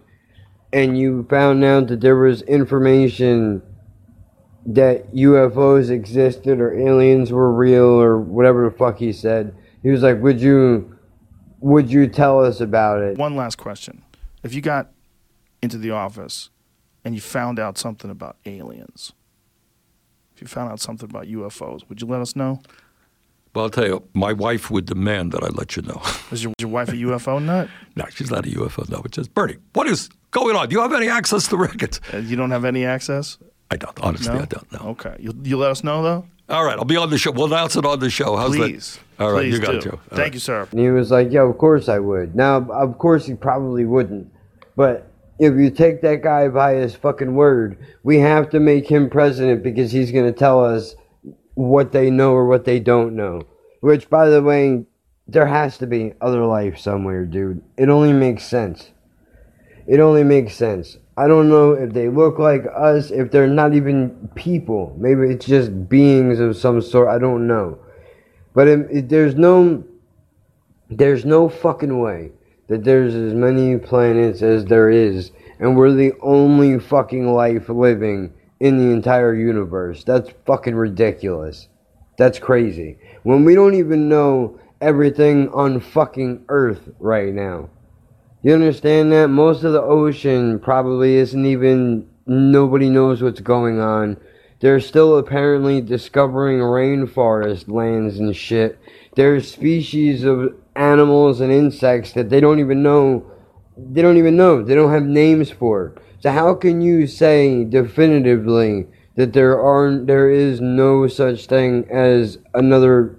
and 0.72 0.98
you 0.98 1.28
found 1.30 1.62
out 1.62 1.86
that 1.86 2.00
there 2.00 2.16
was 2.16 2.42
information 2.42 3.62
that 4.66 5.14
UFOs 5.14 5.90
existed 5.90 6.58
or 6.58 6.76
aliens 6.76 7.30
were 7.30 7.52
real 7.52 7.84
or 7.84 8.18
whatever 8.18 8.68
the 8.68 8.76
fuck 8.76 8.98
he 8.98 9.12
said, 9.12 9.54
he 9.84 9.90
was 9.90 10.02
like, 10.02 10.20
"Would 10.20 10.40
you 10.40 10.98
would 11.60 11.88
you 11.88 12.08
tell 12.08 12.44
us 12.44 12.60
about 12.60 13.00
it?" 13.00 13.16
One 13.16 13.36
last 13.36 13.58
question. 13.58 14.02
If 14.42 14.54
you 14.54 14.60
got 14.60 14.90
into 15.62 15.78
the 15.78 15.92
office 15.92 16.50
and 17.04 17.14
you 17.14 17.20
found 17.20 17.60
out 17.60 17.78
something 17.78 18.10
about 18.10 18.38
aliens, 18.44 19.12
if 20.40 20.42
you 20.42 20.48
found 20.48 20.72
out 20.72 20.80
something 20.80 21.08
about 21.10 21.26
UFOs, 21.26 21.86
would 21.90 22.00
you 22.00 22.06
let 22.06 22.22
us 22.22 22.34
know? 22.34 22.62
Well, 23.54 23.64
I'll 23.66 23.70
tell 23.70 23.84
you, 23.86 24.02
my 24.14 24.32
wife 24.32 24.70
would 24.70 24.86
demand 24.86 25.32
that 25.32 25.42
I 25.44 25.48
let 25.48 25.76
you 25.76 25.82
know. 25.82 26.00
Is 26.32 26.42
your, 26.42 26.54
your 26.58 26.70
wife 26.70 26.88
a 26.88 26.92
UFO 26.92 27.42
nut? 27.42 27.68
no, 27.94 28.06
she's 28.08 28.30
not 28.30 28.46
a 28.46 28.48
UFO 28.50 28.88
nut. 28.88 29.02
But 29.02 29.10
just 29.10 29.34
Bernie, 29.34 29.56
what 29.74 29.86
is 29.86 30.08
going 30.30 30.56
on? 30.56 30.68
Do 30.70 30.76
you 30.76 30.80
have 30.80 30.94
any 30.94 31.08
access 31.10 31.44
to 31.44 31.50
the 31.50 31.58
records? 31.58 32.00
Uh, 32.12 32.18
you 32.18 32.36
don't 32.36 32.52
have 32.52 32.64
any 32.64 32.86
access? 32.86 33.36
I 33.70 33.76
don't. 33.76 33.98
Honestly, 34.00 34.32
No? 34.32 34.40
I 34.40 34.44
don't 34.46 34.72
know. 34.72 34.78
Okay. 34.92 35.14
You, 35.18 35.34
you 35.42 35.58
let 35.58 35.70
us 35.72 35.84
know, 35.84 36.02
though? 36.02 36.24
All 36.48 36.64
right, 36.64 36.78
I'll 36.78 36.84
be 36.86 36.96
on 36.96 37.10
the 37.10 37.18
show. 37.18 37.32
We'll 37.32 37.46
announce 37.52 37.76
it 37.76 37.84
on 37.84 37.98
the 38.00 38.08
show. 38.10 38.36
How's 38.36 38.56
Please. 38.56 38.98
that? 39.18 39.24
All 39.24 39.32
right, 39.32 39.42
Please 39.42 39.54
you 39.54 39.60
got 39.60 39.72
do. 39.72 39.76
it, 39.78 39.82
Joe. 39.82 39.90
All 39.90 39.98
Thank 40.08 40.18
right. 40.20 40.34
you, 40.34 40.40
sir. 40.40 40.66
And 40.70 40.80
he 40.80 40.88
was 40.88 41.10
like, 41.10 41.30
"Yeah, 41.30 41.42
of 41.42 41.58
course 41.58 41.88
I 41.88 41.98
would." 42.00 42.34
Now, 42.34 42.56
of 42.72 42.96
course 42.98 43.26
he 43.26 43.34
probably 43.34 43.84
wouldn't, 43.84 44.32
but 44.74 45.09
if 45.40 45.56
you 45.56 45.70
take 45.70 46.02
that 46.02 46.22
guy 46.22 46.48
by 46.48 46.74
his 46.74 46.94
fucking 46.94 47.34
word, 47.34 47.78
we 48.02 48.18
have 48.18 48.50
to 48.50 48.60
make 48.60 48.86
him 48.86 49.08
president 49.08 49.62
because 49.62 49.90
he's 49.90 50.12
going 50.12 50.30
to 50.30 50.38
tell 50.38 50.62
us 50.62 50.94
what 51.54 51.92
they 51.92 52.10
know 52.10 52.32
or 52.32 52.46
what 52.46 52.66
they 52.66 52.78
don't 52.78 53.16
know. 53.16 53.42
Which, 53.80 54.10
by 54.10 54.28
the 54.28 54.42
way, 54.42 54.84
there 55.26 55.46
has 55.46 55.78
to 55.78 55.86
be 55.86 56.12
other 56.20 56.44
life 56.44 56.78
somewhere, 56.78 57.24
dude. 57.24 57.62
It 57.78 57.88
only 57.88 58.12
makes 58.12 58.44
sense. 58.44 58.90
It 59.86 59.98
only 59.98 60.24
makes 60.24 60.54
sense. 60.54 60.98
I 61.16 61.26
don't 61.26 61.48
know 61.48 61.72
if 61.72 61.94
they 61.94 62.10
look 62.10 62.38
like 62.38 62.66
us, 62.76 63.10
if 63.10 63.30
they're 63.30 63.46
not 63.46 63.72
even 63.72 64.28
people. 64.34 64.94
Maybe 64.98 65.22
it's 65.32 65.46
just 65.46 65.88
beings 65.88 66.38
of 66.38 66.54
some 66.54 66.82
sort. 66.82 67.08
I 67.08 67.18
don't 67.18 67.46
know. 67.46 67.78
But 68.54 68.68
it, 68.68 68.86
it, 68.90 69.08
there's 69.08 69.36
no 69.36 69.84
there's 70.90 71.24
no 71.24 71.48
fucking 71.48 71.98
way 71.98 72.32
that 72.70 72.84
there's 72.84 73.16
as 73.16 73.34
many 73.34 73.76
planets 73.76 74.42
as 74.42 74.64
there 74.64 74.88
is, 74.88 75.32
and 75.58 75.76
we're 75.76 75.90
the 75.92 76.12
only 76.22 76.78
fucking 76.78 77.34
life 77.34 77.68
living 77.68 78.32
in 78.60 78.78
the 78.78 78.92
entire 78.92 79.34
universe. 79.34 80.04
That's 80.04 80.30
fucking 80.46 80.76
ridiculous. 80.76 81.66
That's 82.16 82.38
crazy. 82.38 82.96
When 83.24 83.44
we 83.44 83.56
don't 83.56 83.74
even 83.74 84.08
know 84.08 84.60
everything 84.80 85.48
on 85.48 85.80
fucking 85.80 86.44
Earth 86.48 86.88
right 87.00 87.34
now. 87.34 87.70
You 88.42 88.54
understand 88.54 89.10
that? 89.10 89.28
Most 89.28 89.64
of 89.64 89.72
the 89.72 89.82
ocean 89.82 90.60
probably 90.60 91.16
isn't 91.16 91.44
even, 91.44 92.08
nobody 92.24 92.88
knows 92.88 93.20
what's 93.20 93.40
going 93.40 93.80
on. 93.80 94.16
They're 94.60 94.78
still 94.78 95.18
apparently 95.18 95.80
discovering 95.80 96.58
rainforest 96.58 97.68
lands 97.68 98.20
and 98.20 98.36
shit. 98.36 98.78
There's 99.16 99.50
species 99.50 100.22
of 100.22 100.54
animals 100.80 101.40
and 101.40 101.52
insects 101.52 102.12
that 102.12 102.30
they 102.30 102.40
don't 102.40 102.58
even 102.58 102.82
know. 102.82 103.30
They 103.76 104.00
don't 104.00 104.16
even 104.16 104.36
know. 104.36 104.62
They 104.64 104.74
don't 104.74 104.92
have 104.92 105.04
names 105.04 105.50
for. 105.50 105.94
So 106.20 106.30
how 106.30 106.54
can 106.54 106.80
you 106.80 107.06
say 107.06 107.64
definitively 107.64 108.86
that 109.16 109.34
there 109.34 109.60
aren't, 109.60 110.06
there 110.06 110.30
is 110.30 110.60
no 110.60 111.06
such 111.06 111.46
thing 111.46 111.86
as 111.90 112.38
another 112.54 113.16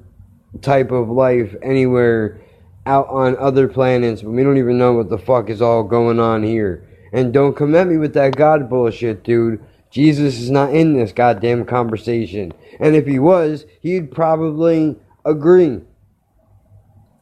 type 0.62 0.92
of 0.92 1.10
life 1.10 1.56
anywhere 1.62 2.42
out 2.88 3.08
on 3.10 3.38
other 3.38 3.68
planets 3.68 4.24
we 4.24 4.44
don't 4.44 4.58
even 4.58 4.78
know 4.78 4.94
what 4.94 5.10
the 5.10 5.18
fuck 5.18 5.50
is 5.50 5.62
all 5.62 5.84
going 5.84 6.20
on 6.20 6.44
here? 6.44 6.88
And 7.14 7.34
don't 7.34 7.56
come 7.56 7.76
at 7.76 7.88
me 7.88 7.98
with 7.98 8.14
that 8.16 8.36
God 8.36 8.70
bullshit, 8.70 9.24
dude. 9.24 9.64
Jesus 9.92 10.40
is 10.40 10.50
not 10.50 10.74
in 10.74 10.94
this 10.94 11.12
goddamn 11.12 11.66
conversation. 11.66 12.54
And 12.80 12.96
if 12.96 13.06
he 13.06 13.20
was, 13.20 13.66
he'd 13.82 14.12
probably 14.12 14.96
agree. 15.26 15.82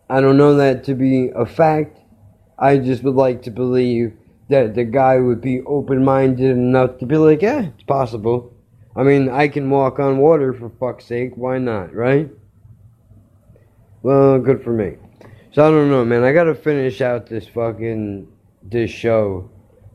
I 0.09 0.21
don't 0.21 0.37
know 0.37 0.55
that 0.55 0.83
to 0.85 0.95
be 0.95 1.29
a 1.35 1.45
fact. 1.45 1.99
I 2.57 2.77
just 2.77 3.03
would 3.03 3.15
like 3.15 3.43
to 3.43 3.51
believe 3.51 4.13
that 4.49 4.73
the 4.73 4.83
guy 4.83 5.17
would 5.17 5.41
be 5.41 5.61
open 5.61 6.03
minded 6.03 6.49
enough 6.51 6.97
to 6.97 7.05
be 7.05 7.15
like, 7.17 7.41
yeah, 7.41 7.67
it's 7.73 7.83
possible. 7.83 8.53
I 8.95 9.03
mean, 9.03 9.29
I 9.29 9.47
can 9.47 9.69
walk 9.69 9.99
on 9.99 10.17
water 10.17 10.53
for 10.53 10.69
fuck's 10.69 11.05
sake. 11.05 11.37
Why 11.37 11.59
not, 11.59 11.93
right? 11.93 12.29
Well, 14.01 14.39
good 14.39 14.63
for 14.63 14.73
me. 14.73 14.95
So 15.51 15.67
I 15.67 15.71
don't 15.71 15.89
know, 15.89 16.03
man. 16.03 16.23
I 16.23 16.33
gotta 16.33 16.55
finish 16.55 17.01
out 17.01 17.27
this 17.27 17.47
fucking 17.47 18.27
this 18.63 18.89
show, 18.89 19.49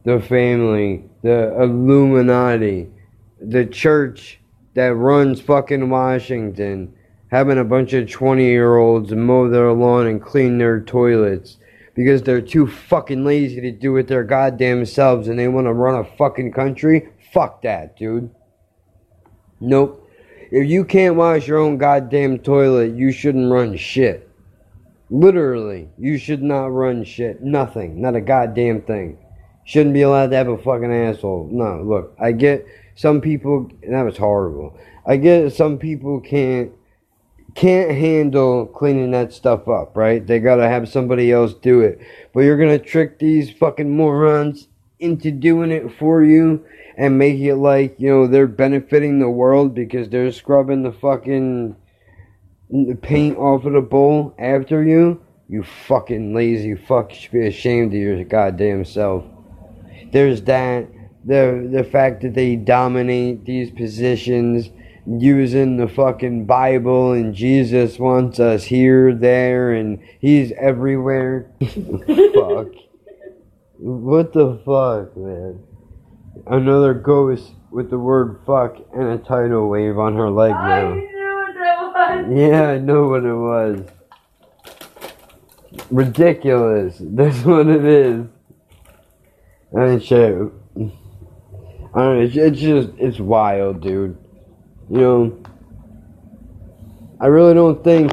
the 0.05 0.21
family, 0.21 1.05
the 1.23 1.55
Illuminati, 1.61 2.89
the 3.41 3.67
church 3.67 4.41
that 4.75 4.95
runs 4.95 5.41
fucking 5.41 5.89
Washington, 5.91 6.95
having 7.35 7.59
a 7.59 7.65
bunch 7.65 7.93
of 7.93 8.09
twenty 8.09 8.45
year 8.45 8.77
olds 8.77 9.11
mow 9.11 9.49
their 9.49 9.73
lawn 9.73 10.07
and 10.07 10.23
clean 10.23 10.57
their 10.57 10.81
toilets 10.81 11.57
because 11.93 12.23
they're 12.23 12.41
too 12.41 12.65
fucking 12.65 13.25
lazy 13.25 13.61
to 13.61 13.73
do 13.73 13.97
it 13.97 14.07
their 14.07 14.23
goddamn 14.23 14.87
selves 14.87 15.27
and 15.27 15.37
they 15.37 15.49
want 15.49 15.67
to 15.67 15.73
run 15.73 15.97
a 15.97 16.17
fucking 16.17 16.53
country. 16.53 17.09
Fuck 17.33 17.63
that, 17.63 17.97
dude. 17.97 18.31
Nope. 19.59 20.09
If 20.53 20.69
you 20.69 20.85
can't 20.85 21.17
wash 21.17 21.49
your 21.49 21.59
own 21.59 21.77
goddamn 21.77 22.39
toilet, 22.39 22.95
you 22.95 23.11
shouldn't 23.11 23.51
run 23.51 23.77
shit. 23.77 24.31
Literally, 25.11 25.89
you 25.99 26.19
should 26.19 26.41
not 26.41 26.67
run 26.67 27.03
shit. 27.03 27.43
Nothing. 27.43 28.01
Not 28.01 28.15
a 28.15 28.21
goddamn 28.21 28.83
thing. 28.83 29.19
shouldn't 29.65 29.95
be 29.95 30.03
allowed 30.03 30.31
to 30.31 30.37
have 30.37 30.47
a 30.47 30.57
fucking 30.57 30.93
asshole. 30.93 31.49
No, 31.51 31.83
look, 31.83 32.15
I 32.21 32.31
get 32.31 32.65
some 32.95 33.21
people, 33.21 33.69
that 33.89 34.03
was 34.03 34.19
horrible. 34.19 34.79
I 35.05 35.17
get 35.17 35.53
some 35.53 35.79
people 35.79 36.21
can't 36.21 36.71
can't 37.55 37.91
handle 37.91 38.67
cleaning 38.67 39.13
that 39.13 39.33
stuff 39.33 39.69
up, 39.69 39.97
right? 39.97 40.27
They 40.27 40.41
gotta 40.41 40.69
have 40.69 40.89
somebody 40.89 41.31
else 41.31 41.55
do 41.55 41.81
it. 41.81 42.01
But 42.33 42.41
you're 42.41 42.59
gonna 42.59 42.79
trick 42.79 43.19
these 43.19 43.51
fucking 43.51 43.91
morons 43.91 44.69
into 44.99 45.31
doing 45.31 45.71
it 45.71 45.93
for 45.99 46.23
you 46.25 46.65
and 46.97 47.19
make 47.19 47.39
it 47.39 47.57
like, 47.57 47.97
you 47.99 48.09
know, 48.09 48.27
they're 48.27 48.47
benefiting 48.47 49.19
the 49.19 49.31
world 49.31 49.75
because 49.75 50.09
they're 50.09 50.33
scrubbing 50.33 50.83
the 50.83 50.93
fucking 50.93 51.77
paint 53.03 53.37
off 53.37 53.65
of 53.65 53.73
the 53.73 53.81
bowl 53.81 54.35
after 54.39 54.83
you. 54.83 55.21
You 55.49 55.63
fucking 55.63 56.35
lazy 56.35 56.75
fuck 56.75 57.13
should 57.13 57.33
be 57.33 57.47
ashamed 57.47 57.93
of 57.93 58.01
your 58.01 58.25
goddamn 58.25 58.85
self. 58.85 59.25
There's 60.13 60.43
that. 60.43 60.89
The 61.27 61.69
the 61.73 61.85
fact 61.85 62.21
that 62.23 62.35
they 62.35 62.57
dominate 62.57 63.47
these 63.47 63.71
positions 63.71 64.69
using 65.07 65.77
the 65.77 65.89
fucking 65.89 66.47
Bible 66.47 67.13
and 67.13 67.35
Jesus 67.35 67.99
wants 67.99 68.41
us 68.41 68.65
here, 68.65 69.15
there, 69.15 69.73
and 69.73 70.01
he's 70.19 70.53
everywhere. 70.53 71.51
fuck. 71.61 72.69
What 73.79 74.33
the 74.33 74.61
fuck, 74.65 75.17
man? 75.17 75.63
Another 76.47 76.95
ghost 76.95 77.53
with 77.71 77.91
the 77.91 77.99
word 77.99 78.41
fuck 78.47 78.77
and 78.95 79.09
a 79.09 79.19
tidal 79.19 79.69
wave 79.69 79.99
on 79.99 80.15
her 80.15 80.31
leg 80.31 80.53
I 80.53 80.83
now. 80.83 80.95
knew 80.95 81.35
what 81.35 81.55
that 81.55 82.27
was. 82.27 82.39
Yeah, 82.39 82.69
I 82.69 82.79
know 82.79 83.09
what 83.09 83.25
it 83.25 83.35
was. 83.35 83.87
Ridiculous. 85.91 86.97
That's 87.01 87.45
what 87.45 87.67
it 87.67 87.85
is. 87.85 88.27
I 89.77 89.87
mean, 89.87 90.01
shit. 90.01 90.35
I 91.95 92.01
don't 92.01 92.17
know. 92.17 92.21
It's, 92.21 92.37
it's 92.37 92.61
just, 92.61 92.91
it's 92.99 93.19
wild, 93.19 93.83
dude. 93.83 94.17
You 94.91 94.99
know, 94.99 95.43
I 97.21 97.27
really 97.27 97.55
don't 97.55 97.83
think 97.83 98.13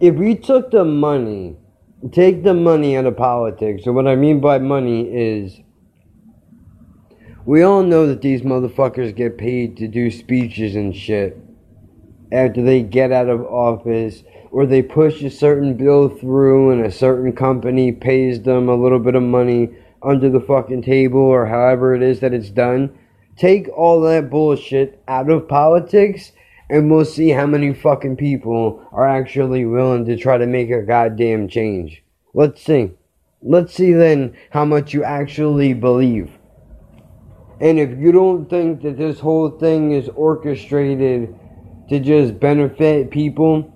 if 0.00 0.14
we 0.14 0.34
took 0.34 0.70
the 0.70 0.84
money, 0.84 1.56
take 2.12 2.42
the 2.42 2.54
money 2.54 2.96
out 2.96 3.06
of 3.06 3.16
politics. 3.16 3.84
So 3.84 3.92
what 3.92 4.06
I 4.06 4.16
mean 4.16 4.40
by 4.40 4.58
money 4.58 5.02
is, 5.02 5.60
we 7.44 7.62
all 7.62 7.82
know 7.82 8.06
that 8.06 8.22
these 8.22 8.42
motherfuckers 8.42 9.14
get 9.14 9.38
paid 9.38 9.76
to 9.76 9.88
do 9.88 10.10
speeches 10.10 10.74
and 10.74 10.94
shit 10.96 11.38
after 12.32 12.62
they 12.62 12.82
get 12.82 13.12
out 13.12 13.28
of 13.28 13.42
office 13.42 14.24
or 14.50 14.66
they 14.66 14.82
push 14.82 15.22
a 15.22 15.30
certain 15.30 15.76
bill 15.76 16.08
through 16.08 16.70
and 16.70 16.84
a 16.84 16.90
certain 16.90 17.32
company 17.32 17.92
pays 17.92 18.42
them 18.42 18.68
a 18.68 18.74
little 18.74 18.98
bit 18.98 19.14
of 19.14 19.22
money 19.22 19.68
under 20.02 20.28
the 20.28 20.40
fucking 20.40 20.82
table 20.82 21.20
or 21.20 21.46
however 21.46 21.94
it 21.94 22.02
is 22.02 22.20
that 22.20 22.32
it's 22.32 22.50
done. 22.50 22.96
Take 23.36 23.68
all 23.68 24.00
that 24.02 24.30
bullshit 24.30 25.02
out 25.06 25.30
of 25.30 25.48
politics 25.48 26.32
and 26.68 26.90
we'll 26.90 27.04
see 27.04 27.30
how 27.30 27.46
many 27.46 27.72
fucking 27.74 28.16
people 28.16 28.86
are 28.92 29.06
actually 29.06 29.64
willing 29.64 30.04
to 30.06 30.16
try 30.16 30.38
to 30.38 30.46
make 30.46 30.70
a 30.70 30.82
goddamn 30.82 31.48
change. 31.48 32.02
Let's 32.34 32.62
see. 32.62 32.92
Let's 33.42 33.74
see 33.74 33.92
then 33.92 34.36
how 34.50 34.64
much 34.64 34.92
you 34.92 35.04
actually 35.04 35.74
believe. 35.74 36.30
And 37.60 37.78
if 37.78 37.98
you 37.98 38.12
don't 38.12 38.50
think 38.50 38.82
that 38.82 38.98
this 38.98 39.20
whole 39.20 39.50
thing 39.50 39.92
is 39.92 40.08
orchestrated 40.10 41.34
to 41.88 42.00
just 42.00 42.40
benefit 42.40 43.10
people 43.10 43.72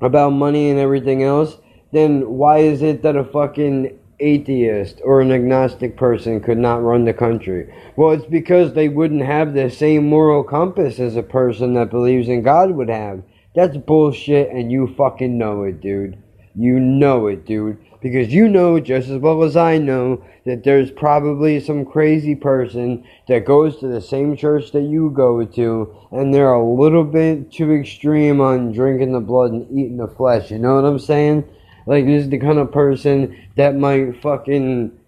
about 0.00 0.30
money 0.30 0.70
and 0.70 0.78
everything 0.78 1.22
else, 1.22 1.58
then 1.92 2.28
why 2.30 2.58
is 2.58 2.82
it 2.82 3.02
that 3.02 3.16
a 3.16 3.24
fucking 3.24 3.99
atheist 4.20 5.00
or 5.04 5.20
an 5.20 5.32
agnostic 5.32 5.96
person 5.96 6.40
could 6.40 6.58
not 6.58 6.82
run 6.82 7.04
the 7.04 7.12
country? 7.12 7.72
Well, 7.96 8.10
it's 8.10 8.26
because 8.26 8.72
they 8.72 8.88
wouldn't 8.88 9.22
have 9.22 9.54
the 9.54 9.70
same 9.70 10.06
moral 10.06 10.44
compass 10.44 11.00
as 11.00 11.16
a 11.16 11.22
person 11.22 11.74
that 11.74 11.90
believes 11.90 12.28
in 12.28 12.42
God 12.42 12.72
would 12.72 12.90
have. 12.90 13.22
That's 13.54 13.76
bullshit 13.76 14.50
and 14.50 14.70
you 14.70 14.94
fucking 14.96 15.36
know 15.36 15.64
it, 15.64 15.80
dude. 15.80 16.22
You 16.54 16.78
know 16.78 17.26
it, 17.26 17.46
dude. 17.46 17.78
Because 18.00 18.32
you 18.32 18.48
know 18.48 18.80
just 18.80 19.08
as 19.08 19.18
well 19.18 19.42
as 19.42 19.56
I 19.56 19.78
know 19.78 20.24
that 20.46 20.64
there's 20.64 20.90
probably 20.90 21.60
some 21.60 21.84
crazy 21.84 22.34
person 22.34 23.04
that 23.28 23.44
goes 23.44 23.78
to 23.78 23.88
the 23.88 24.00
same 24.00 24.36
church 24.36 24.72
that 24.72 24.82
you 24.82 25.10
go 25.10 25.44
to 25.44 25.96
and 26.10 26.32
they're 26.32 26.52
a 26.52 26.74
little 26.74 27.04
bit 27.04 27.52
too 27.52 27.72
extreme 27.72 28.40
on 28.40 28.72
drinking 28.72 29.12
the 29.12 29.20
blood 29.20 29.52
and 29.52 29.70
eating 29.70 29.98
the 29.98 30.08
flesh. 30.08 30.50
You 30.50 30.58
know 30.58 30.76
what 30.76 30.84
I'm 30.84 30.98
saying? 30.98 31.44
Like 31.86 32.06
this 32.06 32.24
is 32.24 32.30
the 32.30 32.38
kind 32.38 32.58
of 32.58 32.72
person 32.72 33.48
that 33.56 33.76
might 33.76 34.20
fucking 34.22 34.98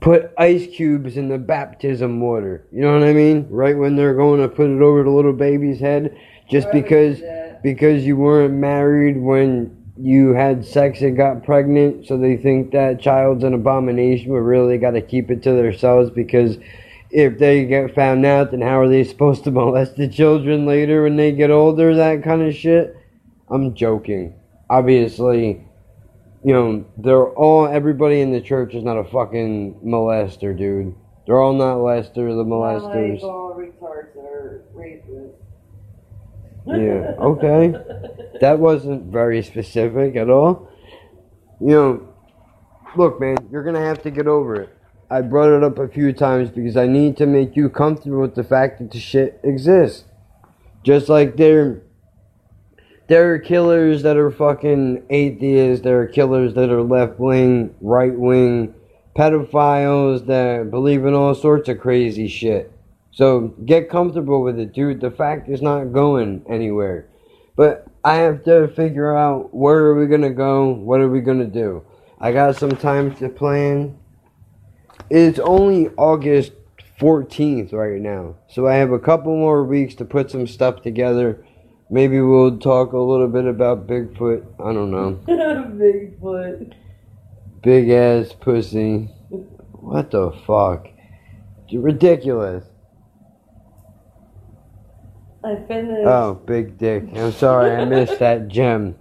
put 0.00 0.32
ice 0.36 0.66
cubes 0.66 1.16
in 1.16 1.28
the 1.28 1.38
baptism 1.38 2.20
water. 2.20 2.66
You 2.72 2.82
know 2.82 2.92
what 2.92 3.08
I 3.08 3.12
mean? 3.12 3.46
Right 3.50 3.76
when 3.76 3.96
they're 3.96 4.14
going 4.14 4.40
to 4.40 4.48
put 4.48 4.68
it 4.68 4.82
over 4.82 5.02
the 5.02 5.10
little 5.10 5.32
baby's 5.32 5.80
head 5.80 6.16
just 6.50 6.70
because 6.72 7.20
because 7.62 8.04
you 8.04 8.16
weren't 8.16 8.54
married 8.54 9.16
when 9.16 9.84
you 9.96 10.34
had 10.34 10.66
sex 10.66 11.00
and 11.00 11.16
got 11.16 11.44
pregnant, 11.44 12.06
so 12.06 12.18
they 12.18 12.36
think 12.36 12.72
that 12.72 13.00
child's 13.00 13.44
an 13.44 13.54
abomination, 13.54 14.30
but 14.30 14.40
really 14.40 14.76
got 14.76 14.90
to 14.90 15.00
keep 15.00 15.30
it 15.30 15.42
to 15.44 15.52
themselves 15.52 16.10
because 16.10 16.58
if 17.10 17.38
they 17.38 17.64
get 17.64 17.94
found 17.94 18.26
out, 18.26 18.50
then 18.50 18.60
how 18.60 18.80
are 18.80 18.88
they 18.88 19.04
supposed 19.04 19.44
to 19.44 19.50
molest 19.52 19.96
the 19.96 20.08
children 20.08 20.66
later 20.66 21.04
when 21.04 21.16
they 21.16 21.32
get 21.32 21.50
older? 21.50 21.94
That 21.94 22.22
kind 22.22 22.42
of 22.42 22.54
shit. 22.54 22.96
I'm 23.48 23.74
joking. 23.74 24.34
Obviously, 24.74 25.64
you 26.44 26.52
know, 26.52 26.84
they're 26.98 27.28
all, 27.28 27.66
everybody 27.66 28.20
in 28.20 28.32
the 28.32 28.40
church 28.40 28.74
is 28.74 28.82
not 28.82 28.96
a 28.96 29.04
fucking 29.04 29.80
molester, 29.84 30.56
dude. 30.56 30.94
They're 31.26 31.40
all 31.40 31.52
not 31.52 31.76
Lester, 31.76 32.34
the 32.34 32.44
molesters. 32.44 33.14
like 33.14 33.22
all 33.22 33.54
retards 33.54 34.16
are 34.16 34.64
rapists. 34.74 35.34
Yeah, 36.66 37.14
okay. 37.20 37.74
That 38.40 38.58
wasn't 38.58 39.12
very 39.12 39.42
specific 39.42 40.16
at 40.16 40.28
all. 40.28 40.68
You 41.60 41.70
know, 41.70 42.08
look, 42.96 43.20
man, 43.20 43.36
you're 43.52 43.62
going 43.62 43.76
to 43.76 43.80
have 43.80 44.02
to 44.02 44.10
get 44.10 44.26
over 44.26 44.56
it. 44.56 44.70
I 45.08 45.20
brought 45.20 45.56
it 45.56 45.62
up 45.62 45.78
a 45.78 45.86
few 45.86 46.12
times 46.12 46.50
because 46.50 46.76
I 46.76 46.88
need 46.88 47.16
to 47.18 47.26
make 47.26 47.54
you 47.54 47.68
comfortable 47.68 48.20
with 48.20 48.34
the 48.34 48.42
fact 48.42 48.80
that 48.80 48.90
the 48.90 48.98
shit 48.98 49.38
exists. 49.44 50.04
Just 50.82 51.08
like 51.08 51.36
there, 51.36 51.82
there 53.06 53.34
are 53.34 53.38
killers 53.38 54.02
that 54.02 54.16
are 54.16 54.30
fucking 54.30 55.04
atheists, 55.10 55.84
there 55.84 56.00
are 56.00 56.06
killers 56.06 56.54
that 56.54 56.70
are 56.70 56.82
left 56.82 57.18
wing, 57.18 57.74
right 57.80 58.14
wing, 58.18 58.74
pedophiles 59.16 60.26
that 60.26 60.70
believe 60.70 61.04
in 61.04 61.14
all 61.14 61.34
sorts 61.34 61.68
of 61.68 61.78
crazy 61.78 62.28
shit. 62.28 62.72
So 63.12 63.54
get 63.64 63.90
comfortable 63.90 64.42
with 64.42 64.58
it, 64.58 64.72
dude. 64.72 65.00
The 65.00 65.10
fact 65.10 65.48
is 65.48 65.62
not 65.62 65.92
going 65.92 66.44
anywhere. 66.48 67.08
But 67.56 67.86
I 68.02 68.16
have 68.16 68.42
to 68.44 68.68
figure 68.68 69.16
out 69.16 69.54
where 69.54 69.78
are 69.86 70.00
we 70.00 70.06
gonna 70.06 70.30
go, 70.30 70.70
what 70.70 71.00
are 71.00 71.08
we 71.08 71.20
gonna 71.20 71.46
do. 71.46 71.84
I 72.18 72.32
got 72.32 72.56
some 72.56 72.72
time 72.72 73.14
to 73.16 73.28
plan. 73.28 73.96
It's 75.10 75.38
only 75.38 75.90
August 75.96 76.52
14th 76.98 77.72
right 77.72 78.00
now. 78.00 78.36
So 78.48 78.66
I 78.66 78.74
have 78.74 78.90
a 78.90 78.98
couple 78.98 79.36
more 79.36 79.62
weeks 79.62 79.94
to 79.96 80.04
put 80.04 80.30
some 80.30 80.46
stuff 80.46 80.82
together. 80.82 81.44
Maybe 81.90 82.20
we'll 82.20 82.58
talk 82.58 82.92
a 82.92 82.98
little 82.98 83.28
bit 83.28 83.44
about 83.44 83.86
Bigfoot. 83.86 84.44
I 84.58 84.72
don't 84.72 84.90
know. 84.90 85.20
Bigfoot. 85.28 86.72
Big 87.62 87.90
ass 87.90 88.32
pussy. 88.32 89.10
What 89.72 90.10
the 90.10 90.32
fuck? 90.46 90.88
Ridiculous. 91.72 92.64
I 95.44 95.56
finished. 95.68 96.06
Oh, 96.06 96.34
big 96.46 96.78
dick. 96.78 97.04
I'm 97.14 97.32
sorry, 97.32 97.70
I 97.70 97.84
missed 97.84 98.18
that 98.18 98.48
gem. 98.48 98.96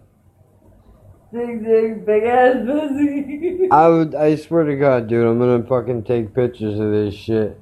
Big 1.32 1.64
dick, 1.64 2.06
big 2.06 2.24
ass 2.24 2.58
pussy. 2.66 3.70
I 3.72 3.88
would, 3.88 4.14
I 4.14 4.36
swear 4.36 4.66
to 4.66 4.76
God, 4.76 5.08
dude, 5.08 5.26
I'm 5.26 5.40
gonna 5.40 5.64
fucking 5.64 6.04
take 6.04 6.36
pictures 6.36 6.80
of 6.80 6.92
this 6.92 7.16
shit. 7.16 7.58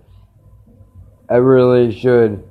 I 1.29 1.35
really 1.35 1.97
should. 1.97 2.43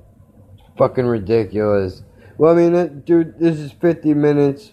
Fucking 0.78 1.04
ridiculous. 1.04 2.02
Well, 2.41 2.55
I 2.55 2.57
mean, 2.57 2.72
that, 2.72 3.05
dude, 3.05 3.38
this 3.38 3.59
is 3.59 3.70
50 3.70 4.14
minutes. 4.14 4.72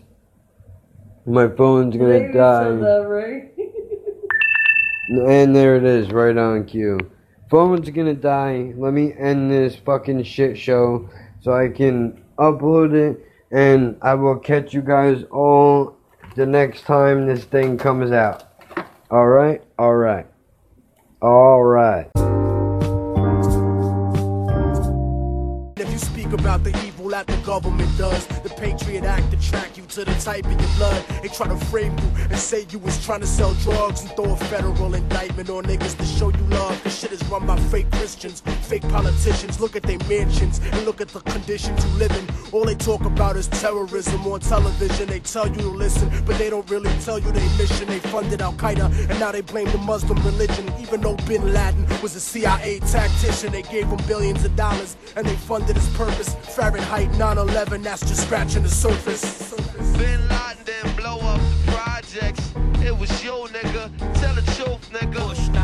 My 1.25 1.49
phone's 1.49 1.97
gonna 1.97 2.19
Maybe 2.19 2.31
die. 2.31 2.63
said 2.63 2.79
that 2.79 3.05
right. 3.09 3.51
And 5.29 5.53
there 5.53 5.75
it 5.75 5.83
is, 5.83 6.09
right 6.11 6.37
on 6.37 6.63
cue. 6.63 6.97
Phone's 7.49 7.89
gonna 7.89 8.13
die. 8.13 8.71
Let 8.77 8.93
me 8.93 9.13
end 9.19 9.51
this 9.51 9.75
fucking 9.75 10.23
shit 10.23 10.57
show 10.57 11.09
so 11.41 11.51
I 11.51 11.67
can 11.67 12.23
upload 12.37 12.93
it, 12.93 13.19
and 13.51 13.97
I 14.01 14.13
will 14.13 14.37
catch 14.37 14.73
you 14.73 14.81
guys 14.81 15.25
all 15.29 15.97
the 16.37 16.45
next 16.45 16.83
time 16.83 17.27
this 17.27 17.43
thing 17.43 17.77
comes 17.77 18.13
out. 18.13 18.45
Alright? 19.11 19.61
Alright. 19.77 20.27
Alright. 21.21 22.11
If 25.75 25.91
you 25.91 25.97
speak 25.97 26.27
speak 26.27 26.39
about 26.39 26.63
the 26.63 26.77
evil 26.85 27.09
that 27.09 27.27
the 27.27 27.36
government 27.47 27.89
does. 27.97 28.27
The 28.43 28.49
Patriot 28.49 29.05
Act 29.05 29.33
attract 29.33 29.77
you 29.77 29.85
to 29.85 30.03
the 30.03 30.13
type 30.15 30.45
of 30.45 30.51
your 30.51 30.71
blood. 30.75 31.01
They 31.23 31.29
try 31.29 31.47
to 31.47 31.55
frame 31.67 31.97
you 31.97 32.09
and 32.29 32.37
say 32.37 32.67
you 32.69 32.77
was 32.77 33.03
trying 33.05 33.21
to 33.21 33.25
sell 33.25 33.53
drugs 33.63 34.01
and 34.01 34.11
throw 34.17 34.33
a 34.33 34.35
federal 34.35 34.93
indictment 34.93 35.49
on 35.49 35.63
niggas 35.63 35.97
to 35.97 36.05
show 36.05 36.27
you 36.27 36.43
love. 36.49 36.83
This 36.83 36.99
shit 36.99 37.13
is 37.13 37.23
run 37.29 37.47
by 37.47 37.57
fake 37.71 37.89
Christians, 37.91 38.41
fake 38.41 38.81
politicians. 38.89 39.61
Look 39.61 39.77
at 39.77 39.83
their 39.83 39.97
mansions 40.09 40.59
and 40.59 40.83
look 40.83 40.99
at 40.99 41.07
the 41.07 41.21
conditions 41.21 41.85
you 41.85 41.91
live 41.91 42.11
in. 42.11 42.27
All 42.51 42.65
they 42.65 42.75
talk 42.75 43.05
about 43.05 43.37
is 43.37 43.47
terrorism 43.47 44.27
on 44.27 44.41
television. 44.41 45.07
They 45.07 45.21
tell 45.21 45.47
you 45.47 45.61
to 45.61 45.69
listen, 45.69 46.11
but 46.25 46.37
they 46.37 46.49
don't 46.49 46.69
really 46.69 46.91
tell 47.05 47.17
you 47.17 47.31
their 47.31 47.57
mission. 47.57 47.87
They 47.87 47.99
funded 47.99 48.41
Al 48.41 48.53
Qaeda 48.53 49.09
and 49.09 49.19
now 49.21 49.31
they 49.31 49.41
blame 49.41 49.71
the 49.71 49.77
Muslim 49.77 50.21
religion. 50.25 50.69
Even 50.81 50.99
though 50.99 51.15
Bin 51.25 51.53
Laden 51.53 51.87
was 52.01 52.13
a 52.13 52.19
CIA 52.19 52.79
tactician, 52.79 53.53
they 53.53 53.61
gave 53.61 53.87
him 53.87 54.01
billions 54.05 54.43
of 54.43 54.53
dollars 54.57 54.97
and 55.15 55.25
they 55.25 55.35
funded 55.37 55.77
his 55.77 55.87
purpose. 55.95 56.35
Fahrenheit 56.53 57.09
9 57.11 57.36
9-11, 57.45 57.83
that's 57.83 58.01
just 58.01 58.23
scratching 58.23 58.63
the 58.63 58.69
surface. 58.69 59.53
Bin 59.95 60.27
Laden 60.27 60.63
didn't 60.65 60.95
blow 60.97 61.19
up 61.19 61.39
the 61.39 61.71
projects. 61.71 62.51
It 62.83 62.97
was 62.97 63.23
you, 63.23 63.47
nigga. 63.53 63.91
Tell 64.19 64.33
the 64.33 64.41
truth, 64.53 64.89
nigga. 64.91 65.56